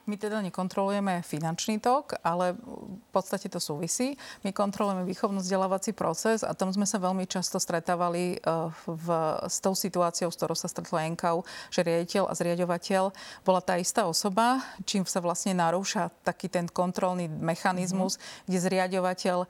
My 0.02 0.18
teda 0.18 0.42
nekontrolujeme 0.42 1.22
finančný 1.22 1.78
tok, 1.78 2.18
ale 2.26 2.58
v 2.58 3.10
podstate 3.14 3.46
to 3.46 3.62
súvisí. 3.62 4.18
My 4.42 4.50
kontrolujeme 4.50 5.06
výchovno-vzdelávací 5.06 5.94
proces 5.94 6.42
a 6.42 6.50
tam 6.58 6.74
sme 6.74 6.82
sa 6.90 6.98
veľmi 6.98 7.22
často 7.30 7.62
stretávali 7.62 8.34
e, 8.34 8.36
v, 8.82 9.08
s 9.46 9.62
tou 9.62 9.78
situáciou, 9.78 10.34
s 10.34 10.38
ktorou 10.42 10.58
sa 10.58 10.66
stretla 10.66 11.06
NKU, 11.14 11.46
že 11.70 11.86
riaditeľ 11.86 12.26
a 12.26 12.34
zriadovateľ 12.34 13.04
bola 13.46 13.62
tá 13.62 13.78
istá 13.78 14.10
osoba, 14.10 14.58
čím 14.82 15.06
sa 15.06 15.22
vlastne 15.22 15.54
narúša 15.54 16.10
taký 16.26 16.50
ten 16.50 16.66
kontrolný 16.66 17.30
mechanizmus, 17.30 18.18
mm-hmm. 18.18 18.42
kde 18.50 18.58
zriadovateľ 18.58 19.38
e, 19.38 19.46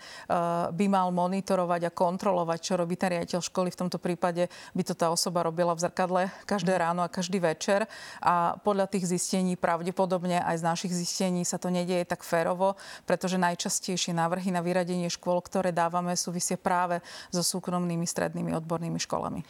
by 0.68 0.86
mal 0.92 1.08
monitorovať 1.16 1.88
a 1.88 1.94
kontrolovať, 1.96 2.58
čo 2.60 2.76
robí 2.76 3.00
ten 3.00 3.16
riaditeľ 3.16 3.40
školy. 3.40 3.72
V 3.72 3.80
tomto 3.88 3.96
prípade 3.96 4.52
by 4.76 4.82
to 4.84 4.92
tá 4.92 5.08
osoba 5.08 5.48
robila 5.48 5.72
v 5.72 5.88
zrkadle 5.88 6.28
každé 6.44 6.76
ráno 6.76 7.00
a 7.00 7.08
každý 7.08 7.40
večer 7.40 7.88
a 8.20 8.60
podľa 8.60 8.92
tých 8.92 9.08
zistení 9.08 9.56
pravdepodobne 9.56 10.41
aj 10.42 10.58
z 10.58 10.66
našich 10.66 10.92
zistení 10.92 11.46
sa 11.46 11.56
to 11.56 11.70
nedieje 11.70 12.04
tak 12.04 12.26
férovo, 12.26 12.74
pretože 13.06 13.40
najčastejšie 13.40 14.10
návrhy 14.12 14.50
na 14.50 14.60
vyradenie 14.60 15.06
škôl, 15.08 15.38
ktoré 15.40 15.70
dávame, 15.70 16.18
súvisia 16.18 16.58
práve 16.58 16.98
so 17.30 17.40
súkromnými 17.40 18.04
strednými 18.04 18.52
odbornými 18.58 18.98
školami. 18.98 19.40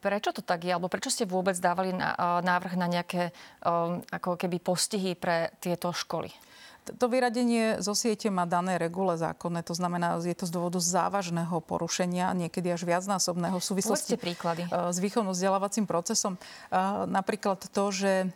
Prečo 0.00 0.32
to 0.32 0.42
tak 0.42 0.64
je? 0.64 0.72
Alebo 0.72 0.88
prečo 0.88 1.12
ste 1.12 1.28
vôbec 1.28 1.54
dávali 1.60 1.94
návrh 1.94 2.74
na 2.74 2.88
nejaké 2.88 3.30
ako 4.08 4.40
keby 4.40 4.58
postihy 4.58 5.14
pre 5.14 5.52
tieto 5.60 5.92
školy? 5.92 6.32
To 6.84 7.08
vyradenie 7.08 7.80
zo 7.80 7.96
siete 7.96 8.28
má 8.28 8.44
dané 8.44 8.76
regule 8.76 9.16
zákonné, 9.16 9.64
to 9.64 9.72
znamená, 9.72 10.20
je 10.20 10.36
to 10.36 10.44
z 10.44 10.52
dôvodu 10.52 10.76
závažného 10.76 11.56
porušenia, 11.64 12.28
niekedy 12.36 12.68
až 12.68 12.84
viacnásobného 12.84 13.56
v 13.56 13.64
súvislosti 13.64 14.20
príklady. 14.20 14.68
E, 14.68 14.92
s 14.92 15.00
výchovno-vzdelávacím 15.00 15.88
procesom. 15.88 16.36
E, 16.36 16.40
napríklad 17.08 17.64
to, 17.72 17.84
že 17.88 18.12
e, 18.12 18.26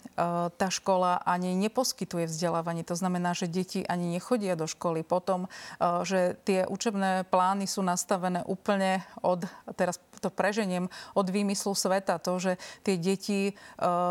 tá 0.48 0.68
škola 0.72 1.20
ani 1.28 1.52
neposkytuje 1.60 2.24
vzdelávanie, 2.24 2.88
to 2.88 2.96
znamená, 2.96 3.36
že 3.36 3.52
deti 3.52 3.84
ani 3.84 4.16
nechodia 4.16 4.56
do 4.56 4.64
školy. 4.64 5.04
Potom, 5.04 5.44
že 6.08 6.40
tie 6.48 6.64
učebné 6.64 7.28
plány 7.28 7.68
sú 7.68 7.84
nastavené 7.84 8.40
úplne 8.48 9.04
od, 9.20 9.44
teraz 9.76 10.00
to 10.24 10.32
preženiem, 10.32 10.88
od 11.12 11.26
výmyslu 11.28 11.76
sveta. 11.76 12.16
To, 12.24 12.40
že 12.40 12.56
tie 12.80 12.96
deti 12.96 13.52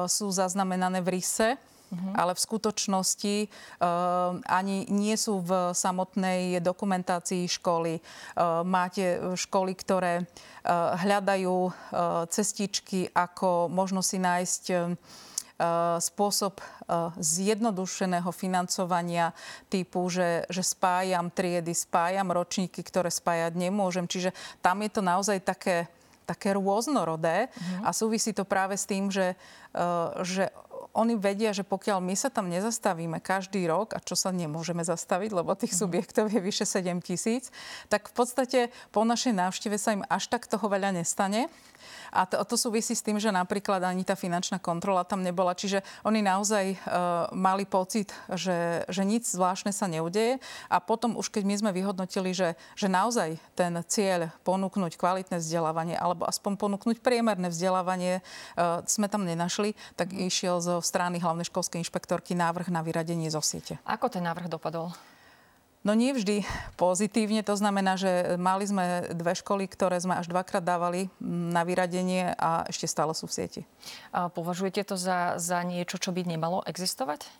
sú 0.05 0.29
zaznamenané 0.29 1.01
v 1.01 1.17
RISE, 1.17 1.57
uh-huh. 1.87 2.13
ale 2.15 2.35
v 2.35 2.43
skutočnosti 2.43 3.35
uh, 3.47 4.37
ani 4.45 4.87
nie 4.91 5.15
sú 5.15 5.39
v 5.41 5.71
samotnej 5.71 6.59
dokumentácii 6.59 7.47
školy. 7.47 7.99
Uh, 7.99 8.61
máte 8.67 9.19
školy, 9.35 9.73
ktoré 9.73 10.23
uh, 10.23 10.95
hľadajú 10.99 11.57
uh, 11.67 11.71
cestičky, 12.27 13.11
ako 13.15 13.71
možno 13.71 14.03
si 14.03 14.19
nájsť 14.19 14.63
uh, 14.71 14.95
spôsob 15.97 16.61
zjednodušeného 17.17 18.29
financovania 18.29 19.33
typu, 19.73 20.05
že, 20.05 20.45
že 20.53 20.61
spájam 20.61 21.33
triedy, 21.33 21.73
spájam 21.73 22.29
ročníky, 22.29 22.85
ktoré 22.85 23.09
spájať 23.09 23.57
nemôžem. 23.57 24.05
Čiže 24.05 24.37
tam 24.61 24.85
je 24.85 24.91
to 24.93 25.01
naozaj 25.01 25.41
také 25.41 25.89
také 26.27 26.59
rôznorodé 26.59 27.47
mm-hmm. 27.47 27.87
a 27.87 27.89
súvisí 27.95 28.35
to 28.35 28.43
práve 28.43 28.75
s 28.75 28.83
tým, 28.83 29.07
že, 29.07 29.39
že 30.27 30.51
oni 30.97 31.13
vedia, 31.13 31.53
že 31.53 31.61
pokiaľ 31.61 32.01
my 32.01 32.17
sa 32.17 32.33
tam 32.33 32.49
nezastavíme 32.49 33.21
každý 33.21 33.69
rok, 33.69 33.93
a 33.93 34.01
čo 34.01 34.17
sa 34.17 34.33
nemôžeme 34.33 34.81
zastaviť, 34.81 35.29
lebo 35.29 35.53
tých 35.53 35.77
mm-hmm. 35.77 35.85
subjektov 35.85 36.25
je 36.33 36.41
vyše 36.41 36.65
7 36.65 36.97
tisíc, 37.05 37.53
tak 37.87 38.09
v 38.09 38.13
podstate 38.17 38.59
po 38.89 39.05
našej 39.05 39.37
návšteve 39.37 39.77
sa 39.77 39.93
im 39.93 40.01
až 40.09 40.33
tak 40.33 40.49
toho 40.49 40.65
veľa 40.65 40.97
nestane. 40.97 41.53
A 42.11 42.27
to, 42.27 42.39
to 42.43 42.55
súvisí 42.55 42.93
s 42.93 43.03
tým, 43.03 43.17
že 43.17 43.33
napríklad 43.33 43.83
ani 43.83 44.03
tá 44.03 44.13
finančná 44.13 44.57
kontrola 44.61 45.07
tam 45.07 45.21
nebola. 45.21 45.57
Čiže 45.57 45.81
oni 46.03 46.23
naozaj 46.23 46.65
uh, 46.73 46.77
mali 47.33 47.63
pocit, 47.63 48.13
že, 48.33 48.83
že 48.87 49.03
nič 49.03 49.31
zvláštne 49.33 49.71
sa 49.73 49.89
neudeje. 49.89 50.39
A 50.67 50.77
potom 50.79 51.17
už 51.17 51.29
keď 51.33 51.43
my 51.45 51.55
sme 51.57 51.71
vyhodnotili, 51.75 52.31
že, 52.31 52.53
že 52.73 52.87
naozaj 52.87 53.37
ten 53.57 53.73
cieľ 53.87 54.29
ponúknuť 54.45 54.95
kvalitné 54.95 55.41
vzdelávanie 55.41 55.95
alebo 55.97 56.25
aspoň 56.25 56.57
ponúknuť 56.57 57.01
priemerné 57.01 57.49
vzdelávanie 57.49 58.19
uh, 58.21 58.81
sme 58.85 59.09
tam 59.11 59.25
nenašli, 59.27 59.73
tak 59.97 60.13
išiel 60.13 60.59
zo 60.63 60.79
strany 60.79 61.19
hlavnej 61.19 61.47
školskej 61.47 61.81
inšpektorky 61.81 62.33
návrh 62.37 62.69
na 62.69 62.81
vyradenie 62.81 63.27
zo 63.27 63.41
siete. 63.41 63.79
Ako 63.83 64.07
ten 64.07 64.23
návrh 64.23 64.47
dopadol? 64.51 64.93
No 65.87 65.95
nie 65.95 66.11
vždy 66.11 66.43
pozitívne. 66.75 67.39
To 67.47 67.55
znamená, 67.55 67.95
že 67.95 68.35
mali 68.35 68.67
sme 68.67 69.07
dve 69.15 69.31
školy, 69.39 69.71
ktoré 69.71 69.95
sme 70.03 70.19
až 70.19 70.27
dvakrát 70.27 70.59
dávali 70.59 71.07
na 71.23 71.63
vyradenie 71.63 72.35
a 72.35 72.67
ešte 72.67 72.91
stále 72.91 73.15
sú 73.15 73.23
v 73.23 73.35
sieti. 73.39 73.61
A 74.11 74.27
považujete 74.27 74.83
to 74.83 74.99
za, 74.99 75.39
za 75.39 75.63
niečo, 75.63 75.95
čo 75.95 76.11
by 76.11 76.27
nemalo 76.27 76.59
existovať? 76.67 77.31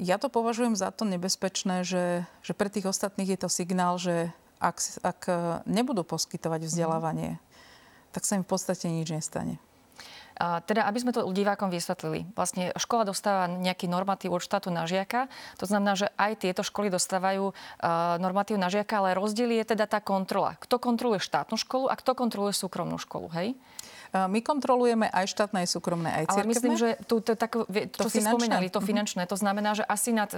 Ja 0.00 0.16
to 0.16 0.32
považujem 0.32 0.72
za 0.72 0.88
to 0.88 1.04
nebezpečné, 1.04 1.84
že, 1.84 2.24
že 2.40 2.56
pre 2.56 2.72
tých 2.72 2.88
ostatných 2.88 3.36
je 3.36 3.40
to 3.44 3.52
signál, 3.52 4.00
že 4.00 4.32
ak, 4.56 4.80
ak 5.04 5.20
nebudú 5.68 6.00
poskytovať 6.00 6.64
vzdelávanie, 6.64 7.36
mm. 7.36 7.40
tak 8.16 8.24
sa 8.24 8.40
im 8.40 8.44
v 8.46 8.56
podstate 8.56 8.88
nič 8.88 9.12
nestane. 9.12 9.60
Teda, 10.38 10.84
aby 10.84 10.98
sme 11.00 11.16
to 11.16 11.24
divákom 11.32 11.72
vysvetlili. 11.72 12.28
Vlastne 12.36 12.76
škola 12.76 13.08
dostáva 13.08 13.48
nejaký 13.48 13.88
normatív 13.88 14.36
od 14.36 14.44
štátu 14.44 14.68
na 14.68 14.84
žiaka. 14.84 15.32
To 15.56 15.64
znamená, 15.64 15.96
že 15.96 16.12
aj 16.20 16.44
tieto 16.44 16.60
školy 16.60 16.92
dostávajú 16.92 17.56
normatív 18.20 18.60
na 18.60 18.68
žiaka, 18.68 19.00
ale 19.00 19.16
rozdiel 19.16 19.48
je 19.56 19.72
teda 19.72 19.88
tá 19.88 20.04
kontrola. 20.04 20.60
Kto 20.60 20.76
kontroluje 20.76 21.24
štátnu 21.24 21.56
školu 21.56 21.88
a 21.88 21.96
kto 21.96 22.12
kontroluje 22.12 22.52
súkromnú 22.52 23.00
školu, 23.00 23.32
hej? 23.32 23.56
My 24.14 24.40
kontrolujeme 24.40 25.10
aj 25.10 25.26
štátne, 25.28 25.66
aj 25.66 25.68
súkromné, 25.68 26.08
aj 26.08 26.24
cirkevné. 26.30 26.46
Ale 26.46 26.52
myslím, 26.54 26.74
že 26.78 26.88
tu, 27.04 27.20
to, 27.20 27.34
tak, 27.34 27.52
to, 27.68 28.00
čo 28.06 28.08
si 28.08 28.22
spomínali, 28.22 28.70
to 28.70 28.80
mhm. 28.80 28.86
finančné, 28.86 29.22
to 29.28 29.36
znamená, 29.36 29.76
že 29.76 29.84
asi 29.84 30.14
nad 30.14 30.30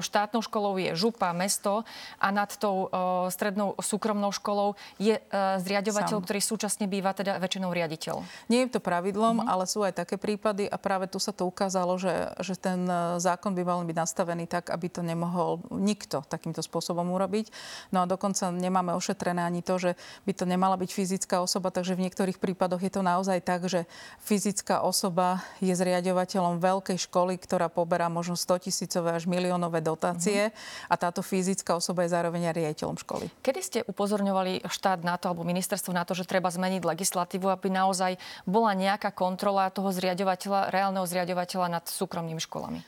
štátnou 0.00 0.40
školou 0.40 0.78
je 0.78 0.94
župa, 0.96 1.34
mesto 1.36 1.82
a 2.16 2.28
nad 2.30 2.48
tou 2.56 2.88
strednou 3.28 3.76
súkromnou 3.76 4.30
školou 4.32 4.78
je 4.96 5.18
e, 5.18 5.22
zriadovateľ, 5.60 6.22
Sam. 6.22 6.24
ktorý 6.24 6.40
súčasne 6.40 6.86
býva 6.86 7.12
teda 7.12 7.36
väčšinou 7.42 7.74
riaditeľ. 7.74 8.22
Nie 8.48 8.66
je 8.66 8.78
to 8.78 8.80
pravidlom. 8.80 9.42
Ale 9.46 9.70
sú 9.70 9.86
aj 9.86 10.02
také 10.02 10.18
prípady 10.18 10.66
a 10.66 10.76
práve 10.80 11.06
tu 11.06 11.22
sa 11.22 11.30
to 11.30 11.46
ukázalo, 11.46 11.94
že, 12.00 12.34
že 12.42 12.58
ten 12.58 12.82
e, 12.82 13.22
zákon 13.22 13.54
by 13.54 13.62
mal 13.62 13.86
byť 13.86 13.96
nastavený 13.96 14.50
tak, 14.50 14.74
aby 14.74 14.90
to 14.90 15.06
nemohol 15.06 15.62
nikto 15.70 16.26
takýmto 16.26 16.66
spôsobom 16.66 17.06
urobiť. 17.14 17.54
No 17.94 18.02
a 18.02 18.10
dokonca 18.10 18.50
nemáme 18.50 18.90
ošetrené 18.98 19.46
ani 19.46 19.62
to, 19.62 19.78
že 19.78 19.90
by 20.26 20.32
to 20.34 20.44
nemala 20.48 20.74
byť 20.74 20.90
fyzická 20.90 21.38
osoba, 21.38 21.70
takže 21.70 21.94
v 21.94 22.10
niektorých 22.10 22.42
prípadoch 22.42 22.82
je 22.82 22.90
to 22.90 23.06
naozaj 23.06 23.36
naozaj 23.36 23.42
tak, 23.42 23.62
že 23.68 23.80
fyzická 24.24 24.80
osoba 24.80 25.44
je 25.60 25.74
zriadovateľom 25.74 26.62
veľkej 26.62 26.98
školy, 27.10 27.36
ktorá 27.36 27.68
poberá 27.68 28.08
možno 28.08 28.38
100 28.38 28.70
tisícové 28.70 29.12
až 29.12 29.28
miliónové 29.28 29.84
dotácie 29.84 30.48
mm-hmm. 30.48 30.92
a 30.92 30.94
táto 30.96 31.20
fyzická 31.20 31.76
osoba 31.76 32.06
je 32.06 32.14
zároveň 32.14 32.48
aj 32.48 32.54
riaditeľom 32.54 32.96
školy. 33.02 33.26
Kedy 33.44 33.60
ste 33.60 33.78
upozorňovali 33.84 34.64
štát 34.64 35.04
na 35.04 35.18
to 35.20 35.28
alebo 35.32 35.44
ministerstvo 35.44 35.92
na 35.92 36.06
to, 36.06 36.16
že 36.16 36.24
treba 36.24 36.48
zmeniť 36.48 36.86
legislatívu, 36.86 37.50
aby 37.50 37.68
naozaj 37.68 38.16
bola 38.48 38.72
nejaká 38.72 39.12
kontrola 39.12 39.34
toho 39.70 39.88
zriadovateľa, 39.92 40.72
reálneho 40.72 41.06
zriadovateľa 41.06 41.66
nad 41.80 41.84
súkromnými 41.86 42.40
školami? 42.40 42.80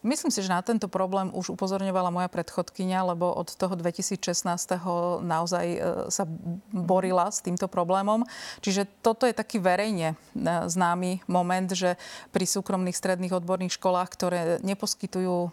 Myslím 0.00 0.32
si, 0.32 0.40
že 0.40 0.48
na 0.48 0.64
tento 0.64 0.88
problém 0.88 1.28
už 1.28 1.52
upozorňovala 1.52 2.08
moja 2.08 2.32
predchodkynia, 2.32 3.04
lebo 3.04 3.36
od 3.36 3.52
toho 3.52 3.76
2016. 3.76 4.16
naozaj 5.20 5.66
e, 5.68 5.78
sa 6.08 6.24
borila 6.72 7.28
s 7.28 7.44
týmto 7.44 7.68
problémom. 7.68 8.24
Čiže 8.64 8.88
toto 9.04 9.28
je 9.28 9.36
taký 9.36 9.60
verejne 9.60 10.16
e, 10.16 10.44
známy 10.72 11.20
moment, 11.28 11.68
že 11.68 12.00
pri 12.32 12.48
súkromných 12.48 12.96
stredných 12.96 13.36
odborných 13.36 13.76
školách, 13.76 14.08
ktoré 14.08 14.40
neposkytujú 14.64 15.52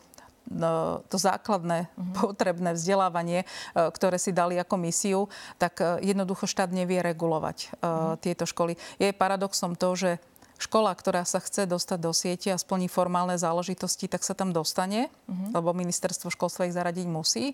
to 1.11 1.17
základné 1.19 1.91
uh-huh. 1.91 2.13
potrebné 2.15 2.71
vzdelávanie, 2.71 3.43
ktoré 3.75 4.15
si 4.15 4.31
dali 4.31 4.55
ako 4.55 4.75
misiu, 4.79 5.21
tak 5.59 5.83
jednoducho 5.99 6.47
štát 6.47 6.71
nevie 6.71 7.03
regulovať 7.03 7.57
uh-huh. 7.75 8.15
tieto 8.23 8.47
školy. 8.47 8.79
Je 8.97 9.11
paradoxom 9.11 9.75
to, 9.75 9.91
že 9.93 10.11
škola, 10.57 10.93
ktorá 10.93 11.23
sa 11.23 11.37
chce 11.37 11.69
dostať 11.69 11.99
do 12.01 12.11
siete 12.13 12.49
a 12.51 12.57
splní 12.57 12.89
formálne 12.89 13.37
záležitosti, 13.37 14.09
tak 14.09 14.25
sa 14.25 14.33
tam 14.33 14.51
dostane, 14.51 15.07
uh-huh. 15.29 15.53
lebo 15.53 15.71
ministerstvo 15.77 16.33
školstva 16.33 16.67
ich 16.67 16.75
zaradiť 16.75 17.07
musí, 17.07 17.53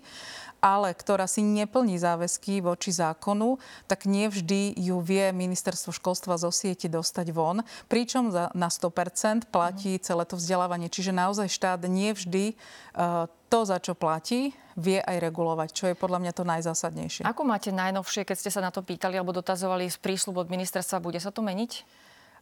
ale 0.64 0.96
ktorá 0.96 1.28
si 1.28 1.44
neplní 1.44 2.00
záväzky 2.00 2.64
voči 2.64 2.90
zákonu, 2.90 3.60
tak 3.84 4.08
nevždy 4.08 4.74
ju 4.80 4.96
vie 5.04 5.30
ministerstvo 5.30 5.92
školstva 5.92 6.40
zo 6.40 6.48
siete 6.48 6.88
dostať 6.88 7.30
von, 7.30 7.60
pričom 7.86 8.32
za, 8.32 8.48
na 8.56 8.72
100% 8.72 9.52
platí 9.52 9.96
uh-huh. 9.96 10.04
celé 10.04 10.24
to 10.24 10.40
vzdelávanie. 10.40 10.88
Čiže 10.88 11.12
naozaj 11.12 11.52
štát 11.52 11.84
nevždy 11.84 12.56
uh, 12.96 13.28
to, 13.52 13.62
za 13.62 13.78
čo 13.78 13.94
platí, 13.94 14.50
vie 14.74 14.98
aj 14.98 15.22
regulovať, 15.22 15.68
čo 15.70 15.84
je 15.86 15.94
podľa 15.94 16.18
mňa 16.26 16.32
to 16.34 16.42
najzásadnejšie. 16.42 17.22
Ako 17.22 17.46
máte 17.46 17.70
najnovšie, 17.70 18.26
keď 18.26 18.36
ste 18.36 18.50
sa 18.50 18.58
na 18.58 18.74
to 18.74 18.82
pýtali 18.82 19.14
alebo 19.14 19.30
dotazovali 19.30 19.86
z 19.86 19.98
prísľub 20.02 20.42
od 20.42 20.48
ministerstva, 20.50 20.98
bude 20.98 21.22
sa 21.22 21.30
to 21.30 21.46
meniť? 21.46 21.86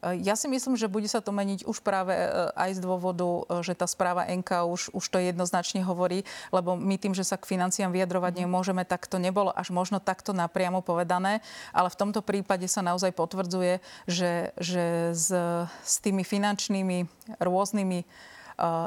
Ja 0.03 0.34
si 0.34 0.50
myslím, 0.50 0.74
že 0.74 0.90
bude 0.90 1.07
sa 1.07 1.22
to 1.22 1.30
meniť 1.30 1.62
už 1.62 1.78
práve 1.78 2.11
e, 2.11 2.26
aj 2.59 2.74
z 2.74 2.80
dôvodu, 2.82 3.46
e, 3.46 3.62
že 3.62 3.78
tá 3.78 3.86
správa 3.86 4.26
NK 4.26 4.66
už, 4.66 4.82
už 4.90 5.05
to 5.07 5.22
jednoznačne 5.22 5.86
hovorí, 5.86 6.26
lebo 6.50 6.74
my 6.74 6.98
tým, 6.98 7.14
že 7.14 7.22
sa 7.22 7.38
k 7.38 7.46
financiám 7.46 7.94
vyjadrovať 7.94 8.34
mhm. 8.34 8.40
nemôžeme, 8.42 8.82
tak 8.82 9.07
to 9.07 9.22
nebolo 9.22 9.55
až 9.55 9.70
možno 9.70 10.03
takto 10.03 10.34
napriamo 10.34 10.82
povedané, 10.82 11.38
ale 11.70 11.86
v 11.86 11.98
tomto 12.03 12.18
prípade 12.18 12.66
sa 12.66 12.82
naozaj 12.82 13.14
potvrdzuje, 13.14 13.78
že, 14.11 14.50
že 14.59 15.14
s, 15.14 15.30
s 15.70 15.94
tými 16.03 16.26
finančnými 16.26 17.07
rôznymi 17.38 18.03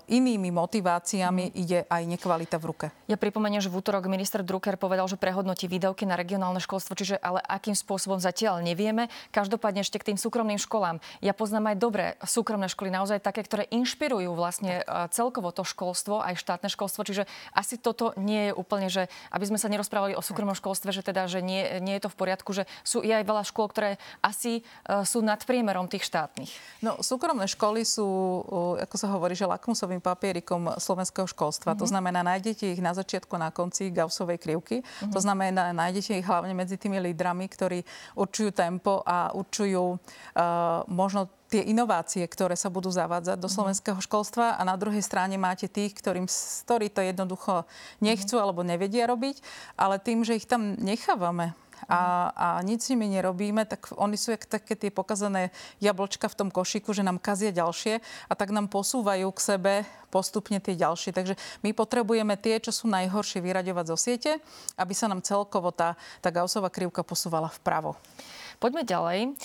inými 0.09 0.49
motiváciami 0.53 1.51
mm. 1.51 1.53
ide 1.55 1.79
aj 1.89 2.03
nekvalita 2.05 2.57
v 2.61 2.65
ruke. 2.65 2.85
Ja 3.09 3.17
pripomeniem, 3.17 3.61
že 3.61 3.69
v 3.69 3.81
útorok 3.81 4.09
minister 4.09 4.45
Drucker 4.45 4.77
povedal, 4.77 5.05
že 5.09 5.17
prehodnotí 5.17 5.69
výdavky 5.69 6.05
na 6.05 6.17
regionálne 6.17 6.61
školstvo, 6.61 6.97
čiže 6.97 7.17
ale 7.21 7.41
akým 7.45 7.73
spôsobom 7.73 8.21
zatiaľ 8.21 8.61
nevieme. 8.61 9.09
Každopádne 9.33 9.81
ešte 9.85 10.01
k 10.01 10.13
tým 10.13 10.17
súkromným 10.17 10.57
školám. 10.61 11.01
Ja 11.21 11.33
poznám 11.33 11.73
aj 11.73 11.77
dobré 11.79 12.05
súkromné 12.23 12.69
školy, 12.69 12.93
naozaj 12.93 13.23
také, 13.23 13.41
ktoré 13.45 13.65
inšpirujú 13.69 14.33
vlastne 14.33 14.81
celkovo 15.13 15.49
to 15.55 15.65
školstvo, 15.65 16.21
aj 16.21 16.37
štátne 16.37 16.69
školstvo, 16.69 17.05
čiže 17.05 17.23
asi 17.53 17.77
toto 17.77 18.11
nie 18.17 18.49
je 18.49 18.53
úplne, 18.53 18.87
že 18.89 19.07
aby 19.31 19.45
sme 19.47 19.61
sa 19.61 19.69
nerozprávali 19.69 20.17
o 20.17 20.25
súkromnom 20.25 20.57
školstve, 20.57 20.91
že 20.93 21.05
teda, 21.05 21.29
že 21.29 21.45
nie, 21.45 21.81
nie 21.81 21.97
je 21.97 22.03
to 22.05 22.13
v 22.13 22.19
poriadku, 22.19 22.51
že 22.53 22.65
sú 22.81 23.05
je 23.05 23.13
aj 23.13 23.25
veľa 23.25 23.43
škôl, 23.45 23.69
ktoré 23.69 24.01
asi 24.25 24.65
uh, 24.89 25.05
sú 25.05 25.21
nad 25.21 25.37
priemerom 25.41 25.85
tých 25.85 26.07
štátnych. 26.09 26.51
No, 26.81 26.97
súkromné 27.01 27.45
školy 27.45 27.85
sú, 27.85 28.07
ako 28.81 28.95
sa 28.97 29.13
hovorí, 29.13 29.37
že 29.37 29.45
lakmusovým 29.55 30.03
papierikom 30.03 30.75
slovenského 30.77 31.25
školstva. 31.25 31.73
Mm-hmm. 31.73 31.83
To 31.83 31.87
znamená, 31.89 32.19
nájdete 32.21 32.75
ich 32.75 32.81
na 32.83 32.91
začiatku, 32.91 33.33
na 33.39 33.49
konci 33.49 33.89
Gaussovej 33.89 34.37
krivky. 34.37 34.83
Mm-hmm. 34.83 35.13
To 35.15 35.19
znamená, 35.19 35.71
nájdete 35.71 36.19
ich 36.19 36.27
hlavne 36.27 36.51
medzi 36.51 36.75
tými 36.75 36.99
lídrami, 36.99 37.47
ktorí 37.47 37.81
určujú 38.19 38.51
tempo 38.51 39.01
a 39.07 39.31
určujú 39.33 39.95
uh, 39.95 40.83
možno 40.91 41.31
tie 41.55 41.61
inovácie, 41.71 42.25
ktoré 42.25 42.57
sa 42.57 42.73
budú 42.73 42.89
zavádzať 42.89 43.37
do 43.37 43.47
mhm. 43.47 43.53
slovenského 43.53 43.99
školstva 44.01 44.57
a 44.57 44.61
na 44.65 44.75
druhej 44.75 44.99
strane 44.99 45.37
máte 45.37 45.69
tých, 45.69 45.93
ktorým, 45.95 46.25
ktorí 46.65 46.89
to 46.89 47.05
jednoducho 47.05 47.63
nechcú 48.01 48.35
mhm. 48.35 48.43
alebo 48.43 48.61
nevedia 48.65 49.05
robiť, 49.05 49.39
ale 49.77 50.01
tým, 50.01 50.25
že 50.25 50.35
ich 50.35 50.49
tam 50.49 50.75
nechávame 50.75 51.53
a, 51.85 52.31
a 52.33 52.47
nič 52.63 52.87
s 52.87 52.89
nimi 52.95 53.11
nerobíme, 53.11 53.67
tak 53.67 53.91
oni 53.95 54.15
sú 54.15 54.33
jak 54.33 54.47
také 54.47 54.73
tie 54.73 54.89
pokazané 54.89 55.53
jablčka 55.79 56.25
v 56.31 56.37
tom 56.37 56.49
košíku, 56.49 56.95
že 56.95 57.05
nám 57.05 57.21
kazia 57.21 57.53
ďalšie 57.53 58.01
a 58.29 58.33
tak 58.33 58.55
nám 58.55 58.71
posúvajú 58.71 59.27
k 59.35 59.39
sebe 59.39 59.73
postupne 60.09 60.57
tie 60.63 60.79
ďalšie. 60.79 61.11
Takže 61.11 61.35
my 61.61 61.75
potrebujeme 61.75 62.39
tie, 62.39 62.63
čo 62.63 62.71
sú 62.71 62.87
najhoršie, 62.87 63.43
vyraďovať 63.43 63.85
zo 63.91 63.97
siete, 63.99 64.31
aby 64.79 64.93
sa 64.95 65.11
nám 65.11 65.19
celkovo 65.19 65.75
tá, 65.75 65.99
tá 66.23 66.31
Gaussová 66.31 66.71
krivka 66.71 67.03
posúvala 67.03 67.51
vpravo. 67.51 67.99
Poďme 68.57 68.87
ďalej. 68.87 69.35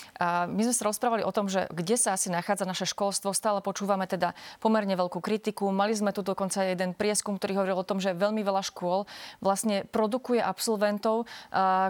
My 0.51 0.61
sme 0.63 0.75
sa 0.75 0.87
rozprávali 0.87 1.27
o 1.27 1.35
tom, 1.35 1.51
že 1.51 1.67
kde 1.75 1.99
sa 1.99 2.15
asi 2.15 2.31
nachádza 2.31 2.65
naše 2.65 2.87
školstvo. 2.87 3.35
Stále 3.35 3.61
počúvame 3.61 4.07
teda 4.07 4.33
pomerne 4.63 4.95
veľkú 4.95 5.19
kritiku. 5.19 5.69
Mali 5.75 5.93
sme 5.93 6.15
tu 6.15 6.23
dokonca 6.23 6.63
jeden 6.63 6.95
prieskum, 6.95 7.37
ktorý 7.37 7.61
hovoril 7.61 7.83
o 7.83 7.89
tom, 7.89 7.99
že 7.99 8.17
veľmi 8.17 8.41
veľa 8.41 8.63
škôl 8.65 9.05
vlastne 9.43 9.85
produkuje 9.91 10.39
absolventov, 10.39 11.27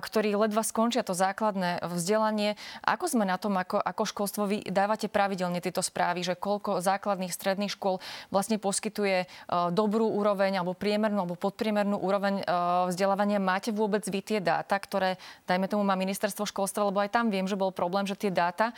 ktorí 0.01 0.33
ledva 0.35 0.65
skončia 0.65 1.05
to 1.05 1.13
základné 1.13 1.85
vzdelanie. 1.85 2.57
Ako 2.83 3.07
sme 3.11 3.29
na 3.29 3.37
tom, 3.37 3.55
ako, 3.57 3.79
ako 3.79 4.03
školstvo 4.09 4.43
vy 4.49 4.65
dávate 4.67 5.07
pravidelne 5.13 5.61
tieto 5.61 5.85
správy, 5.85 6.25
že 6.25 6.35
koľko 6.35 6.81
základných 6.81 7.31
stredných 7.33 7.73
škôl 7.75 8.01
vlastne 8.33 8.57
poskytuje 8.59 9.29
dobrú 9.71 10.09
úroveň 10.09 10.61
alebo 10.61 10.73
priemernú 10.75 11.23
alebo 11.23 11.37
podpriemernú 11.39 12.01
úroveň 12.01 12.43
vzdelávania. 12.89 13.43
Máte 13.43 13.71
vôbec 13.71 14.03
vy 14.09 14.21
tie 14.25 14.39
dáta, 14.41 14.79
ktoré, 14.81 15.21
dajme 15.47 15.69
tomu, 15.69 15.85
má 15.85 15.95
ministerstvo 15.95 16.49
školstva, 16.49 16.89
lebo 16.89 17.03
aj 17.03 17.10
tam 17.11 17.29
viem, 17.29 17.51
že 17.51 17.59
bol 17.59 17.75
problém, 17.75 18.07
že 18.07 18.15
tie 18.15 18.31
dáta, 18.31 18.71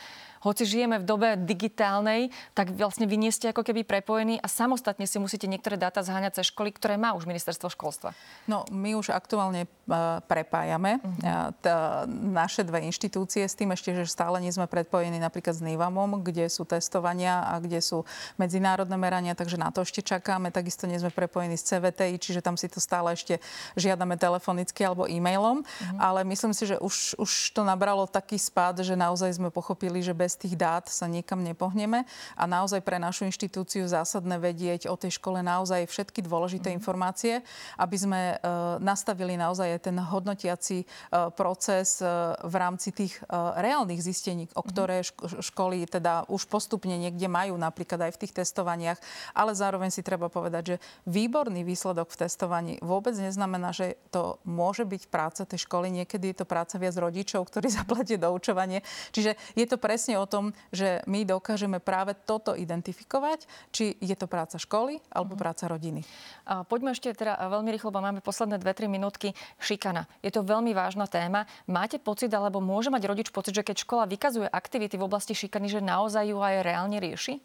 hoci 0.43 0.67
žijeme 0.67 0.99
v 0.99 1.07
dobe 1.07 1.29
digitálnej, 1.39 2.27
tak 2.51 2.75
vlastne 2.75 3.07
vy 3.07 3.15
nie 3.15 3.31
ste 3.31 3.55
ako 3.55 3.63
keby 3.63 3.87
prepojení 3.87 4.43
a 4.43 4.51
samostatne 4.51 5.07
si 5.07 5.15
musíte 5.15 5.47
niektoré 5.47 5.79
dáta 5.79 6.03
zháňať 6.03 6.43
cez 6.43 6.51
školy, 6.51 6.75
ktoré 6.75 6.99
má 6.99 7.15
už 7.15 7.23
ministerstvo 7.23 7.71
školstva. 7.71 8.11
No, 8.43 8.67
my 8.67 8.99
už 8.99 9.15
aktuálne 9.15 9.63
uh, 9.63 10.19
prepájame 10.27 10.99
uh-huh. 10.99 11.55
t- 11.55 11.71
naše 12.11 12.67
dve 12.67 12.83
inštitúcie 12.83 13.47
s 13.47 13.55
tým 13.55 13.71
ešte, 13.71 13.95
že 13.95 14.03
stále 14.03 14.43
nie 14.43 14.51
sme 14.51 14.67
predpojení 14.67 15.15
napríklad 15.15 15.55
s 15.55 15.63
NIVAMom, 15.63 16.19
kde 16.19 16.51
sú 16.51 16.67
testovania 16.67 17.47
a 17.47 17.63
kde 17.63 17.79
sú 17.79 18.03
medzinárodné 18.35 18.99
merania, 18.99 19.39
takže 19.39 19.55
na 19.55 19.71
to 19.71 19.87
ešte 19.87 20.03
čakáme. 20.03 20.51
Takisto 20.51 20.91
nie 20.91 20.99
sme 20.99 21.15
prepojení 21.15 21.55
s 21.55 21.71
CVTI, 21.71 22.19
čiže 22.19 22.43
tam 22.43 22.59
si 22.59 22.67
to 22.67 22.83
stále 22.83 23.15
ešte 23.15 23.39
žiadame 23.79 24.19
telefonicky 24.19 24.83
alebo 24.83 25.07
e-mailom. 25.07 25.63
Uh-huh. 25.63 25.97
Ale 26.03 26.27
myslím 26.27 26.51
si, 26.51 26.67
že 26.67 26.75
už, 26.83 27.15
už 27.15 27.31
to 27.55 27.63
nabralo 27.63 28.03
taký 28.23 28.39
spád, 28.39 28.87
že 28.87 28.95
naozaj 28.95 29.35
sme 29.35 29.51
pochopili, 29.51 29.99
že 29.99 30.15
bez 30.15 30.39
tých 30.39 30.55
dát 30.55 30.87
sa 30.87 31.11
niekam 31.11 31.43
nepohneme 31.43 32.07
a 32.39 32.43
naozaj 32.47 32.79
pre 32.79 32.95
našu 32.95 33.27
inštitúciu 33.27 33.83
zásadné 33.83 34.39
vedieť 34.39 34.87
o 34.87 34.95
tej 34.95 35.19
škole 35.19 35.43
naozaj 35.43 35.91
všetky 35.91 36.23
dôležité 36.23 36.71
mm. 36.71 36.75
informácie, 36.79 37.43
aby 37.75 37.97
sme 37.99 38.21
uh, 38.39 38.79
nastavili 38.79 39.35
naozaj 39.35 39.83
ten 39.83 39.99
hodnotiaci 39.99 40.87
uh, 40.87 41.27
proces 41.35 41.99
uh, 41.99 42.39
v 42.47 42.55
rámci 42.55 42.95
tých 42.95 43.19
reálnych 43.33 43.99
zistení, 43.99 44.47
o 44.53 44.61
mhm. 44.63 44.69
ktoré 44.69 44.97
ško- 45.03 45.41
školy 45.41 45.83
teda 45.89 46.29
už 46.29 46.47
postupne 46.47 46.95
niekde 46.95 47.27
majú, 47.27 47.59
napríklad 47.59 48.07
aj 48.07 48.11
v 48.15 48.21
tých 48.23 48.33
testovaniach, 48.39 49.01
ale 49.35 49.51
zároveň 49.57 49.89
si 49.91 50.05
treba 50.05 50.31
povedať, 50.31 50.63
že 50.63 50.81
výborný 51.09 51.65
výsledok 51.65 52.13
v 52.13 52.19
testovaní 52.23 52.73
vôbec 52.79 53.17
neznamená, 53.17 53.73
že 53.73 53.99
to 54.13 54.37
môže 54.45 54.85
byť 54.85 55.09
práca 55.09 55.43
tej 55.43 55.65
školy, 55.65 55.89
niekedy 55.89 56.31
je 56.31 56.37
to 56.39 56.45
práca 56.45 56.77
viac 56.77 56.93
rodičov, 56.95 57.49
ktorí 57.49 57.73
zaplatia 58.17 58.33
doučovanie. 58.33 58.79
Čiže 59.11 59.35
je 59.57 59.65
to 59.65 59.77
presne 59.77 60.17
o 60.17 60.25
tom, 60.25 60.53
že 60.69 61.01
my 61.09 61.25
dokážeme 61.25 61.81
práve 61.81 62.13
toto 62.13 62.53
identifikovať, 62.53 63.45
či 63.73 63.97
je 63.99 64.15
to 64.15 64.29
práca 64.29 64.57
školy 64.61 65.01
alebo 65.09 65.33
mm-hmm. 65.33 65.43
práca 65.43 65.65
rodiny. 65.67 66.01
A 66.45 66.63
poďme 66.67 66.93
ešte 66.93 67.13
teda 67.13 67.39
veľmi 67.49 67.69
rýchlo, 67.73 67.89
lebo 67.89 68.05
máme 68.05 68.21
posledné 68.21 68.59
2-3 68.59 68.91
minútky. 68.91 69.33
Šikana. 69.57 70.05
Je 70.21 70.29
to 70.29 70.43
veľmi 70.43 70.75
vážna 70.75 71.07
téma. 71.07 71.47
Máte 71.65 71.97
pocit, 71.97 72.29
alebo 72.33 72.59
môže 72.59 72.91
mať 72.91 73.03
rodič 73.07 73.27
pocit, 73.31 73.55
že 73.55 73.65
keď 73.65 73.83
škola 73.83 74.03
vykazuje 74.05 74.47
aktivity 74.49 74.99
v 74.99 75.07
oblasti 75.07 75.33
šikany, 75.33 75.71
že 75.71 75.79
naozaj 75.79 76.29
ju 76.29 76.37
aj 76.39 76.55
reálne 76.61 76.97
rieši? 76.99 77.39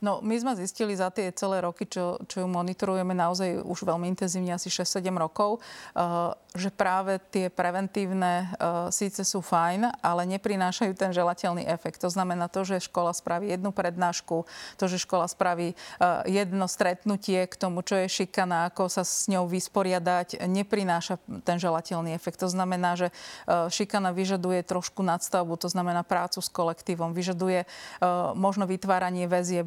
No, 0.00 0.24
my 0.24 0.34
sme 0.40 0.56
zistili 0.56 0.96
za 0.96 1.12
tie 1.12 1.32
celé 1.32 1.60
roky, 1.60 1.84
čo, 1.84 2.20
čo 2.24 2.44
ju 2.44 2.48
monitorujeme 2.48 3.12
naozaj 3.12 3.60
už 3.64 3.84
veľmi 3.84 4.08
intenzívne, 4.08 4.56
asi 4.56 4.72
6-7 4.72 5.12
rokov, 5.14 5.60
uh, 5.60 6.32
že 6.56 6.72
práve 6.72 7.20
tie 7.30 7.52
preventívne 7.52 8.48
uh, 8.56 8.88
síce 8.88 9.22
sú 9.22 9.44
fajn, 9.44 10.02
ale 10.10 10.26
neprinášajú 10.26 10.92
ten 10.98 11.14
želateľný 11.14 11.64
efekt. 11.70 12.02
To 12.02 12.10
znamená 12.10 12.50
to, 12.50 12.66
že 12.66 12.82
škola 12.82 13.14
spraví 13.14 13.46
jednu 13.46 13.70
prednášku, 13.70 14.44
to, 14.74 14.84
že 14.90 14.98
škola 14.98 15.30
spraví 15.30 15.72
uh, 15.74 16.26
jedno 16.26 16.66
stretnutie 16.66 17.46
k 17.46 17.54
tomu, 17.54 17.86
čo 17.86 17.94
je 18.02 18.10
šikana, 18.10 18.74
ako 18.74 18.90
sa 18.90 19.06
s 19.06 19.30
ňou 19.30 19.46
vysporiadať, 19.46 20.42
neprináša 20.50 21.22
ten 21.46 21.62
želateľný 21.62 22.12
efekt. 22.12 22.42
To 22.42 22.50
znamená, 22.50 22.98
že 22.98 23.14
uh, 23.14 23.70
šikana 23.70 24.10
vyžaduje 24.10 24.66
trošku 24.66 25.06
nadstavbu, 25.06 25.54
to 25.56 25.70
znamená 25.70 26.02
prácu 26.02 26.42
s 26.42 26.50
kolektívom, 26.50 27.14
vyžaduje 27.14 27.64
uh, 27.64 28.34
možno 28.34 28.66
vytváranie 28.66 29.30
väzie, 29.30 29.62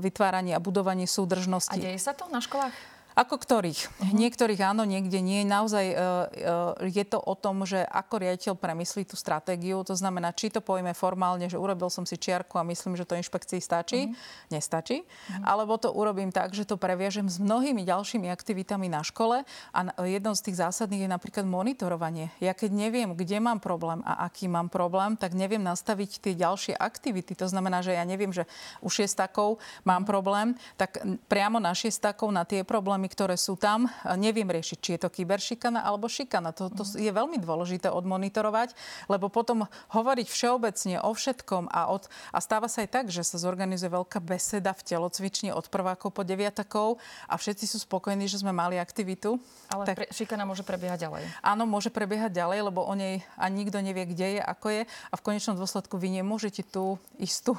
vytváranie 0.00 0.56
a 0.56 0.60
budovanie 0.62 1.04
súdržnosti. 1.04 1.76
A 1.76 1.82
deje 1.82 2.00
sa 2.00 2.16
to 2.16 2.26
na 2.32 2.40
školách? 2.40 2.91
Ako 3.12 3.36
ktorých? 3.36 3.80
Uh-huh. 3.88 4.14
Niektorých 4.16 4.60
áno, 4.64 4.88
niekde 4.88 5.20
nie. 5.20 5.44
Naozaj 5.44 5.86
uh, 5.92 5.96
uh, 5.96 6.88
je 6.88 7.04
to 7.04 7.20
o 7.20 7.34
tom, 7.36 7.64
že 7.68 7.84
ako 7.84 8.24
riaditeľ 8.24 8.54
premyslí 8.56 9.04
tú 9.04 9.20
stratégiu. 9.20 9.84
To 9.84 9.92
znamená, 9.92 10.32
či 10.32 10.48
to 10.48 10.64
pojme 10.64 10.96
formálne, 10.96 11.44
že 11.48 11.60
urobil 11.60 11.92
som 11.92 12.08
si 12.08 12.16
čiarku 12.16 12.56
a 12.56 12.64
myslím, 12.64 12.96
že 12.96 13.04
to 13.04 13.16
inšpekcii 13.16 13.60
stačí. 13.60 14.00
Uh-huh. 14.08 14.48
Nestačí. 14.48 15.04
Uh-huh. 15.04 15.44
Alebo 15.44 15.76
to 15.76 15.92
urobím 15.92 16.32
tak, 16.32 16.56
že 16.56 16.64
to 16.64 16.80
previažem 16.80 17.28
s 17.28 17.36
mnohými 17.36 17.84
ďalšími 17.84 18.32
aktivitami 18.32 18.88
na 18.88 19.04
škole. 19.04 19.44
A 19.76 19.78
jednou 20.04 20.32
z 20.32 20.48
tých 20.48 20.60
zásadných 20.60 21.04
je 21.04 21.10
napríklad 21.10 21.44
monitorovanie. 21.44 22.32
Ja 22.40 22.56
keď 22.56 22.70
neviem, 22.72 23.12
kde 23.12 23.38
mám 23.38 23.60
problém 23.60 24.00
a 24.02 24.24
aký 24.26 24.48
mám 24.48 24.72
problém, 24.72 25.14
tak 25.20 25.36
neviem 25.36 25.60
nastaviť 25.60 26.18
tie 26.22 26.34
ďalšie 26.38 26.74
aktivity. 26.78 27.36
To 27.38 27.46
znamená, 27.46 27.84
že 27.84 27.94
ja 27.94 28.04
neviem, 28.08 28.32
že 28.32 28.48
u 28.80 28.88
šiestakov 28.88 29.62
mám 29.86 30.02
problém, 30.08 30.56
tak 30.74 30.98
priamo 31.28 31.62
na 31.62 31.76
šiestakov 31.76 32.32
na 32.32 32.42
tie 32.42 32.62
problémy 32.62 33.01
problémy, 33.02 33.18
ktoré 33.18 33.34
sú 33.34 33.58
tam, 33.58 33.90
neviem 34.14 34.46
riešiť, 34.46 34.78
či 34.78 34.90
je 34.94 35.00
to 35.02 35.10
kyberšikana 35.10 35.82
alebo 35.82 36.06
šikana. 36.06 36.54
To, 36.54 36.70
to 36.70 36.86
je 36.94 37.10
veľmi 37.10 37.42
dôležité 37.42 37.90
odmonitorovať, 37.90 38.78
lebo 39.10 39.26
potom 39.26 39.66
hovoriť 39.90 40.26
všeobecne 40.30 41.02
o 41.02 41.10
všetkom 41.10 41.66
a, 41.66 41.90
od, 41.90 42.06
a 42.30 42.38
stáva 42.38 42.70
sa 42.70 42.86
aj 42.86 42.90
tak, 42.94 43.06
že 43.10 43.26
sa 43.26 43.42
zorganizuje 43.42 43.90
veľká 43.90 44.22
beseda 44.22 44.70
v 44.70 44.86
telocvični 44.86 45.50
od 45.50 45.66
prvákov 45.66 46.14
po 46.14 46.22
deviatakov 46.22 47.02
a 47.26 47.34
všetci 47.34 47.66
sú 47.66 47.82
spokojní, 47.82 48.30
že 48.30 48.38
sme 48.38 48.54
mali 48.54 48.78
aktivitu. 48.78 49.42
Ale 49.74 49.82
tak, 49.82 49.96
pre, 49.98 50.06
šikana 50.14 50.46
môže 50.46 50.62
prebiehať 50.62 51.10
ďalej. 51.10 51.22
Áno, 51.42 51.66
môže 51.66 51.90
prebiehať 51.90 52.38
ďalej, 52.38 52.70
lebo 52.70 52.86
o 52.86 52.94
nej 52.94 53.26
ani 53.34 53.66
nikto 53.66 53.82
nevie, 53.82 54.06
kde 54.06 54.38
je, 54.38 54.42
ako 54.42 54.66
je 54.70 54.82
a 54.86 55.14
v 55.18 55.24
konečnom 55.26 55.58
dôsledku 55.58 55.98
vy 55.98 56.22
nemôžete 56.22 56.62
tú 56.62 57.02
istú 57.18 57.58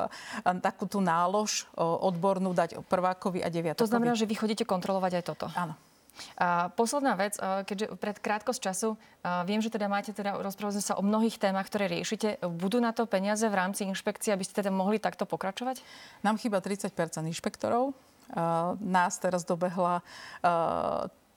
takú 0.64 0.84
tú 0.84 1.00
nálož 1.00 1.64
odbornú 1.78 2.52
dať 2.52 2.84
prvákovi 2.84 3.40
a 3.40 3.48
deviatakovi. 3.48 3.84
To 3.84 3.90
znamená, 3.90 4.12
že 4.18 4.28
vy 4.28 4.34
chodíte 4.34 4.64
kontrolovať 4.66 4.81
aj 4.82 5.24
toto. 5.24 5.46
Áno. 5.54 5.78
A 6.36 6.68
posledná 6.76 7.16
vec, 7.16 7.40
keďže 7.40 7.96
pred 7.96 8.20
krátkosť 8.20 8.60
času 8.60 9.00
viem, 9.48 9.64
že 9.64 9.72
teda 9.72 9.88
máte 9.88 10.12
teda, 10.12 10.36
rozprávať 10.44 10.84
sa 10.84 10.94
o 11.00 11.02
mnohých 11.02 11.40
témach, 11.40 11.64
ktoré 11.72 11.88
riešite. 11.88 12.36
Budú 12.44 12.84
na 12.84 12.92
to 12.92 13.08
peniaze 13.08 13.48
v 13.48 13.56
rámci 13.56 13.88
inšpekcie, 13.88 14.28
aby 14.28 14.44
ste 14.44 14.60
teda 14.60 14.68
mohli 14.68 15.00
takto 15.00 15.24
pokračovať? 15.24 15.80
Nám 16.20 16.36
chýba 16.36 16.60
30% 16.60 16.92
inšpektorov. 17.32 17.96
Nás 18.76 19.12
teraz 19.24 19.48
dobehla 19.48 20.04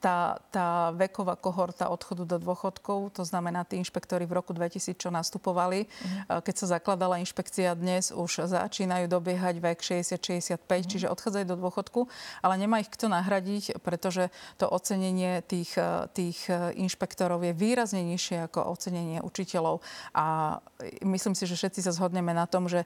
tá, 0.00 0.38
tá 0.52 0.92
veková 0.92 1.34
kohorta 1.34 1.88
odchodu 1.88 2.28
do 2.28 2.36
dôchodkov, 2.36 3.16
to 3.16 3.22
znamená 3.24 3.64
tí 3.64 3.80
inšpektori 3.80 4.28
v 4.28 4.36
roku 4.36 4.52
2000, 4.52 4.92
čo 4.96 5.08
nastupovali, 5.08 5.88
mm. 5.88 6.44
keď 6.44 6.54
sa 6.54 6.66
zakladala 6.78 7.18
inšpekcia 7.24 7.72
dnes, 7.72 8.12
už 8.12 8.46
začínajú 8.46 9.08
dobiehať 9.08 9.56
vek 9.58 9.78
60-65, 9.80 10.60
mm. 10.60 10.88
čiže 10.88 11.06
odchádzajú 11.08 11.46
do 11.48 11.56
dôchodku, 11.56 12.00
ale 12.44 12.54
nemá 12.60 12.84
ich 12.84 12.92
kto 12.92 13.08
nahradiť, 13.08 13.80
pretože 13.80 14.28
to 14.60 14.68
ocenenie 14.68 15.40
tých, 15.40 15.74
e, 15.80 16.10
tých 16.12 16.38
e, 16.52 16.76
inšpektorov 16.76 17.40
je 17.40 17.56
výrazne 17.56 18.04
nižšie 18.04 18.52
ako 18.52 18.68
ocenenie 18.68 19.24
učiteľov. 19.24 19.80
A 20.12 20.58
myslím 21.02 21.32
si, 21.32 21.48
že 21.48 21.56
všetci 21.56 21.80
sa 21.80 21.92
zhodneme 21.96 22.36
na 22.36 22.44
tom, 22.44 22.68
že 22.68 22.84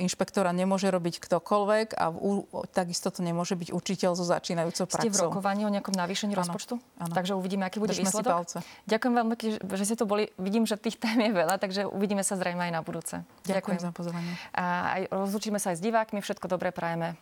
inšpektora 0.00 0.54
nemôže 0.56 0.88
robiť 0.88 1.20
ktokoľvek 1.20 1.88
a 1.98 2.08
v, 2.08 2.46
takisto 2.72 3.12
to 3.12 3.20
nemôže 3.20 3.54
byť 3.58 3.68
učiteľ 3.74 4.16
so 4.16 4.24
začínajúcou 4.24 4.88
praxou. 4.88 5.04
Ste 5.04 5.12
v 5.12 5.24
rokovaní 5.28 5.62
o 5.68 5.70
nejakom 5.72 5.92
navýšení 5.92 6.37
rozpočtu. 6.40 6.74
Áno. 6.98 7.12
Takže 7.12 7.34
uvidíme, 7.34 7.66
aký 7.66 7.82
bude 7.82 7.92
Držme 7.92 8.08
výsledok. 8.08 8.46
Ďakujem 8.86 9.12
veľmi, 9.18 9.34
že 9.74 9.84
ste 9.84 9.96
tu 9.98 10.04
boli. 10.06 10.30
Vidím, 10.38 10.64
že 10.64 10.78
tých 10.78 10.96
tém 10.96 11.18
je 11.18 11.32
veľa, 11.34 11.58
takže 11.58 11.84
uvidíme 11.84 12.22
sa 12.22 12.38
zrejme 12.38 12.70
aj 12.70 12.72
na 12.72 12.80
budúce. 12.80 13.20
Ďakujem, 13.44 13.78
Ďakujem. 13.78 13.78
za 13.82 13.90
pozornie. 13.92 14.32
A 14.56 14.64
aj 14.96 15.02
rozlučíme 15.12 15.58
sa 15.60 15.74
aj 15.74 15.78
s 15.78 15.82
divákmi. 15.82 16.24
Všetko 16.24 16.46
dobré 16.48 16.72
prajeme. 16.72 17.18